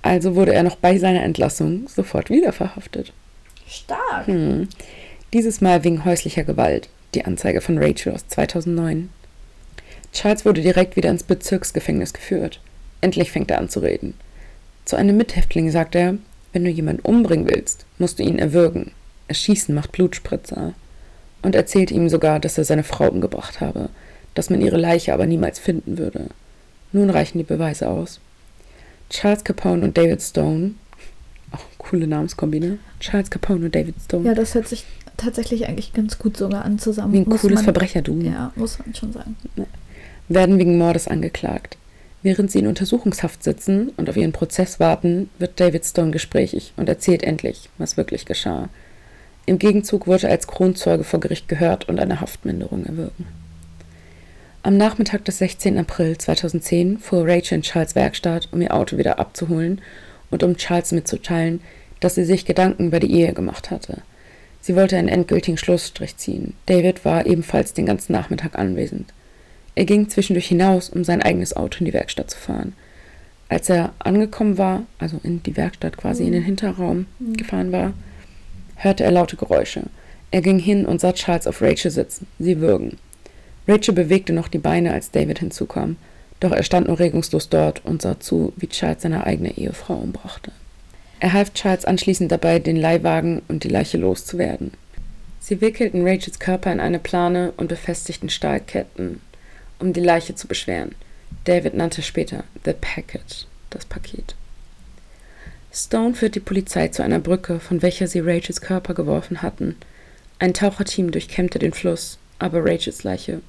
Also 0.01 0.35
wurde 0.35 0.53
er 0.53 0.63
noch 0.63 0.75
bei 0.75 0.97
seiner 0.99 1.23
Entlassung 1.23 1.87
sofort 1.87 2.29
wieder 2.29 2.51
verhaftet. 2.51 3.13
Stark. 3.67 4.27
Hm. 4.27 4.67
Dieses 5.35 5.59
Mal 5.59 5.83
wegen 5.83 6.05
häuslicher 6.05 6.45
Gewalt. 6.45 6.87
Die 7.13 7.25
Anzeige 7.25 7.59
von 7.59 7.77
Rachel 7.77 8.13
aus 8.13 8.25
2009. 8.29 9.09
Charles 10.13 10.45
wurde 10.45 10.61
direkt 10.61 10.95
wieder 10.95 11.09
ins 11.09 11.23
Bezirksgefängnis 11.23 12.13
geführt. 12.13 12.61
Endlich 13.01 13.33
fängt 13.33 13.51
er 13.51 13.57
an 13.57 13.67
zu 13.67 13.81
reden. 13.81 14.13
Zu 14.85 14.95
einem 14.95 15.17
Mithäftling 15.17 15.69
sagt 15.71 15.93
er, 15.93 16.15
wenn 16.53 16.63
du 16.63 16.71
jemanden 16.71 17.01
umbringen 17.01 17.49
willst, 17.49 17.85
musst 17.97 18.17
du 18.17 18.23
ihn 18.23 18.39
erwürgen. 18.39 18.91
Erschießen 19.27 19.75
macht 19.75 19.91
Blutspritzer. 19.91 20.73
Und 21.41 21.53
erzählt 21.53 21.91
ihm 21.91 22.07
sogar, 22.07 22.39
dass 22.39 22.57
er 22.57 22.63
seine 22.63 22.85
Frau 22.85 23.09
umgebracht 23.09 23.59
habe, 23.59 23.89
dass 24.35 24.49
man 24.49 24.61
ihre 24.61 24.77
Leiche 24.77 25.13
aber 25.13 25.25
niemals 25.25 25.59
finden 25.59 25.97
würde. 25.97 26.29
Nun 26.93 27.09
reichen 27.09 27.39
die 27.39 27.43
Beweise 27.43 27.89
aus. 27.89 28.21
Charles 29.09 29.43
Capone 29.43 29.83
und 29.83 29.97
David 29.97 30.21
Stone, 30.21 30.75
auch 31.51 31.65
coole 31.77 32.07
Namenskombine, 32.07 32.77
Charles 33.01 33.29
Capone 33.29 33.65
und 33.65 33.75
David 33.75 33.95
Stone, 34.01 34.25
Ja, 34.29 34.33
das 34.33 34.55
hört 34.55 34.69
sich 34.69 34.85
tatsächlich 35.17 35.67
eigentlich 35.67 35.93
ganz 35.93 36.17
gut 36.19 36.37
sogar 36.37 36.65
an 36.65 36.79
zusammen. 36.79 37.13
wie 37.13 37.17
ein 37.19 37.29
Muss 37.29 37.41
cooles 37.41 37.55
man- 37.57 37.63
Verbrecherduo, 37.65 38.19
Ja, 38.21 38.51
muss 38.55 38.79
man 38.79 38.93
schon 38.95 39.11
sagen. 39.13 39.35
werden 40.29 40.57
wegen 40.59 40.77
Mordes 40.77 41.07
angeklagt. 41.07 41.77
Während 42.23 42.49
sie 42.49 42.59
in 42.59 42.67
Untersuchungshaft 42.67 43.43
sitzen 43.43 43.89
und 43.97 44.09
auf 44.09 44.17
ihren 44.17 44.31
Prozess 44.31 44.79
warten, 44.79 45.29
wird 45.37 45.59
David 45.59 45.85
Stone 45.85 46.09
gesprächig 46.11 46.73
und 46.75 46.89
erzählt 46.89 47.21
endlich, 47.21 47.69
was 47.77 47.97
wirklich 47.97 48.25
geschah. 48.25 48.69
Im 49.45 49.59
Gegenzug 49.59 50.07
wurde 50.07 50.23
er 50.25 50.31
als 50.31 50.47
Kronzeuge 50.47 51.03
vor 51.03 51.19
Gericht 51.19 51.47
gehört 51.47 51.87
und 51.87 51.99
eine 51.99 52.19
Haftminderung 52.21 52.83
erwirken. 52.85 53.27
Am 54.63 54.77
Nachmittag 54.77 55.23
des 55.25 55.37
16. 55.37 55.77
April 55.77 56.17
2010 56.17 56.97
fuhr 56.97 57.27
Rachel 57.27 57.57
in 57.57 57.61
Charles 57.61 57.93
Werkstatt, 57.93 58.49
um 58.51 58.59
ihr 58.61 58.73
Auto 58.73 58.97
wieder 58.97 59.19
abzuholen 59.19 59.79
und 60.31 60.41
um 60.41 60.57
Charles 60.57 60.91
mitzuteilen, 60.91 61.61
dass 61.99 62.15
sie 62.15 62.25
sich 62.25 62.45
Gedanken 62.45 62.87
über 62.87 62.99
die 62.99 63.11
Ehe 63.13 63.33
gemacht 63.33 63.69
hatte. 63.69 64.01
Sie 64.65 64.75
wollte 64.75 64.97
einen 64.97 65.09
endgültigen 65.09 65.59
Schlussstrich 65.59 66.17
ziehen. 66.17 66.55
David 66.65 67.05
war 67.05 67.27
ebenfalls 67.27 67.73
den 67.73 67.85
ganzen 67.85 68.13
Nachmittag 68.13 68.57
anwesend. 68.57 69.13
Er 69.75 69.85
ging 69.85 70.09
zwischendurch 70.09 70.47
hinaus, 70.47 70.89
um 70.89 71.03
sein 71.03 71.21
eigenes 71.21 71.55
Auto 71.55 71.77
in 71.77 71.85
die 71.85 71.93
Werkstatt 71.93 72.31
zu 72.31 72.39
fahren. 72.39 72.73
Als 73.47 73.69
er 73.69 73.93
angekommen 73.99 74.57
war, 74.57 74.81
also 74.97 75.19
in 75.21 75.43
die 75.43 75.55
Werkstatt 75.55 75.97
quasi 75.97 76.25
in 76.25 76.31
den 76.31 76.41
Hinterraum 76.41 77.05
gefahren 77.19 77.71
war, 77.71 77.93
hörte 78.77 79.03
er 79.03 79.11
laute 79.11 79.35
Geräusche. 79.35 79.83
Er 80.31 80.41
ging 80.41 80.57
hin 80.57 80.87
und 80.87 80.99
sah 80.99 81.13
Charles 81.13 81.45
auf 81.45 81.61
Rachel 81.61 81.91
sitzen, 81.91 82.25
sie 82.39 82.59
würgen. 82.59 82.97
Rachel 83.67 83.93
bewegte 83.93 84.33
noch 84.33 84.47
die 84.47 84.57
Beine, 84.57 84.93
als 84.93 85.11
David 85.11 85.37
hinzukam, 85.37 85.97
doch 86.39 86.51
er 86.51 86.63
stand 86.63 86.87
nur 86.87 86.97
regungslos 86.97 87.49
dort 87.49 87.85
und 87.85 88.01
sah 88.01 88.19
zu, 88.19 88.51
wie 88.55 88.65
Charles 88.69 89.03
seine 89.03 89.27
eigene 89.27 89.55
Ehefrau 89.59 89.93
umbrachte. 89.93 90.51
Er 91.25 91.33
half 91.33 91.55
Charles 91.55 91.85
anschließend 91.85 92.31
dabei, 92.31 92.59
den 92.59 92.75
Leihwagen 92.75 93.41
und 93.47 93.63
die 93.63 93.67
Leiche 93.67 93.97
loszuwerden. 93.97 94.69
Sie 95.39 95.59
wickelten 95.59 96.07
Rachels 96.07 96.37
Körper 96.37 96.71
in 96.71 96.79
eine 96.79 96.99
Plane 96.99 97.51
und 97.57 97.67
befestigten 97.67 98.29
Stahlketten, 98.29 99.21
um 99.79 99.91
die 99.91 100.01
Leiche 100.01 100.35
zu 100.35 100.47
beschweren. 100.47 100.93
David 101.45 101.73
nannte 101.73 102.03
später 102.03 102.43
The 102.63 102.73
Packet, 102.73 103.47
das 103.71 103.85
Paket. 103.85 104.35
Stone 105.73 106.13
führt 106.13 106.35
die 106.35 106.41
Polizei 106.41 106.89
zu 106.89 107.03
einer 107.03 107.17
Brücke, 107.17 107.59
von 107.59 107.81
welcher 107.81 108.05
sie 108.05 108.19
Rachels 108.19 108.61
Körper 108.61 108.93
geworfen 108.93 109.41
hatten. 109.41 109.77
Ein 110.37 110.53
Taucherteam 110.53 111.09
durchkämmte 111.09 111.57
den 111.57 111.73
Fluss, 111.73 112.19
aber 112.37 112.63
Rachels 112.63 113.03
Leiche 113.03 113.41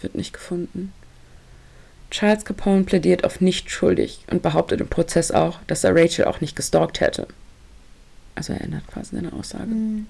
wird 0.00 0.14
nicht 0.14 0.32
gefunden. 0.32 0.94
Charles 2.10 2.44
Capone 2.44 2.84
plädiert 2.84 3.24
auf 3.24 3.40
nicht 3.40 3.70
schuldig 3.70 4.24
und 4.30 4.42
behauptet 4.42 4.80
im 4.80 4.88
Prozess 4.88 5.30
auch, 5.30 5.60
dass 5.66 5.84
er 5.84 5.94
Rachel 5.94 6.24
auch 6.24 6.40
nicht 6.40 6.56
gestalkt 6.56 7.00
hätte. 7.00 7.26
Also 8.34 8.52
er 8.52 8.62
ändert 8.62 8.86
quasi 8.88 9.16
seine 9.16 9.32
Aussage. 9.32 9.66
Mhm. 9.66 10.06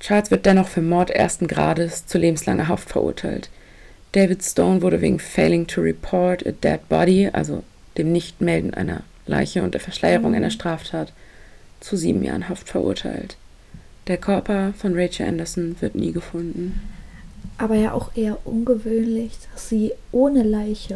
Charles 0.00 0.30
wird 0.30 0.46
dennoch 0.46 0.68
für 0.68 0.82
Mord 0.82 1.10
ersten 1.10 1.48
Grades 1.48 2.06
zu 2.06 2.18
lebenslanger 2.18 2.68
Haft 2.68 2.90
verurteilt. 2.90 3.50
David 4.12 4.42
Stone 4.42 4.82
wurde 4.82 5.00
wegen 5.00 5.18
Failing 5.18 5.66
to 5.66 5.80
Report 5.80 6.46
a 6.46 6.52
Dead 6.52 6.88
Body, 6.88 7.28
also 7.32 7.64
dem 7.96 8.12
Nichtmelden 8.12 8.72
einer 8.74 9.02
Leiche 9.26 9.62
und 9.62 9.74
der 9.74 9.80
Verschleierung 9.80 10.30
Mhm. 10.30 10.36
einer 10.36 10.50
Straftat, 10.50 11.12
zu 11.80 11.96
sieben 11.96 12.22
Jahren 12.22 12.48
Haft 12.48 12.68
verurteilt. 12.68 13.36
Der 14.06 14.16
Körper 14.16 14.72
von 14.78 14.98
Rachel 14.98 15.26
Anderson 15.26 15.76
wird 15.80 15.94
nie 15.94 16.12
gefunden. 16.12 16.80
Aber 17.58 17.74
ja 17.74 17.92
auch 17.92 18.10
eher 18.14 18.38
ungewöhnlich, 18.46 19.32
dass 19.52 19.68
sie 19.68 19.92
ohne 20.12 20.42
Leiche 20.42 20.94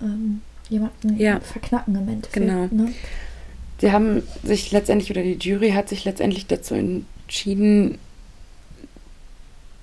ähm, 0.00 0.42
jemanden 0.68 1.18
Ja. 1.18 1.40
verknacken 1.40 1.94
im 1.96 2.08
Endeffekt. 2.08 2.34
Genau. 2.34 2.68
Ne? 2.70 2.92
Sie 3.80 3.90
haben 3.92 4.22
sich 4.44 4.70
letztendlich, 4.70 5.10
oder 5.10 5.22
die 5.22 5.36
Jury 5.38 5.70
hat 5.72 5.88
sich 5.88 6.04
letztendlich 6.04 6.46
dazu 6.46 6.74
entschieden, 6.74 7.98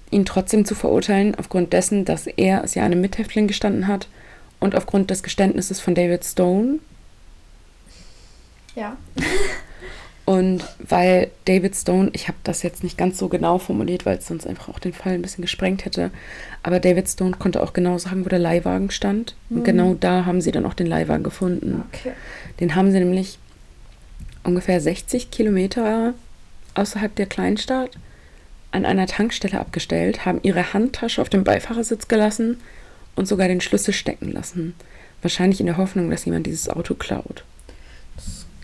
ihn 0.09 0.25
trotzdem 0.25 0.65
zu 0.65 0.75
verurteilen, 0.75 1.35
aufgrund 1.35 1.73
dessen, 1.73 2.05
dass 2.05 2.27
er 2.27 2.61
als 2.61 2.75
ja 2.75 2.83
einem 2.83 3.01
Mithäftling 3.01 3.47
gestanden 3.47 3.87
hat 3.87 4.07
und 4.59 4.75
aufgrund 4.75 5.09
des 5.09 5.23
Geständnisses 5.23 5.79
von 5.79 5.95
David 5.95 6.23
Stone. 6.23 6.79
Ja. 8.75 8.95
Und 10.31 10.63
weil 10.79 11.29
David 11.43 11.75
Stone, 11.75 12.09
ich 12.13 12.29
habe 12.29 12.37
das 12.45 12.63
jetzt 12.63 12.83
nicht 12.83 12.97
ganz 12.97 13.17
so 13.17 13.27
genau 13.27 13.57
formuliert, 13.57 14.05
weil 14.05 14.17
es 14.17 14.27
sonst 14.27 14.47
einfach 14.47 14.69
auch 14.69 14.79
den 14.79 14.93
Fall 14.93 15.13
ein 15.13 15.21
bisschen 15.21 15.41
gesprengt 15.41 15.83
hätte, 15.83 16.09
aber 16.63 16.79
David 16.79 17.09
Stone 17.09 17.35
konnte 17.37 17.61
auch 17.61 17.73
genau 17.73 17.97
sagen, 17.97 18.23
wo 18.23 18.29
der 18.29 18.39
Leihwagen 18.39 18.91
stand. 18.91 19.35
Und 19.49 19.57
Mhm. 19.57 19.63
genau 19.65 19.93
da 19.93 20.25
haben 20.25 20.39
sie 20.39 20.53
dann 20.53 20.65
auch 20.65 20.73
den 20.73 20.87
Leihwagen 20.87 21.23
gefunden. 21.23 21.83
Okay. 21.91 22.13
Den 22.61 22.75
haben 22.75 22.91
sie 22.91 22.99
nämlich 22.99 23.39
ungefähr 24.45 24.79
60 24.79 25.31
Kilometer 25.31 26.13
außerhalb 26.75 27.13
der 27.13 27.25
Kleinstadt 27.25 27.89
an 28.71 28.85
einer 28.85 29.07
Tankstelle 29.07 29.59
abgestellt, 29.59 30.25
haben 30.25 30.39
ihre 30.43 30.71
Handtasche 30.73 31.21
auf 31.21 31.27
dem 31.27 31.43
Beifahrersitz 31.43 32.07
gelassen 32.07 32.57
und 33.17 33.27
sogar 33.27 33.49
den 33.49 33.59
Schlüssel 33.59 33.93
stecken 33.93 34.31
lassen. 34.31 34.75
Wahrscheinlich 35.21 35.59
in 35.59 35.65
der 35.65 35.75
Hoffnung, 35.75 36.09
dass 36.09 36.23
jemand 36.23 36.47
dieses 36.47 36.69
Auto 36.69 36.93
klaut. 36.95 37.43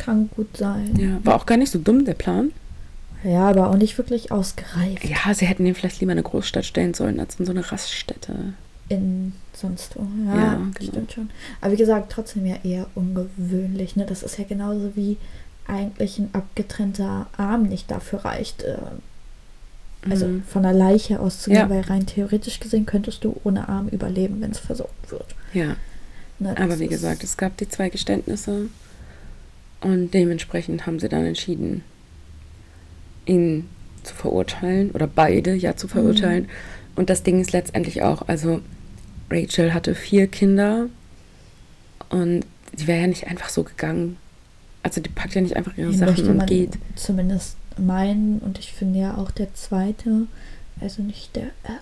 Kann 0.08 0.30
gut 0.36 0.56
sein. 0.56 0.96
Ja, 0.98 1.20
war 1.26 1.36
auch 1.36 1.46
gar 1.46 1.58
nicht 1.58 1.70
so 1.72 1.80
dumm, 1.80 2.06
der 2.06 2.14
Plan. 2.14 2.52
Ja, 3.26 3.50
aber 3.50 3.70
auch 3.70 3.76
nicht 3.76 3.98
wirklich 3.98 4.32
ausgereift 4.32 5.04
Ja, 5.04 5.34
sie 5.34 5.46
hätten 5.46 5.66
den 5.66 5.76
vielleicht 5.76 6.00
lieber 6.00 6.14
in 6.14 6.18
eine 6.20 6.24
Großstadt 6.24 6.64
stellen 6.66 6.94
sollen, 6.94 7.20
als 7.20 7.36
in 7.40 7.46
so 7.46 7.52
eine 7.52 7.70
Raststätte. 7.72 8.54
in 8.90 9.34
sonst 9.54 9.98
wo. 9.98 10.08
Ja, 10.28 10.36
Ja, 10.36 10.54
genau. 10.76 10.92
stimmt 10.92 11.12
schon. 11.12 11.30
Aber 11.60 11.74
wie 11.74 11.78
gesagt, 11.78 12.10
trotzdem 12.10 12.46
ja 12.46 12.56
eher 12.64 12.88
ungewöhnlich. 12.96 13.98
Ne? 13.98 14.06
Das 14.06 14.24
ist 14.24 14.38
ja 14.38 14.46
genauso 14.46 14.96
wie 14.96 15.18
eigentlich 15.68 16.20
ein 16.20 16.30
abgetrennter 16.32 17.28
Arm 17.36 17.64
nicht 17.64 17.92
dafür 17.92 18.24
reicht, 18.24 18.64
äh, 18.64 18.78
Also 20.10 20.26
Mhm. 20.28 20.44
von 20.44 20.64
der 20.64 20.72
Leiche 20.72 21.20
auszugehen, 21.20 21.64
Ja. 21.64 21.70
weil 21.70 21.82
rein 21.82 22.06
theoretisch 22.06 22.62
gesehen 22.62 22.86
könntest 22.86 23.26
du 23.26 23.36
ohne 23.44 23.68
Arm 23.68 23.90
überleben, 23.90 24.40
wenn 24.40 24.52
es 24.52 24.60
versorgt 24.60 25.12
wird. 25.12 25.36
Ja, 25.54 25.76
Ne, 26.40 26.54
das 26.54 26.58
aber 26.64 26.80
wie 26.80 26.88
gesagt, 26.88 27.24
es 27.26 27.36
gab 27.36 27.58
die 27.58 27.68
zwei 27.68 27.90
Geständnisse 27.90 28.68
und 29.82 30.14
dementsprechend 30.14 30.86
haben 30.86 31.00
sie 31.00 31.10
dann 31.10 31.26
entschieden, 31.26 31.84
ihn 33.26 33.68
zu 34.04 34.16
verurteilen 34.16 34.92
oder 34.92 35.08
beide 35.08 35.54
ja 35.54 35.76
zu 35.76 35.88
verurteilen. 35.88 36.44
Mhm. 36.44 36.50
Und 36.96 37.10
das 37.10 37.24
Ding 37.24 37.40
ist 37.40 37.52
letztendlich 37.52 38.02
auch, 38.02 38.28
also 38.28 38.62
Rachel 39.30 39.74
hatte 39.74 39.94
vier 39.94 40.28
Kinder 40.28 40.88
und 42.10 42.46
die 42.74 42.88
wäre 42.88 43.02
ja 43.02 43.08
nicht 43.08 43.28
einfach 43.28 43.50
so 43.50 43.64
gegangen. 43.64 44.18
Also 44.84 45.02
die 45.02 45.10
packt 45.10 45.36
ja 45.36 45.42
nicht 45.42 45.56
einfach 45.56 45.78
ihre 45.78 45.92
Den 45.92 46.00
Sachen 46.00 46.28
und 46.28 46.48
geht. 46.48 46.78
Zumindest 46.96 47.58
meinen 47.78 48.40
und 48.40 48.58
ich 48.58 48.74
finde 48.74 49.00
ja 49.00 49.18
auch 49.18 49.32
der 49.32 49.54
zweite, 49.54 50.28
also 50.82 51.04
nicht 51.04 51.36
der 51.36 51.48
äh, 51.64 51.78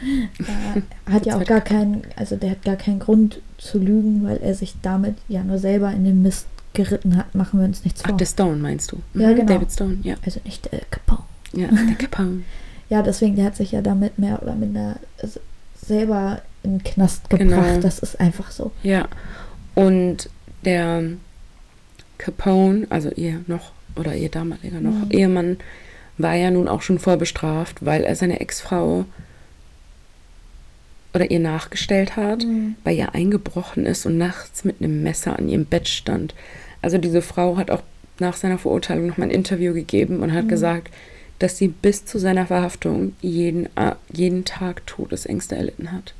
äh, 0.38 1.12
hat 1.12 1.26
ja 1.26 1.36
auch 1.36 1.44
gar 1.44 1.60
keinen, 1.60 2.02
also 2.16 2.36
der 2.36 2.52
hat 2.52 2.64
gar 2.64 2.76
keinen 2.76 3.00
Grund 3.00 3.40
zu 3.58 3.78
lügen, 3.78 4.24
weil 4.24 4.38
er 4.38 4.54
sich 4.54 4.74
damit 4.80 5.16
ja 5.28 5.42
nur 5.44 5.58
selber 5.58 5.90
in 5.92 6.04
den 6.04 6.22
Mist 6.22 6.46
geritten 6.74 7.16
hat. 7.16 7.34
Machen 7.34 7.58
wir 7.60 7.66
uns 7.66 7.84
nichts 7.84 8.02
Ach, 8.04 8.08
vor. 8.10 8.16
der 8.18 8.26
Stone 8.26 8.56
meinst 8.56 8.92
du? 8.92 8.98
Ja, 9.14 9.28
Mhm, 9.30 9.36
genau. 9.36 9.52
David 9.54 9.72
Stone, 9.72 9.98
ja. 10.02 10.14
also 10.24 10.40
nicht 10.44 10.70
der 10.72 10.80
Capone. 10.90 11.22
Ja, 11.52 11.68
der 11.88 11.94
Capone. 12.08 12.42
Ja, 12.88 13.02
deswegen, 13.02 13.36
der 13.36 13.46
hat 13.46 13.56
sich 13.56 13.72
ja 13.72 13.82
damit 13.82 14.18
mehr 14.18 14.42
oder 14.42 14.54
minder 14.54 14.96
selber 15.80 16.42
in 16.62 16.78
den 16.78 16.82
Knast 16.84 17.28
gebracht. 17.30 17.48
Genau. 17.48 17.80
Das 17.80 17.98
ist 18.00 18.20
einfach 18.20 18.50
so. 18.50 18.70
Ja, 18.82 19.08
und 19.74 20.28
der 20.64 21.02
Capone, 22.18 22.86
also 22.90 23.10
ihr 23.10 23.40
noch 23.46 23.72
oder 23.96 24.14
ihr 24.14 24.28
damaliger 24.28 24.80
noch 24.80 24.92
Mhm. 25.06 25.10
Ehemann, 25.10 25.56
war 26.18 26.34
ja 26.34 26.50
nun 26.50 26.68
auch 26.68 26.82
schon 26.82 26.98
vorbestraft, 26.98 27.84
weil 27.84 28.02
er 28.04 28.14
seine 28.14 28.40
Ex-Frau 28.40 29.06
oder 31.14 31.30
ihr 31.30 31.40
nachgestellt 31.40 32.16
hat, 32.16 32.44
Mhm. 32.44 32.76
bei 32.84 32.92
ihr 32.92 33.14
eingebrochen 33.14 33.86
ist 33.86 34.06
und 34.06 34.18
nachts 34.18 34.64
mit 34.64 34.76
einem 34.80 35.02
Messer 35.02 35.38
an 35.38 35.48
ihrem 35.48 35.64
Bett 35.64 35.88
stand. 35.88 36.34
Also 36.82 36.98
diese 36.98 37.22
Frau 37.22 37.56
hat 37.56 37.70
auch 37.70 37.82
nach 38.18 38.36
seiner 38.36 38.58
Verurteilung 38.58 39.06
noch 39.06 39.16
mal 39.18 39.24
ein 39.24 39.30
Interview 39.30 39.72
gegeben 39.74 40.20
und 40.20 40.32
hat 40.32 40.44
Mhm. 40.44 40.48
gesagt, 40.48 40.92
dass 41.38 41.56
sie 41.56 41.68
bis 41.68 42.04
zu 42.04 42.18
seiner 42.18 42.46
Verhaftung 42.46 43.14
jeden, 43.22 43.66
äh, 43.76 43.94
jeden 44.12 44.44
Tag 44.44 44.86
Todesängste 44.86 45.56
erlitten 45.56 45.90
hat. 45.92 46.12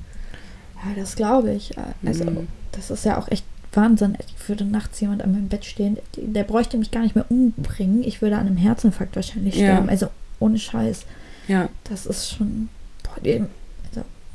Ja, 0.77 0.93
das 0.97 1.15
glaube 1.15 1.53
ich. 1.53 1.73
Also, 2.05 2.25
Mhm. 2.25 2.49
das 2.73 2.91
ist 2.91 3.05
ja 3.05 3.19
auch 3.19 3.29
echt 3.31 3.45
Wahnsinn. 3.73 4.17
Ich 4.37 4.49
würde 4.49 4.65
nachts 4.65 4.99
jemand 5.01 5.23
an 5.23 5.33
meinem 5.33 5.49
Bett 5.49 5.65
stehen, 5.67 5.99
der 6.17 6.43
bräuchte 6.45 6.77
mich 6.79 6.91
gar 6.91 7.03
nicht 7.03 7.15
mehr 7.15 7.27
umbringen. 7.31 8.03
Ich 8.03 8.21
würde 8.23 8.37
an 8.37 8.47
einem 8.47 8.57
Herzinfarkt 8.57 9.15
wahrscheinlich 9.15 9.55
Ja. 9.57 9.67
sterben. 9.67 9.89
Also, 9.91 10.09
ohne 10.41 10.59
Scheiß. 10.59 11.05
Ja, 11.49 11.69
Das 11.85 12.07
ist 12.07 12.31
schon. 12.31 12.69
Boah, 13.03 13.21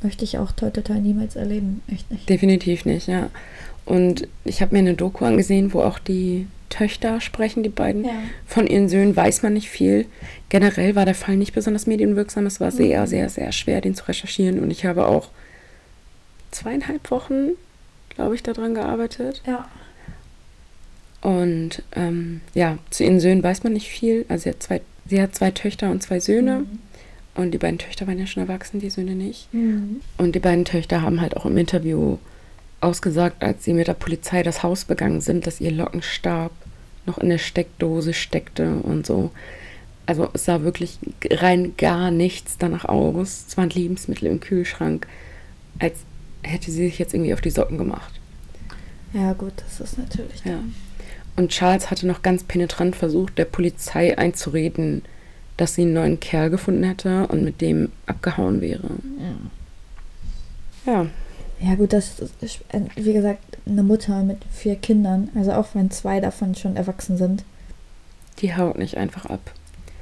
möchte 0.02 0.24
ich 0.24 0.38
auch 0.38 0.52
toi 0.52 0.70
toi 0.70 0.82
toi 0.82 0.98
niemals 1.00 1.36
erleben. 1.36 1.82
Echt 1.92 2.10
nicht. 2.10 2.28
Definitiv 2.28 2.84
nicht, 2.84 3.06
ja. 3.08 3.30
Und 3.84 4.26
ich 4.44 4.60
habe 4.62 4.74
mir 4.74 4.80
eine 4.80 4.94
Doku 4.94 5.24
angesehen, 5.24 5.72
wo 5.72 5.80
auch 5.80 5.98
die 5.98 6.46
Töchter 6.68 7.20
sprechen, 7.20 7.62
die 7.62 7.68
beiden. 7.68 8.04
Ja. 8.04 8.10
Von 8.46 8.66
ihren 8.66 8.88
Söhnen 8.88 9.14
weiß 9.14 9.42
man 9.42 9.52
nicht 9.52 9.70
viel. 9.70 10.06
Generell 10.48 10.96
war 10.96 11.04
der 11.04 11.14
Fall 11.14 11.36
nicht 11.36 11.54
besonders 11.54 11.86
medienwirksam. 11.86 12.46
Es 12.46 12.60
war 12.60 12.72
sehr, 12.72 13.02
Mhm. 13.02 13.06
sehr, 13.06 13.28
sehr 13.28 13.52
schwer, 13.52 13.80
den 13.80 13.94
zu 13.94 14.04
recherchieren. 14.08 14.58
Und 14.58 14.70
ich 14.72 14.84
habe 14.84 15.06
auch 15.06 15.28
zweieinhalb 16.50 17.10
Wochen, 17.10 17.50
glaube 18.08 18.34
ich, 18.34 18.42
daran 18.42 18.74
gearbeitet. 18.74 19.42
Ja. 19.46 19.68
Und 21.22 21.82
ähm, 21.94 22.40
ja, 22.54 22.78
zu 22.90 23.04
ihren 23.04 23.20
Söhnen 23.20 23.42
weiß 23.42 23.62
man 23.64 23.72
nicht 23.72 23.88
viel. 23.88 24.26
Also 24.28 24.44
sie 24.44 24.50
hat 24.50 24.62
zwei, 24.62 24.80
sie 25.06 25.20
hat 25.22 25.34
zwei 25.34 25.50
Töchter 25.50 25.90
und 25.90 26.02
zwei 26.02 26.20
Söhne. 26.20 26.60
Mhm. 26.60 26.78
Und 27.36 27.50
die 27.52 27.58
beiden 27.58 27.78
Töchter 27.78 28.06
waren 28.06 28.18
ja 28.18 28.26
schon 28.26 28.42
erwachsen, 28.42 28.80
die 28.80 28.90
Söhne 28.90 29.14
nicht. 29.14 29.52
Mhm. 29.52 30.00
Und 30.16 30.34
die 30.34 30.40
beiden 30.40 30.64
Töchter 30.64 31.02
haben 31.02 31.20
halt 31.20 31.36
auch 31.36 31.44
im 31.44 31.58
Interview 31.58 32.16
ausgesagt, 32.80 33.42
als 33.42 33.64
sie 33.64 33.74
mit 33.74 33.88
der 33.88 33.94
Polizei 33.94 34.42
das 34.42 34.62
Haus 34.62 34.84
begangen 34.84 35.20
sind, 35.20 35.46
dass 35.46 35.60
ihr 35.60 35.70
Lockenstab 35.70 36.50
noch 37.04 37.18
in 37.18 37.28
der 37.28 37.38
Steckdose 37.38 38.14
steckte 38.14 38.76
und 38.76 39.06
so. 39.06 39.30
Also 40.06 40.28
es 40.32 40.44
sah 40.44 40.62
wirklich 40.62 40.98
rein 41.30 41.74
gar 41.76 42.10
nichts 42.10 42.58
danach 42.58 42.84
aus. 42.84 43.44
Es 43.48 43.56
waren 43.56 43.70
Lebensmittel 43.70 44.28
im 44.28 44.40
Kühlschrank, 44.40 45.06
als 45.78 45.98
hätte 46.42 46.70
sie 46.70 46.86
sich 46.86 46.98
jetzt 46.98 47.12
irgendwie 47.12 47.34
auf 47.34 47.40
die 47.40 47.50
Socken 47.50 47.76
gemacht. 47.76 48.20
Ja, 49.12 49.32
gut, 49.32 49.52
das 49.56 49.80
ist 49.80 49.98
natürlich. 49.98 50.44
Ja. 50.44 50.60
Und 51.36 51.50
Charles 51.50 51.90
hatte 51.90 52.06
noch 52.06 52.22
ganz 52.22 52.44
penetrant 52.44 52.96
versucht, 52.96 53.36
der 53.36 53.44
Polizei 53.44 54.16
einzureden, 54.16 55.02
dass 55.56 55.74
sie 55.74 55.82
einen 55.82 55.94
neuen 55.94 56.20
Kerl 56.20 56.50
gefunden 56.50 56.84
hätte 56.84 57.26
und 57.28 57.42
mit 57.44 57.60
dem 57.60 57.90
abgehauen 58.06 58.60
wäre. 58.60 58.88
Ja, 60.86 61.06
Ja, 61.60 61.74
gut, 61.74 61.92
das 61.94 62.20
ist, 62.40 62.60
äh, 62.68 62.80
wie 62.96 63.14
gesagt, 63.14 63.42
eine 63.66 63.82
Mutter 63.82 64.22
mit 64.22 64.38
vier 64.52 64.76
Kindern, 64.76 65.30
also 65.34 65.52
auch 65.52 65.68
wenn 65.74 65.90
zwei 65.90 66.20
davon 66.20 66.54
schon 66.54 66.76
erwachsen 66.76 67.16
sind, 67.16 67.44
die 68.40 68.54
haut 68.54 68.76
nicht 68.78 68.96
einfach 68.98 69.24
ab. 69.26 69.40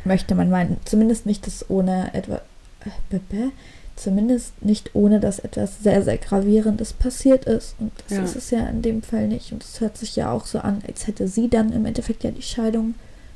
möchte 0.04 0.34
man 0.34 0.50
meinen. 0.50 0.76
Zumindest 0.84 1.24
nicht 1.24 1.46
das 1.46 1.70
ohne 1.70 2.12
etwa. 2.12 2.40
äh, 2.84 3.48
Zumindest 3.96 4.52
nicht 4.64 4.90
ohne, 4.94 5.20
dass 5.20 5.38
etwas 5.38 5.82
sehr, 5.82 6.02
sehr 6.02 6.18
Gravierendes 6.18 6.92
passiert 6.92 7.44
ist. 7.44 7.76
Und 7.78 7.92
das 8.08 8.18
Ja. 8.18 8.24
ist 8.24 8.34
es 8.36 8.50
ja 8.50 8.66
in 8.66 8.82
dem 8.82 9.02
Fall 9.02 9.28
nicht. 9.28 9.52
Und 9.52 9.62
es 9.62 9.80
hört 9.80 9.96
sich 9.96 10.16
ja 10.16 10.32
auch 10.32 10.46
so 10.46 10.58
an, 10.58 10.82
als 10.88 11.06
hätte 11.06 11.28
sie 11.28 11.48
dann 11.48 11.72
im 11.72 11.86
Endeffekt 11.86 12.24
ja 12.24 12.32
die 12.32 12.42
Scheidung 12.42 12.94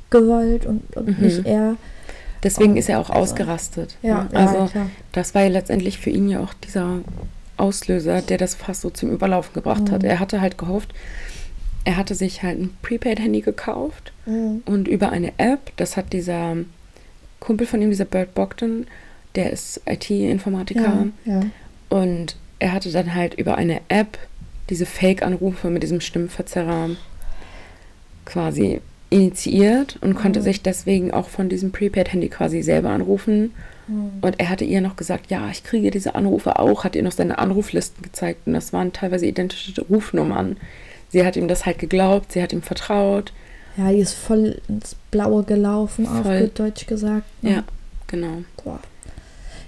gewollt 0.09 0.65
und, 0.65 0.95
und 0.97 1.17
Mhm. 1.17 1.25
nicht 1.25 1.45
er. 1.45 1.77
Deswegen 2.43 2.77
ist 2.77 2.89
er 2.89 2.99
auch 2.99 3.09
also- 3.09 3.21
ausgerastet. 3.21 3.97
Ja, 4.01 4.23
ne? 4.23 4.29
ja, 4.33 4.39
also 4.39 4.65
klar. 4.71 4.89
das 5.11 5.35
war 5.35 5.43
ja 5.43 5.49
letztendlich 5.49 5.97
für 5.97 6.09
ihn 6.09 6.29
ja 6.29 6.39
auch 6.41 6.53
dieser 6.53 6.99
Auslöser, 7.57 8.21
der 8.21 8.37
das 8.37 8.55
fast 8.55 8.81
so 8.81 8.89
zum 8.89 9.09
Überlaufen 9.11 9.53
gebracht 9.53 9.91
hat. 9.91 10.03
Mhm. 10.03 10.09
Er 10.09 10.19
hatte 10.19 10.39
halt 10.41 10.57
gehofft, 10.57 10.93
er 11.83 11.97
hatte 11.97 12.15
sich 12.15 12.43
halt 12.43 12.59
ein 12.59 12.69
Prepaid-Handy 12.81 13.41
gekauft 13.41 14.13
Mhm. 14.25 14.61
und 14.65 14.87
über 14.87 15.11
eine 15.11 15.33
App, 15.37 15.71
das 15.77 15.97
hat 15.97 16.13
dieser 16.13 16.55
Kumpel 17.39 17.67
von 17.67 17.81
ihm, 17.81 17.89
dieser 17.89 18.05
Bert 18.05 18.33
Bogdan, 18.35 18.87
der 19.35 19.51
ist 19.51 19.81
IT-Informatiker 19.85 21.07
Ja, 21.25 21.33
ja. 21.33 21.41
und 21.89 22.35
er 22.59 22.71
hatte 22.73 22.91
dann 22.91 23.13
halt 23.15 23.33
über 23.35 23.55
eine 23.57 23.81
App 23.89 24.17
diese 24.69 24.85
Fake-Anrufe 24.85 25.69
mit 25.69 25.83
diesem 25.83 25.99
Stimmverzerrer 26.01 26.89
quasi 28.25 28.81
initiiert 29.09 29.97
und 30.01 30.15
konnte 30.15 30.39
Mhm. 30.39 30.43
sich 30.43 30.61
deswegen 30.61 31.11
auch 31.11 31.29
von 31.29 31.49
diesem 31.49 31.71
Prepaid-Handy 31.71 32.29
quasi 32.29 32.61
selber 32.61 32.89
anrufen. 32.89 33.53
Mhm. 33.87 34.11
Und 34.21 34.39
er 34.39 34.49
hatte 34.49 34.65
ihr 34.65 34.81
noch 34.81 34.95
gesagt, 34.95 35.31
ja, 35.31 35.49
ich 35.51 35.63
kriege 35.63 35.91
diese 35.91 36.15
Anrufe 36.15 36.59
auch, 36.59 36.83
hat 36.83 36.95
ihr 36.95 37.03
noch 37.03 37.11
seine 37.11 37.39
Anruflisten 37.39 38.03
gezeigt 38.03 38.41
und 38.45 38.53
das 38.53 38.71
waren 38.73 38.93
teilweise 38.93 39.25
identische 39.25 39.81
Rufnummern. 39.89 40.57
Sie 41.09 41.25
hat 41.25 41.35
ihm 41.35 41.47
das 41.47 41.65
halt 41.65 41.79
geglaubt, 41.79 42.33
sie 42.33 42.41
hat 42.43 42.53
ihm 42.53 42.61
vertraut. 42.61 43.33
Ja, 43.77 43.91
die 43.91 43.99
ist 43.99 44.13
voll 44.13 44.61
ins 44.67 44.95
Blaue 45.09 45.43
gelaufen, 45.43 46.05
auf 46.07 46.23
Voll. 46.23 46.41
gut 46.41 46.59
Deutsch 46.59 46.85
gesagt. 46.85 47.25
ne? 47.41 47.51
Ja, 47.51 47.63
genau. 48.07 48.43
Boah. 48.63 48.79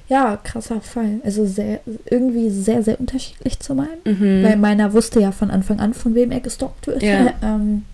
Ja, 0.08 0.38
krasser 0.44 0.82
Fall. 0.82 1.22
Also 1.24 1.46
sehr, 1.46 1.80
irgendwie 2.10 2.50
sehr, 2.50 2.84
sehr 2.84 3.00
unterschiedlich 3.00 3.60
zu 3.60 3.74
meinem. 3.74 3.90
Mhm. 4.04 4.44
Weil 4.44 4.58
meiner 4.58 4.92
wusste 4.94 5.22
ja 5.22 5.32
von 5.32 5.50
Anfang 5.50 5.80
an, 5.80 5.94
von 5.94 6.14
wem 6.16 6.32
er 6.32 6.42
gestalkt 6.42 6.86
wird. 6.88 7.02
Ja. 7.02 7.34
ähm, 7.42 7.86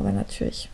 aber 0.00 0.12
natürlich, 0.12 0.68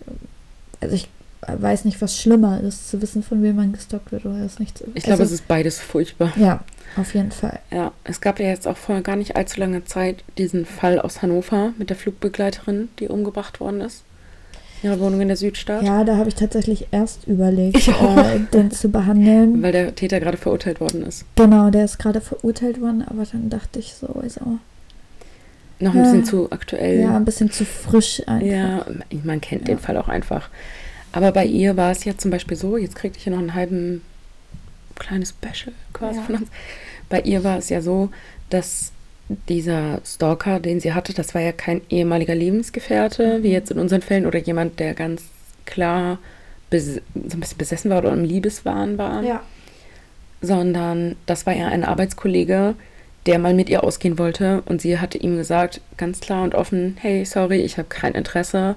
also 0.80 0.94
ich 0.94 1.08
weiß 1.46 1.84
nicht, 1.84 2.00
was 2.00 2.18
schlimmer 2.18 2.60
ist, 2.60 2.88
zu 2.88 3.00
wissen, 3.02 3.22
von 3.22 3.42
wem 3.42 3.56
man 3.56 3.72
gestalkt 3.72 4.12
wird 4.12 4.24
oder 4.24 4.38
es 4.38 4.58
nicht 4.58 4.78
zu 4.78 4.84
Ich 4.94 5.04
glaube, 5.04 5.22
also, 5.22 5.34
es 5.34 5.40
ist 5.40 5.48
beides 5.48 5.78
furchtbar. 5.78 6.32
Ja, 6.36 6.64
auf 6.96 7.14
jeden 7.14 7.30
Fall. 7.30 7.60
Ja, 7.70 7.92
es 8.04 8.20
gab 8.20 8.40
ja 8.40 8.46
jetzt 8.46 8.66
auch 8.66 8.76
vor 8.76 9.00
gar 9.02 9.16
nicht 9.16 9.36
allzu 9.36 9.60
langer 9.60 9.84
Zeit 9.84 10.24
diesen 10.38 10.66
Fall 10.66 10.98
aus 10.98 11.22
Hannover 11.22 11.72
mit 11.78 11.90
der 11.90 11.96
Flugbegleiterin, 11.96 12.88
die 12.98 13.08
umgebracht 13.08 13.60
worden 13.60 13.80
ist. 13.80 14.02
In 14.82 14.90
ihrer 14.90 15.00
Wohnung 15.00 15.20
in 15.20 15.28
der 15.28 15.36
Südstadt. 15.36 15.82
Ja, 15.82 16.04
da 16.04 16.16
habe 16.16 16.28
ich 16.28 16.34
tatsächlich 16.34 16.88
erst 16.90 17.26
überlegt, 17.26 17.88
auch. 17.88 18.18
äh, 18.18 18.40
den 18.52 18.70
zu 18.70 18.88
behandeln. 18.88 19.62
Weil 19.62 19.72
der 19.72 19.94
Täter 19.94 20.20
gerade 20.20 20.36
verurteilt 20.36 20.80
worden 20.80 21.02
ist. 21.02 21.24
Genau, 21.36 21.70
der 21.70 21.84
ist 21.84 21.98
gerade 21.98 22.20
verurteilt 22.20 22.80
worden, 22.80 23.04
aber 23.06 23.24
dann 23.24 23.48
dachte 23.50 23.78
ich 23.78 23.94
so, 23.94 24.08
also, 24.08 24.58
Noch 25.78 25.94
ein 25.94 26.02
bisschen 26.02 26.20
Ja. 26.20 26.24
zu 26.24 26.50
aktuell. 26.52 27.00
ja, 27.00 27.16
ein 27.16 27.24
bisschen 27.24 27.50
zu 27.50 27.64
frisch 27.64 28.22
einfach. 28.26 28.46
Ja, 28.46 28.86
man 29.24 29.40
kennt 29.40 29.68
den 29.68 29.76
Ja. 29.76 29.82
Fall 29.82 29.96
auch 29.98 30.08
einfach. 30.08 30.48
Aber 31.12 31.32
bei 31.32 31.44
ihr 31.44 31.76
war 31.76 31.90
es 31.92 32.04
ja 32.04 32.16
zum 32.16 32.30
Beispiel 32.30 32.56
so, 32.56 32.76
jetzt 32.76 32.96
kriegte 32.96 33.18
ich 33.18 33.26
ja 33.26 33.32
noch 33.32 33.38
einen 33.38 33.54
halben 33.54 34.02
kleines 34.98 35.30
Special 35.30 35.74
quasi 35.92 36.18
Ja. 36.18 36.24
von 36.24 36.34
uns. 36.36 36.48
Bei 37.08 37.20
ihr 37.20 37.44
war 37.44 37.58
es 37.58 37.68
ja 37.68 37.80
so, 37.82 38.10
dass 38.50 38.92
dieser 39.48 40.00
Stalker, 40.04 40.60
den 40.60 40.80
sie 40.80 40.92
hatte, 40.94 41.12
das 41.12 41.34
war 41.34 41.42
ja 41.42 41.52
kein 41.52 41.80
ehemaliger 41.90 42.34
Lebensgefährte, 42.34 43.38
Mhm. 43.38 43.42
wie 43.42 43.50
jetzt 43.52 43.70
in 43.70 43.78
unseren 43.78 44.00
Fällen, 44.02 44.24
oder 44.26 44.38
jemand, 44.38 44.78
der 44.80 44.94
ganz 44.94 45.24
klar 45.66 46.18
so 46.72 46.78
ein 47.36 47.40
bisschen 47.40 47.58
besessen 47.58 47.90
war 47.90 47.98
oder 47.98 48.12
im 48.12 48.24
Liebeswahn 48.24 48.98
war, 48.98 49.22
ja. 49.22 49.40
sondern 50.42 51.16
das 51.26 51.46
war 51.46 51.54
ja 51.56 51.68
ein 51.68 51.84
Arbeitskollege, 51.84 52.74
der 53.26 53.38
mal 53.38 53.54
mit 53.54 53.68
ihr 53.68 53.82
ausgehen 53.84 54.18
wollte 54.18 54.62
und 54.66 54.80
sie 54.80 54.98
hatte 54.98 55.18
ihm 55.18 55.36
gesagt, 55.36 55.80
ganz 55.96 56.20
klar 56.20 56.42
und 56.44 56.54
offen, 56.54 56.96
hey, 57.00 57.24
sorry, 57.24 57.58
ich 57.62 57.78
habe 57.78 57.88
kein 57.88 58.14
Interesse 58.14 58.76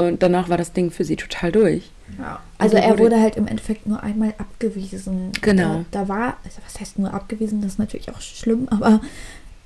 Und 0.00 0.22
danach 0.22 0.48
war 0.48 0.56
das 0.56 0.72
Ding 0.72 0.92
für 0.92 1.02
sie 1.02 1.16
total 1.16 1.50
durch. 1.50 1.90
Ja. 2.20 2.38
Also 2.56 2.76
er 2.76 2.90
wurde- 2.90 3.02
wurde 3.02 3.20
halt 3.20 3.34
im 3.36 3.48
Endeffekt 3.48 3.84
nur 3.88 4.00
einmal 4.00 4.32
abgewiesen. 4.38 5.32
Genau. 5.40 5.84
Da, 5.90 6.02
da 6.02 6.08
war, 6.08 6.36
also 6.44 6.58
was 6.64 6.78
heißt 6.80 7.00
nur 7.00 7.12
abgewiesen, 7.12 7.60
das 7.62 7.72
ist 7.72 7.78
natürlich 7.80 8.08
auch 8.10 8.20
schlimm, 8.20 8.68
aber 8.70 9.00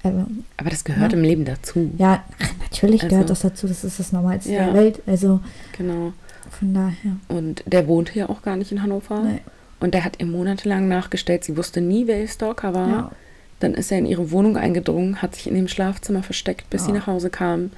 also, 0.03 0.27
Aber 0.57 0.71
das 0.71 0.85
gehört 0.85 1.13
Ja. 1.13 1.19
im 1.19 1.23
Leben 1.23 1.45
dazu. 1.45 1.91
ja, 1.99 2.25
ach, 2.43 2.51
natürlich 2.63 3.03
Also- 3.03 3.15
gehört 3.15 3.29
das 3.31 3.41
dazu, 3.41 3.67
das 3.69 3.85
ist 3.85 3.99
das 4.01 4.11
Normalste 4.13 4.53
Ja. 4.53 4.65
der 4.65 4.75
Welt. 4.75 5.03
Also 5.07 5.41
Genau. 5.77 6.15
von 6.51 6.73
daher. 6.75 7.17
Und 7.29 7.63
der 7.67 7.87
wohnte 7.87 8.19
ja 8.19 8.29
auch 8.31 8.41
gar 8.41 8.57
nicht 8.57 8.73
in 8.73 8.83
Hannover. 8.83 9.23
Nee. 9.23 9.41
Und 9.81 9.93
der 9.93 10.03
hat 10.05 10.19
ihr 10.19 10.27
monatelang 10.27 10.89
nachgestellt. 10.89 11.45
Sie 11.45 11.57
wusste 11.59 11.81
nie, 11.83 12.07
wer 12.07 12.21
ihr 12.23 12.29
Stalker 12.29 12.73
war. 12.73 12.89
Ja. 12.89 13.11
Dann 13.63 13.75
ist 13.75 13.93
er 13.93 13.99
in 13.99 14.07
ihre 14.07 14.31
Wohnung 14.33 14.57
eingedrungen, 14.57 15.23
hat 15.23 15.35
sich 15.37 15.47
in 15.47 15.55
dem 15.55 15.69
Schlafzimmer 15.69 16.23
versteckt, 16.23 16.69
bis 16.71 16.85
sie 16.85 16.91
Ja. 16.91 16.99
nach 16.99 17.07
Hause 17.07 17.31
kam. 17.31 17.71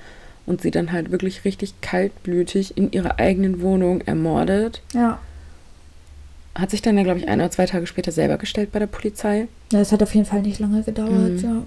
Und 0.46 0.60
sie 0.62 0.70
dann 0.70 0.92
halt 0.92 1.10
wirklich 1.10 1.44
richtig 1.44 1.80
kaltblütig 1.80 2.76
in 2.76 2.92
ihrer 2.92 3.18
eigenen 3.18 3.60
Wohnung 3.62 4.00
ermordet. 4.02 4.82
Ja. 4.94 5.18
Hat 6.54 6.70
sich 6.70 6.82
dann 6.82 6.96
ja, 6.96 7.02
glaube 7.02 7.18
ich, 7.18 7.28
ein 7.28 7.40
oder 7.40 7.50
zwei 7.50 7.66
Tage 7.66 7.86
später 7.86 8.12
selber 8.12 8.36
gestellt 8.38 8.70
bei 8.72 8.78
der 8.78 8.86
Polizei. 8.86 9.48
Ja, 9.72 9.80
Es 9.80 9.90
hat 9.90 10.02
auf 10.02 10.14
jeden 10.14 10.26
Fall 10.26 10.42
nicht 10.42 10.58
lange 10.60 10.82
gedauert, 10.82 11.10
Mhm. 11.32 11.38
ja. 11.42 11.62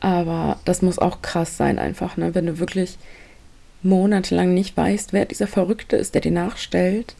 Aber 0.00 0.58
das 0.64 0.82
muss 0.82 0.98
auch 0.98 1.22
krass 1.22 1.56
sein, 1.56 1.78
einfach, 1.78 2.16
ne? 2.16 2.34
Wenn 2.34 2.46
du 2.46 2.58
wirklich 2.58 2.98
monatelang 3.82 4.52
nicht 4.54 4.76
weißt, 4.76 5.12
wer 5.12 5.24
dieser 5.24 5.46
Verrückte 5.46 5.96
ist, 5.96 6.14
der 6.14 6.20
dir 6.22 6.32
nachstellt. 6.32 7.14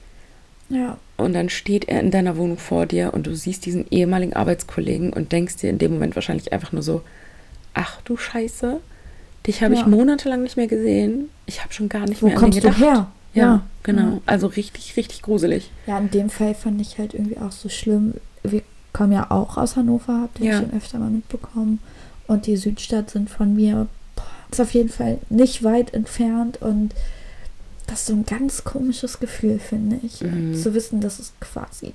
Ja. 0.69 0.99
Und 1.17 1.33
dann 1.33 1.49
steht 1.49 1.89
er 1.89 2.01
in 2.01 2.11
deiner 2.11 2.37
Wohnung 2.37 2.59
vor 2.59 2.87
dir 2.87 3.14
und 3.14 3.27
du 3.27 3.35
siehst 3.35 3.64
diesen 3.67 3.87
ehemaligen 3.91 4.35
Arbeitskollegen 4.35 5.12
und 5.12 5.33
denkst 5.33 5.57
dir 5.57 5.71
in 5.71 5.79
dem 5.79 5.93
Moment 5.95 6.14
wahrscheinlich 6.17 6.53
einfach 6.53 6.73
nur 6.73 6.83
so, 6.83 7.03
ach 7.75 8.01
du 8.05 8.17
Scheiße, 8.17 8.81
dich 9.47 9.62
habe 9.62 9.75
ich 9.75 9.81
Ja. 9.81 9.87
monatelang 9.87 10.43
nicht 10.43 10.57
mehr 10.57 10.67
gesehen. 10.67 11.31
Ich 11.47 11.62
habe 11.62 11.73
schon 11.73 11.89
gar 11.89 12.07
nicht 12.07 12.21
Wo 12.23 12.27
mehr 12.27 12.37
an 12.37 12.41
kommst 12.43 12.59
den 12.59 12.62
du 12.64 12.69
gedacht. 12.75 12.85
her? 12.85 13.07
Ja, 13.35 13.43
Ja. 13.45 13.62
genau. 13.83 14.21
Also 14.27 14.49
richtig, 14.49 14.97
richtig 14.97 15.23
gruselig. 15.23 15.71
Ja, 15.87 15.99
in 15.99 16.11
dem 16.11 16.31
Fall 16.31 16.55
fand 16.55 16.81
ich 16.81 16.99
halt 16.99 17.14
irgendwie 17.14 17.39
auch 17.39 17.53
so 17.53 17.69
schlimm. 17.69 18.14
Wir 18.43 18.62
kommen 18.93 19.12
ja 19.12 19.31
auch 19.31 19.57
aus 19.57 19.77
Hannover, 19.77 20.21
habt 20.23 20.41
ihr 20.41 20.53
Ja. 20.53 20.59
schon 20.61 20.73
öfter 20.73 20.99
mal 20.99 21.11
mitbekommen. 21.11 21.79
Und 22.27 22.47
die 22.47 22.57
Südstadt 22.57 23.11
sind 23.11 23.31
von 23.31 23.55
mir, 23.55 23.87
boah, 24.17 24.25
ist 24.51 24.61
auf 24.61 24.73
jeden 24.75 24.89
Fall 24.89 25.19
nicht 25.29 25.62
weit 25.62 25.95
entfernt 25.95 26.61
und 26.61 26.93
das 27.87 28.01
ist 28.01 28.07
so 28.07 28.14
ein 28.14 28.26
ganz 28.26 28.64
komisches 28.64 29.20
Gefühl, 29.20 29.59
finde 29.59 29.99
ich. 30.03 30.20
Mhm. 30.20 30.55
Zu 30.55 30.74
wissen, 30.74 31.01
dass 31.01 31.18
es 31.18 31.32
quasi 31.41 31.93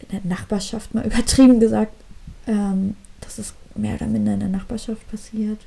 in 0.00 0.08
der 0.10 0.20
Nachbarschaft, 0.24 0.94
mal 0.94 1.06
übertrieben 1.06 1.60
gesagt, 1.60 1.92
ähm, 2.46 2.96
dass 3.20 3.38
es 3.38 3.54
mehr 3.74 3.94
oder 3.94 4.06
minder 4.06 4.34
in 4.34 4.40
der 4.40 4.48
Nachbarschaft 4.48 5.08
passiert. 5.10 5.58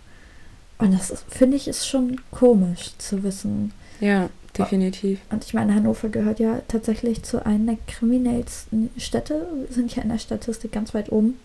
Und 0.78 0.94
das 0.94 1.26
finde 1.28 1.58
ich 1.58 1.68
ist 1.68 1.88
schon 1.88 2.22
komisch 2.32 2.92
zu 2.98 3.22
wissen. 3.24 3.74
Ja, 4.00 4.30
definitiv. 4.58 5.20
Und 5.30 5.44
ich 5.44 5.54
meine, 5.54 5.76
Hannover 5.76 6.08
gehört 6.08 6.40
ja 6.40 6.62
tatsächlich 6.70 7.24
zu 7.24 7.46
einer 7.46 7.74
der 7.74 7.78
kriminellsten 7.86 8.90
Städte. 8.98 9.46
Wir 9.68 9.76
sind 9.76 9.94
ja 9.96 10.04
in 10.04 10.10
der 10.10 10.20
Statistik 10.20 10.72
ganz 10.72 10.94
weit 10.94 11.12
oben. 11.12 11.38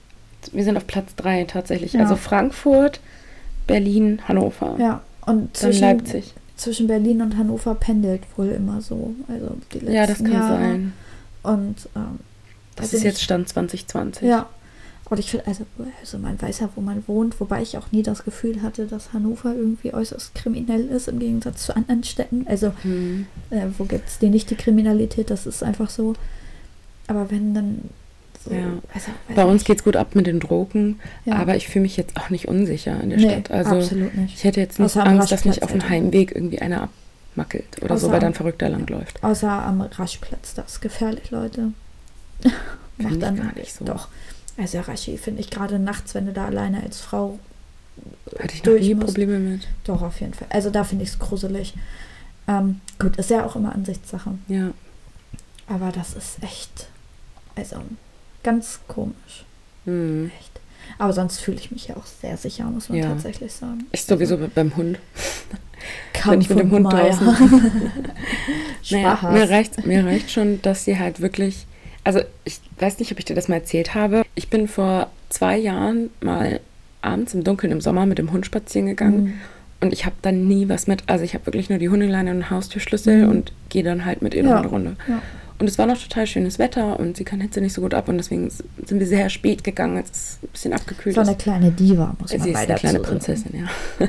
Wir 0.53 0.63
sind 0.63 0.77
auf 0.77 0.87
Platz 0.87 1.17
drei 1.17 1.45
tatsächlich. 1.45 1.95
Ja. 1.95 2.01
Also 2.01 2.15
Frankfurt, 2.15 3.01
Berlin, 3.67 4.21
Hannover. 4.29 4.77
Ja, 4.79 5.03
und 5.27 5.37
Dann 5.37 5.55
zwischen, 5.55 5.81
Leipzig. 5.81 6.35
Zwischen 6.57 6.87
Berlin 6.87 7.21
und 7.23 7.37
Hannover 7.37 7.75
pendelt 7.75 8.23
wohl 8.37 8.49
immer 8.49 8.81
so. 8.81 9.15
Also 9.29 9.57
die 9.73 9.79
letzten 9.79 9.93
Ja, 9.95 10.07
das 10.07 10.19
kann 10.19 10.33
Jahre. 10.33 10.59
sein. 10.63 10.93
Und 11.43 11.77
ähm, 11.97 12.19
Das 12.77 12.87
also 12.87 12.97
ist 12.99 13.03
jetzt 13.03 13.23
Stand 13.23 13.49
2020. 13.49 14.23
Ja. 14.29 14.49
Und 15.11 15.19
ich 15.19 15.31
finde, 15.31 15.47
also, 15.47 15.67
also 16.01 16.19
man 16.19 16.41
weiß 16.41 16.61
ja, 16.61 16.71
wo 16.77 16.81
man 16.81 17.03
wohnt, 17.07 17.39
wobei 17.39 17.61
ich 17.61 17.77
auch 17.77 17.93
nie 17.93 18.03
das 18.03 18.25
Gefühl 18.25 18.63
hatte, 18.63 18.87
dass 18.87 19.13
Hannover 19.13 19.55
irgendwie 19.55 19.93
äußerst 19.93 20.35
kriminell 20.35 20.87
ist 20.89 21.09
im 21.09 21.19
Gegensatz 21.19 21.67
zu 21.67 21.77
anderen 21.77 22.05
Städten. 22.05 22.47
Also 22.49 22.73
Hm. 22.83 23.27
äh, 23.51 23.67
wo 23.77 23.85
gibt 23.85 24.09
es 24.09 24.19
die 24.19 24.31
nicht 24.31 24.49
die 24.49 24.55
Kriminalität? 24.57 25.29
Das 25.31 25.47
ist 25.47 25.63
einfach 25.63 25.91
so. 25.91 26.15
Aber 27.07 27.31
wenn 27.31 27.53
dann 27.53 27.81
so, 28.45 28.53
Ja. 28.55 28.61
also, 28.93 29.07
Bei 29.35 29.45
uns 29.45 29.65
geht 29.65 29.79
es 29.79 29.85
gut 29.85 29.97
ab 29.97 30.15
mit 30.15 30.27
den 30.27 30.41
Drogen, 30.41 31.01
Ja. 31.25 31.37
aber 31.37 31.57
ich 31.57 31.69
fühle 31.69 31.83
mich 31.85 31.97
jetzt 31.97 32.17
auch 32.19 32.31
nicht 32.31 32.47
unsicher 32.49 33.01
in 33.01 33.11
der 33.11 33.19
Nee, 33.19 33.31
Stadt. 33.31 33.51
Also 33.51 33.77
absolut 33.77 34.15
nicht. 34.15 34.35
ich 34.35 34.45
hätte 34.45 34.61
jetzt 34.61 34.79
nicht 34.79 34.87
Außer 34.87 35.07
Angst, 35.07 35.33
dass 35.33 35.45
mich 35.45 35.63
auf 35.63 35.73
dem. 35.73 35.89
Heimweg 35.89 36.35
irgendwie 36.35 36.61
einer 36.61 36.89
abmackelt 37.33 37.83
oder 37.83 37.97
so, 37.99 38.07
Außer 38.07 38.13
weil 38.13 38.21
da 38.21 38.27
am- 38.27 38.33
ein 38.33 38.37
Verrückter 38.37 38.69
langläuft. 38.69 39.23
Außer 39.23 39.51
am 39.51 39.81
Raschplatz, 39.81 40.55
das 40.55 40.73
ist 40.75 40.81
gefährlich, 40.81 41.31
Leute. 41.31 41.73
Find 42.99 43.13
ich 43.13 43.21
gar 43.21 43.33
nicht 43.55 43.73
so. 43.75 43.85
Doch. 43.85 44.09
Also 44.57 44.79
Raschi 44.81 45.17
finde 45.19 45.41
ich 45.41 45.51
gerade 45.51 45.79
nachts, 45.81 46.15
wenn 46.15 46.27
du 46.27 46.33
da 46.33 46.47
alleine 46.47 46.83
als 46.83 47.01
Frau 47.01 47.39
Hatte 48.39 48.55
ich 48.55 48.59
noch 48.61 48.65
durch 48.73 48.83
nie 48.83 48.95
musst. 48.95 49.07
Probleme 49.09 49.39
mit. 49.41 49.67
Doch, 49.85 50.03
auf 50.03 50.21
jeden 50.21 50.35
Fall. 50.35 50.47
Also 50.51 50.71
da 50.71 50.85
finde 50.85 51.03
ich 51.05 51.11
es 51.11 51.19
gruselig. 51.19 51.75
Ähm, 52.47 52.81
gut, 53.01 53.17
ist 53.17 53.31
ja 53.31 53.45
auch 53.47 53.57
immer 53.57 53.75
Ansichtssache. 53.75 54.31
Ja. 54.49 54.71
Aber 55.67 55.91
das 55.91 56.15
ist 56.15 56.43
echt, 56.43 56.89
also 57.57 57.77
ganz 58.45 58.79
komisch. 58.87 59.45
Hm. 59.87 60.31
Echt. 60.39 60.51
Aber 60.99 61.13
sonst 61.13 61.41
fühle 61.41 61.57
ich 61.57 61.71
mich 61.73 61.89
ja 61.89 61.97
auch 61.97 62.07
sehr 62.07 62.37
sicher, 62.37 62.65
muss 62.67 62.89
man 62.89 62.99
Ja. 62.99 63.09
tatsächlich 63.09 63.53
sagen. 63.53 63.87
Ich 63.91 64.05
sowieso 64.05 64.39
beim 64.55 64.77
Hund. 64.77 64.99
Wenn 66.25 66.41
ich 66.41 66.49
mit 66.49 66.59
dem 66.61 66.67
und 66.69 66.85
Hund 66.85 66.93
Maya. 66.93 67.11
draußen. 67.15 67.93
Naja, 68.91 69.19
mir, 69.33 69.49
reicht, 69.49 69.87
mir 69.87 70.05
reicht 70.05 70.31
schon, 70.31 70.61
dass 70.63 70.85
sie 70.85 70.99
halt 70.99 71.21
wirklich. 71.21 71.67
Also, 72.05 72.21
ich 72.45 72.61
weiß 72.79 72.99
nicht, 72.99 73.11
ob 73.13 73.19
ich 73.19 73.25
dir 73.25 73.35
das 73.35 73.49
mal 73.49 73.57
erzählt 73.57 73.95
habe. 73.95 74.25
Ich 74.35 74.49
bin 74.51 74.69
vor 74.69 75.11
zwei 75.31 75.57
Jahren 75.57 76.11
mal 76.21 76.61
abends 77.01 77.33
im 77.35 77.45
Dunkeln 77.45 77.73
im 77.73 77.81
Sommer 77.81 78.05
mit 78.07 78.19
dem 78.19 78.31
Hund 78.33 78.45
spazieren 78.47 78.87
gegangen. 78.87 79.25
Mhm. 79.25 79.35
Und 79.81 79.93
ich 79.93 80.05
habe 80.05 80.15
dann 80.23 80.47
nie 80.47 80.69
was 80.69 80.87
mit. 80.87 81.03
Also, 81.07 81.25
ich 81.25 81.35
habe 81.35 81.47
wirklich 81.47 81.71
nur 81.71 81.79
die 81.79 81.89
Hundeleine 81.89 82.31
und 82.31 82.51
Haustürschlüssel 82.51 83.25
Mhm. 83.25 83.29
und 83.31 83.53
gehe 83.71 83.83
dann 83.83 84.05
halt 84.05 84.21
mit 84.23 84.35
ihr 84.35 84.45
Ja. 84.45 84.51
noch 84.51 84.59
eine 84.61 84.69
Runde. 84.69 84.97
Ja. 85.09 85.23
Und 85.59 85.69
es 85.69 85.79
war 85.79 85.87
noch 85.87 85.97
total 86.03 86.27
schönes 86.27 86.59
Wetter 86.59 86.99
und 86.99 87.17
sie 87.17 87.25
kann 87.25 87.41
Hitze 87.41 87.61
nicht 87.61 87.73
so 87.73 87.81
gut 87.81 87.95
ab. 87.95 88.09
Und 88.09 88.17
deswegen 88.19 88.51
sind 88.51 88.99
wir 88.99 89.07
sehr 89.07 89.31
spät 89.31 89.63
gegangen, 89.65 89.97
als 89.97 90.11
es 90.11 90.39
ein 90.43 90.49
bisschen 90.49 90.73
abgekühlt 90.73 91.15
So 91.15 91.21
ist. 91.23 91.29
eine 91.29 91.37
kleine 91.37 91.71
Diva, 91.71 92.15
muss 92.19 92.33
man 92.33 92.41
Sie 92.43 92.49
ist 92.51 92.55
leider 92.55 92.71
eine 92.73 92.81
kleine 92.81 92.99
dazu. 92.99 93.11
Prinzessin, 93.11 93.53
ja. 94.01 94.09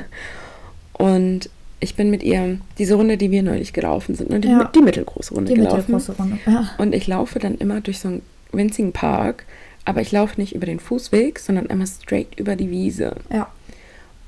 Und 0.92 1.50
ich 1.80 1.94
bin 1.94 2.10
mit 2.10 2.22
ihr 2.22 2.58
diese 2.78 2.94
Runde, 2.94 3.16
die 3.16 3.30
wir 3.30 3.42
neulich 3.42 3.72
gelaufen 3.72 4.14
sind, 4.14 4.30
ne, 4.30 4.40
die, 4.40 4.48
Ja. 4.48 4.70
die 4.74 4.80
mittelgroße 4.80 5.34
Runde 5.34 5.50
Die 5.52 5.58
gelaufen. 5.60 5.76
mittelgroße 5.92 6.12
Runde. 6.16 6.38
Ja. 6.46 6.70
Und 6.78 6.94
ich 6.94 7.06
laufe 7.06 7.38
dann 7.38 7.56
immer 7.56 7.80
durch 7.80 8.00
so 8.00 8.08
einen 8.08 8.22
winzigen 8.52 8.92
Park, 8.92 9.44
aber 9.84 10.00
ich 10.00 10.10
laufe 10.10 10.40
nicht 10.40 10.54
über 10.54 10.66
den 10.66 10.80
Fußweg, 10.80 11.38
sondern 11.38 11.66
immer 11.66 11.86
straight 11.86 12.38
über 12.40 12.56
die 12.56 12.70
Wiese. 12.70 13.16
Ja. 13.32 13.46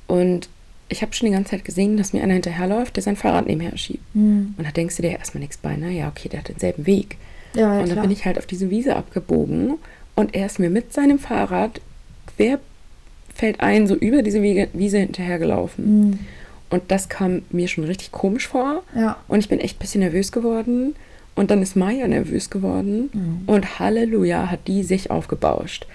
Und 0.07 0.47
ich 0.89 1.01
habe 1.01 1.13
schon 1.13 1.27
die 1.27 1.33
ganze 1.33 1.51
Zeit 1.51 1.65
gesehen, 1.65 1.97
dass 1.97 2.13
mir 2.13 2.23
einer 2.23 2.33
hinterherläuft, 2.33 2.95
der 2.95 3.03
sein 3.03 3.15
Fahrrad 3.15 3.47
nebenher 3.47 3.77
schiebt. 3.77 4.03
Hm. 4.13 4.55
Und 4.57 4.67
da 4.67 4.71
denkst 4.71 4.97
du 4.97 5.03
dir 5.03 5.11
erstmal 5.11 5.41
nichts 5.41 5.57
bei, 5.57 5.75
ne? 5.75 5.91
Ja, 5.91 6.07
okay, 6.07 6.29
der 6.29 6.39
hat 6.39 6.49
denselben 6.49 6.85
Weg. 6.85 7.17
Ja, 7.55 7.75
ja, 7.75 7.81
und 7.81 7.89
dann 7.89 8.01
bin 8.01 8.11
ich 8.11 8.25
halt 8.25 8.37
auf 8.37 8.45
diese 8.45 8.69
Wiese 8.69 8.95
abgebogen 8.95 9.75
und 10.15 10.35
er 10.35 10.45
ist 10.45 10.59
mir 10.59 10.69
mit 10.69 10.93
seinem 10.93 11.17
Fahrrad 11.17 11.81
quer 12.35 12.59
fällt 13.33 13.61
ein, 13.61 13.87
so 13.87 13.95
über 13.95 14.21
diese 14.21 14.41
Wiege, 14.41 14.67
Wiese 14.73 14.97
hinterhergelaufen. 14.97 15.85
Hm. 15.85 16.19
Und 16.69 16.83
das 16.89 17.09
kam 17.09 17.41
mir 17.49 17.67
schon 17.67 17.85
richtig 17.85 18.11
komisch 18.11 18.47
vor. 18.47 18.83
Ja. 18.95 19.17
Und 19.27 19.39
ich 19.39 19.49
bin 19.49 19.59
echt 19.59 19.77
ein 19.77 19.79
bisschen 19.79 20.01
nervös 20.01 20.31
geworden. 20.31 20.95
Und 21.35 21.51
dann 21.51 21.61
ist 21.61 21.75
Maya 21.75 22.07
nervös 22.07 22.49
geworden. 22.49 23.09
Mhm. 23.13 23.41
Und 23.47 23.79
Halleluja 23.79 24.51
hat 24.51 24.67
die 24.67 24.83
sich 24.83 25.09
aufgebauscht. 25.09 25.87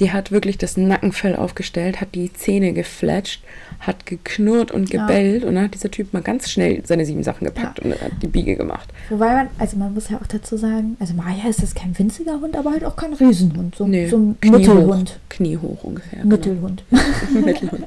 Die 0.00 0.10
hat 0.12 0.32
wirklich 0.32 0.58
das 0.58 0.76
Nackenfell 0.76 1.36
aufgestellt, 1.36 2.00
hat 2.00 2.16
die 2.16 2.32
Zähne 2.32 2.72
gefletscht, 2.72 3.42
hat 3.78 4.06
geknurrt 4.06 4.72
und 4.72 4.92
Ja. 4.92 5.06
gebellt. 5.06 5.44
Und 5.44 5.54
dann 5.54 5.64
hat 5.64 5.74
dieser 5.74 5.90
Typ 5.90 6.12
mal 6.12 6.20
ganz 6.22 6.50
schnell 6.50 6.82
seine 6.84 7.06
sieben 7.06 7.22
Sachen 7.22 7.44
gepackt 7.44 7.78
Ja. 7.78 7.84
und 7.84 8.00
hat 8.00 8.10
die 8.20 8.26
Biege 8.26 8.56
gemacht. 8.56 8.88
Wobei 9.08 9.32
man, 9.32 9.48
also 9.58 9.76
man 9.76 9.94
muss 9.94 10.08
ja 10.10 10.16
auch 10.20 10.26
dazu 10.26 10.56
sagen, 10.56 10.96
also 10.98 11.14
Maya 11.14 11.48
ist 11.48 11.60
jetzt 11.60 11.76
kein 11.76 11.96
winziger 11.96 12.40
Hund, 12.40 12.56
aber 12.56 12.72
halt 12.72 12.84
auch 12.84 12.96
kein 12.96 13.12
Riesenhund. 13.14 13.76
So, 13.76 13.86
Nee, 13.86 14.08
so 14.08 14.16
ein 14.18 14.36
Knie 14.40 14.50
Mittelhund. 14.50 15.10
Hoch, 15.10 15.16
Knie 15.28 15.56
hoch 15.58 15.84
ungefähr. 15.84 16.18
genau. 16.22 16.28
Mittelhund. 16.36 16.84
Mittelhund. 17.32 17.86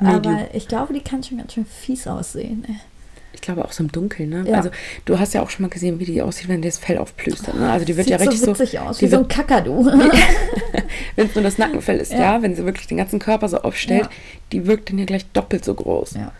Medium. 0.00 0.34
aber 0.34 0.48
ich 0.54 0.68
glaube, 0.68 0.92
die 0.92 1.00
kann 1.00 1.22
schon 1.22 1.38
ganz 1.38 1.54
schön 1.54 1.64
fies 1.64 2.06
aussehen. 2.06 2.64
ey. 2.68 2.74
Ich 3.44 3.46
glaube 3.46 3.62
auch 3.62 3.72
so 3.72 3.82
im 3.84 3.92
Dunkeln, 3.92 4.30
ne? 4.30 4.44
Ja. 4.48 4.54
Also 4.56 4.70
du 5.04 5.18
hast 5.18 5.34
ja 5.34 5.42
auch 5.42 5.50
schon 5.50 5.64
mal 5.64 5.68
gesehen, 5.68 6.00
wie 6.00 6.06
die 6.06 6.22
aussieht, 6.22 6.48
wenn 6.48 6.62
die 6.62 6.68
das 6.68 6.78
Fell 6.78 6.96
aufplüstert. 6.96 7.54
Ne? 7.54 7.70
Also 7.70 7.84
die 7.84 7.94
wird 7.94 8.06
Sieht 8.06 8.12
ja 8.12 8.16
richtig 8.16 8.40
so 8.40 8.46
so, 8.46 8.52
witzig 8.58 8.78
aus, 8.80 8.96
die 8.96 9.04
wie 9.04 9.10
so 9.10 9.18
ein 9.18 9.28
Kakadu. 9.28 9.84
wenn 11.16 11.26
es 11.26 11.34
nur 11.34 11.44
das 11.44 11.58
Nackenfell 11.58 11.98
ist, 11.98 12.12
ja. 12.12 12.20
Ja. 12.36 12.42
wenn 12.42 12.56
sie 12.56 12.64
wirklich 12.64 12.86
den 12.86 12.96
ganzen 12.96 13.18
Körper 13.18 13.46
so 13.50 13.58
aufstellt, 13.58 14.04
Ja. 14.04 14.10
die 14.52 14.66
wirkt 14.66 14.88
dann 14.88 14.98
ja 14.98 15.04
gleich 15.04 15.26
doppelt 15.34 15.62
so 15.62 15.74
groß. 15.74 16.14
ja, 16.14 16.32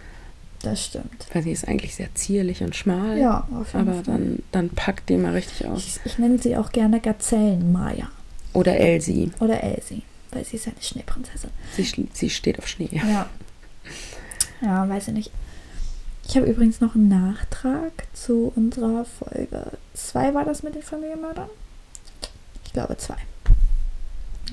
das 0.63 0.83
stimmt. 0.87 1.27
Weil 1.35 1.43
sie 1.43 1.53
ist 1.53 1.69
eigentlich 1.69 1.95
sehr 1.95 2.09
zierlich 2.15 2.63
und 2.63 2.75
schmal. 2.75 3.19
Ja, 3.19 3.47
auf 3.61 3.75
jeden 3.75 3.87
Aber 3.87 4.03
Fall. 4.03 4.05
dann, 4.05 4.39
dann 4.51 4.71
packt 4.71 5.11
die 5.11 5.19
mal 5.19 5.33
richtig 5.35 5.67
aus. 5.67 5.85
Ich, 5.87 6.01
ich 6.07 6.19
nenne 6.19 6.39
sie 6.39 6.57
auch 6.57 6.73
gerne 6.73 7.01
Gazellen-Maya 7.01 8.09
Oder 8.55 8.79
Elsie. 8.79 9.31
oder 9.41 9.63
Elsie, 9.63 10.01
weil 10.33 10.43
sie 10.47 10.57
ist 10.57 10.69
eine 10.69 10.77
Schneeprinzessin. 10.81 11.51
Sie, 11.77 12.09
sie 12.15 12.31
steht 12.31 12.59
auf 12.59 12.67
Schnee. 12.67 12.89
Ja. 12.93 13.27
Ja, 14.63 14.89
weiß 14.89 15.09
ich 15.09 15.15
nicht. 15.15 15.31
Ich 16.27 16.37
habe 16.37 16.47
übrigens 16.47 16.81
noch 16.81 16.95
einen 16.95 17.09
Nachtrag 17.09 17.93
zu 18.13 18.53
unserer 18.57 19.05
Folge 19.05 19.67
2 19.95 20.35
war 20.35 20.45
das 20.45 20.63
mit 20.63 20.75
den 20.75 20.83
Familienmördern? 20.83 21.49
Ich 22.65 22.73
glaube 22.73 22.97
2. 22.97 23.15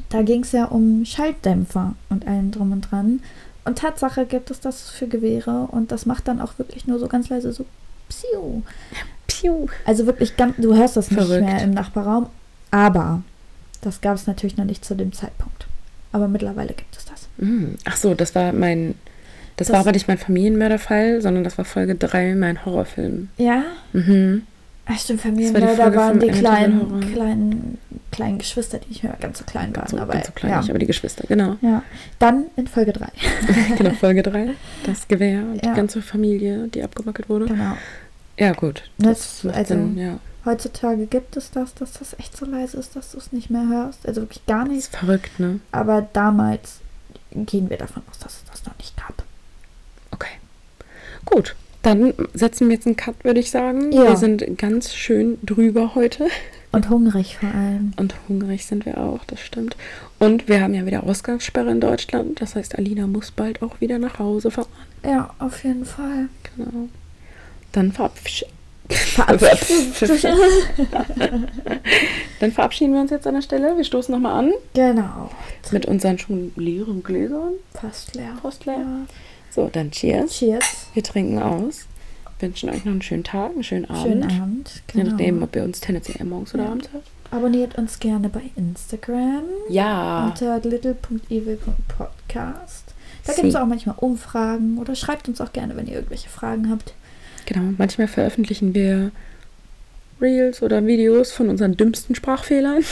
Da 0.10 0.22
ging 0.22 0.44
es 0.44 0.52
ja 0.52 0.66
um 0.66 1.06
Schaltdämpfer 1.06 1.96
und 2.10 2.28
allem 2.28 2.52
drum 2.52 2.72
und 2.72 2.82
dran. 2.92 3.22
Und 3.64 3.78
Tatsache 3.78 4.26
gibt 4.26 4.52
es 4.52 4.60
das 4.60 4.90
für 4.90 5.08
Gewehre 5.08 5.68
und 5.72 5.92
das 5.92 6.06
macht 6.06 6.28
dann 6.28 6.42
auch 6.42 6.58
wirklich 6.58 6.88
nur 6.88 7.00
so 7.00 7.08
ganz 7.08 7.30
leise 7.30 7.52
so 7.52 7.66
Psiu. 8.10 8.62
Piu. 9.28 9.68
Also 9.86 10.06
wirklich 10.06 10.36
ganz, 10.38 10.56
du 10.58 10.76
hörst 10.76 10.98
das 10.98 11.12
nicht 11.12 11.22
Verrückt. 11.22 11.46
mehr 11.46 11.62
im 11.64 11.72
Nachbarraum. 11.72 12.28
Aber 12.72 13.24
das 13.82 14.02
gab 14.02 14.16
es 14.16 14.28
natürlich 14.28 14.58
noch 14.58 14.66
nicht 14.66 14.84
zu 14.84 14.96
dem 14.96 15.14
Zeitpunkt. 15.14 15.68
Aber 16.12 16.28
mittlerweile 16.28 16.74
gibt 16.74 16.96
es 16.98 17.06
das. 17.06 17.28
Mm. 17.38 17.76
Ach 17.86 17.96
so, 17.96 18.14
das 18.14 18.36
war 18.36 18.52
mein. 18.52 18.96
Das, 19.58 19.68
Das- 19.68 19.74
war 19.74 19.82
aber 19.82 19.92
nicht 19.92 20.08
mein 20.08 20.18
Familienmörderfall, 20.18 21.22
sondern 21.22 21.44
das 21.44 21.58
war 21.58 21.66
Folge 21.66 21.96
3, 21.96 22.36
mein 22.36 22.66
Horrorfilm. 22.66 23.30
Ja? 23.38 23.64
Mhm. 23.94 24.44
Ach 24.86 24.98
stimmt, 25.00 25.20
Das 25.20 25.26
war 25.26 25.32
Familienmörder 25.32 25.76
Folge 25.76 25.98
waren 25.98 26.20
die 26.20 26.28
kleinen, 26.30 27.14
kleinen, 27.14 27.78
kleinen 28.12 28.38
Geschwister, 28.40 28.80
die 28.80 28.90
nicht 28.90 29.04
mehr 29.04 29.16
ganz 29.22 29.38
so 29.38 29.46
klein 29.46 29.76
waren. 29.76 29.88
So, 29.88 29.98
aber, 30.00 30.14
ganz 30.14 30.26
so 30.28 30.32
klein 30.34 30.52
ja. 30.52 30.60
nicht, 30.60 30.70
aber 30.70 30.80
die 30.80 30.88
Geschwister, 30.88 31.24
genau. 31.28 31.56
ja. 31.62 31.84
Dann 32.20 32.46
in 32.56 32.68
Folge 32.68 32.92
3. 32.94 33.08
genau, 33.78 33.92
Folge 33.92 34.24
3. 34.24 34.50
Das 34.86 35.08
Gewehr 35.08 35.42
und 35.44 35.64
Ja. 35.64 35.72
die 35.72 35.78
ganze 35.78 36.02
Familie, 36.02 36.68
die 36.68 36.84
abgewackelt 36.84 37.30
wurde. 37.30 37.46
genau. 37.46 37.78
Ja, 38.40 38.54
gut. 38.54 38.90
Das, 38.98 39.44
macht 39.44 39.56
also, 39.56 39.76
Sinn, 39.76 39.98
ja. 39.98 40.18
heutzutage 40.46 41.06
gibt 41.06 41.38
es 41.38 41.52
das, 41.52 41.76
dass 41.76 41.94
das 41.94 42.18
echt 42.18 42.36
so 42.36 42.46
leise 42.46 42.78
ist, 42.78 42.96
dass 42.96 43.12
du 43.12 43.20
es 43.20 43.32
nicht 43.32 43.52
mehr 43.52 43.68
hörst. 43.70 44.06
Also 44.08 44.22
wirklich 44.22 44.44
gar 44.48 44.62
Das 44.66 44.70
nicht. 44.70 44.80
ist 44.80 44.96
verrückt, 44.98 45.40
ne? 45.40 45.60
Aber 45.72 46.08
damals 46.14 46.80
gehen 47.32 47.70
wir 47.70 47.78
davon 47.78 48.02
aus, 48.10 48.18
dass 48.18 48.34
es 48.34 48.44
das 48.52 48.66
noch 48.66 48.76
nicht 48.80 48.98
gab. 48.98 49.24
Gut. 51.26 51.56
Dann 51.82 52.14
setzen 52.34 52.68
wir 52.68 52.76
jetzt 52.76 52.86
einen 52.86 52.96
Cut, 52.96 53.24
würde 53.24 53.40
ich 53.40 53.50
sagen. 53.50 53.92
Ja. 53.92 54.10
Wir 54.10 54.16
sind 54.16 54.58
ganz 54.58 54.94
schön 54.94 55.40
drüber 55.44 55.96
heute. 55.96 56.28
Und 56.72 56.90
hungrig 56.90 57.38
vor 57.38 57.50
allem. 57.50 57.94
Und 57.98 58.14
hungrig 58.30 58.66
sind 58.66 58.86
wir 58.86 58.98
auch, 59.00 59.26
das 59.26 59.42
stimmt. 59.42 59.76
Und 60.20 60.48
wir 60.48 60.62
haben 60.62 60.74
ja 60.74 60.86
wieder 60.86 61.04
Ausgangssperre 61.04 61.72
in 61.72 61.82
Deutschland. 61.82 62.40
Das 62.40 62.56
heißt, 62.56 62.78
Alina 62.78 63.08
muss 63.08 63.32
bald 63.32 63.62
auch 63.64 63.82
wieder 63.82 63.98
nach 63.98 64.20
Hause 64.20 64.52
fahren. 64.52 64.68
Ja, 65.04 65.34
auf 65.40 65.64
jeden 65.64 65.86
Fall. 65.86 66.30
Genau. 66.56 66.88
Dann 67.72 67.92
verabsch 67.92 68.46
Dann 72.40 72.52
verabschieden 72.52 72.94
wir 72.94 73.02
uns 73.02 73.12
jetzt 73.12 73.26
an 73.26 73.36
der 73.36 73.42
Stelle. 73.42 73.78
Wir 73.78 73.84
stoßen 73.86 74.14
nochmal 74.14 74.46
an 74.46 74.52
genau. 74.74 75.30
mit 75.72 75.86
unseren 75.86 76.18
schon 76.20 76.52
leeren 76.58 77.02
Gläsern. 77.02 77.54
Fast 77.74 78.16
leer. 78.16 78.38
Fast 78.42 78.66
leer. 78.66 78.80
Ja. 78.80 79.06
So, 79.54 79.70
dann 79.72 79.92
Cheers. 79.92 80.32
Cheers. 80.32 80.88
Wir 80.94 81.04
trinken 81.04 81.40
aus. 81.40 81.86
Wünschen 82.40 82.70
euch 82.70 82.86
noch 82.86 82.94
einen 82.94 83.02
schönen 83.04 83.24
Tag, 83.24 83.52
einen 83.52 83.64
schönen 83.64 83.86
Abend. 83.90 84.02
Schönen 84.04 84.24
Abend. 84.42 84.72
Je 84.94 85.02
Genau. 85.02 85.12
nachdem, 85.12 85.44
ob 85.44 85.56
ihr 85.56 85.64
uns 85.64 85.80
tendenziell 85.80 86.26
morgens 86.26 86.54
oder 86.56 86.64
Ja. 86.64 86.72
abends 86.72 86.90
hört. 86.92 87.04
Abonniert 87.30 87.78
uns 87.78 88.00
gerne 88.00 88.30
bei 88.30 88.42
Instagram 88.56 89.44
Ja. 89.70 90.26
unter 90.28 90.60
little.evil.podcast. 90.60 92.86
Da 93.26 93.34
gibt 93.34 93.48
es 93.48 93.56
auch 93.56 93.68
manchmal 93.68 93.96
Umfragen 94.00 94.80
oder 94.80 94.96
schreibt 94.96 95.28
uns 95.30 95.40
auch 95.40 95.54
gerne, 95.54 95.76
wenn 95.76 95.86
ihr 95.88 95.94
irgendwelche 95.96 96.30
Fragen 96.30 96.70
habt. 96.72 96.94
Genau. 97.46 97.74
Manchmal 97.78 98.08
veröffentlichen 98.08 98.74
wir 98.74 99.12
Reels 100.20 100.64
oder 100.64 100.84
Videos 100.86 101.32
von 101.32 101.48
unseren 101.50 101.78
dümmsten 101.78 102.16
Sprachfehlern. 102.16 102.84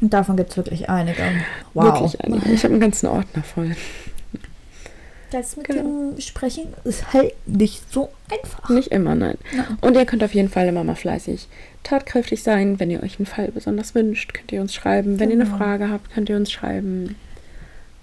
Und 0.00 0.12
davon 0.12 0.36
gibt 0.36 0.50
es 0.50 0.56
wirklich 0.56 0.90
einige. 0.90 1.22
Wow. 1.74 1.84
Wirklich 2.00 2.20
einige. 2.20 2.50
Ich 2.52 2.64
habe 2.64 2.74
einen 2.74 2.80
ganzen 2.80 3.06
Ordner 3.06 3.42
voll. 3.44 3.76
Das 5.30 5.56
mit 5.56 5.66
Genau. 5.66 5.82
dem 6.12 6.20
Sprechen 6.20 6.68
ist 6.84 7.12
halt 7.12 7.32
nicht 7.46 7.92
so 7.92 8.10
einfach. 8.30 8.68
Nicht 8.70 8.88
immer, 8.88 9.14
nein. 9.14 9.36
Nein. 9.56 9.78
Und 9.80 9.96
ihr 9.96 10.04
könnt 10.06 10.22
auf 10.22 10.34
jeden 10.34 10.48
Fall 10.48 10.66
immer 10.68 10.84
mal 10.84 10.94
fleißig 10.94 11.48
tatkräftig 11.82 12.42
sein. 12.42 12.80
Wenn 12.80 12.90
ihr 12.90 13.02
euch 13.02 13.18
einen 13.18 13.26
Fall 13.26 13.50
besonders 13.52 13.94
wünscht, 13.94 14.32
könnt 14.34 14.52
ihr 14.52 14.60
uns 14.60 14.74
schreiben. 14.74 15.18
Wenn 15.20 15.30
ihr 15.30 15.36
eine 15.36 15.44
Genau. 15.44 15.56
Frage 15.56 15.90
habt, 15.90 16.12
könnt 16.12 16.28
ihr 16.28 16.36
uns 16.36 16.50
schreiben. 16.50 17.16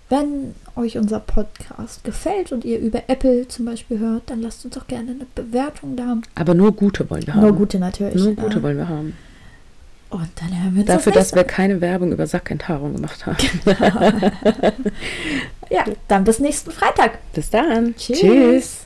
Wenn 0.10 0.56
euch 0.76 0.98
unser 0.98 1.22
Podcast 1.22 2.04
gefällt 2.04 2.52
und 2.52 2.66
ihr 2.66 2.80
über 2.80 3.04
Apple 3.08 3.48
zum 3.48 3.66
Beispiel 3.66 4.00
hört, 4.00 4.24
dann 4.30 4.42
lasst 4.42 4.66
uns 4.66 4.78
auch 4.78 4.88
gerne 4.88 5.12
eine 5.12 5.26
Bewertung 5.36 5.96
da. 5.96 6.18
Aber 6.36 6.54
nur 6.54 6.74
gute 6.74 7.10
wollen 7.10 7.26
wir 7.26 7.34
haben. 7.34 7.42
Nur 7.44 7.56
gute 7.56 7.80
natürlich. 7.80 8.22
Nur 8.22 8.36
gute 8.36 8.58
ja. 8.58 8.64
wollen 8.64 8.78
wir 8.78 8.90
haben. 8.90 9.16
Und 10.12 10.30
dann 10.36 10.64
hören 10.64 10.76
wir 10.76 10.82
uns 10.82 10.88
Dafür, 10.88 11.14
das 11.14 11.30
dass 11.30 11.36
wir 11.36 11.44
keine 11.46 11.82
Werbung 11.82 12.12
über 12.12 12.28
Sackenthaarung 12.28 12.96
gemacht 12.96 13.26
haben. 13.26 13.38
Mal. 13.66 14.34
Ja, 15.72 15.86
dann 16.10 16.26
bis 16.26 16.40
nächsten 16.40 16.70
Freitag. 16.70 17.20
Bis 17.32 17.50
dann. 17.50 17.96
Tschüss. 17.96 18.20
Tschüss. 18.20 18.86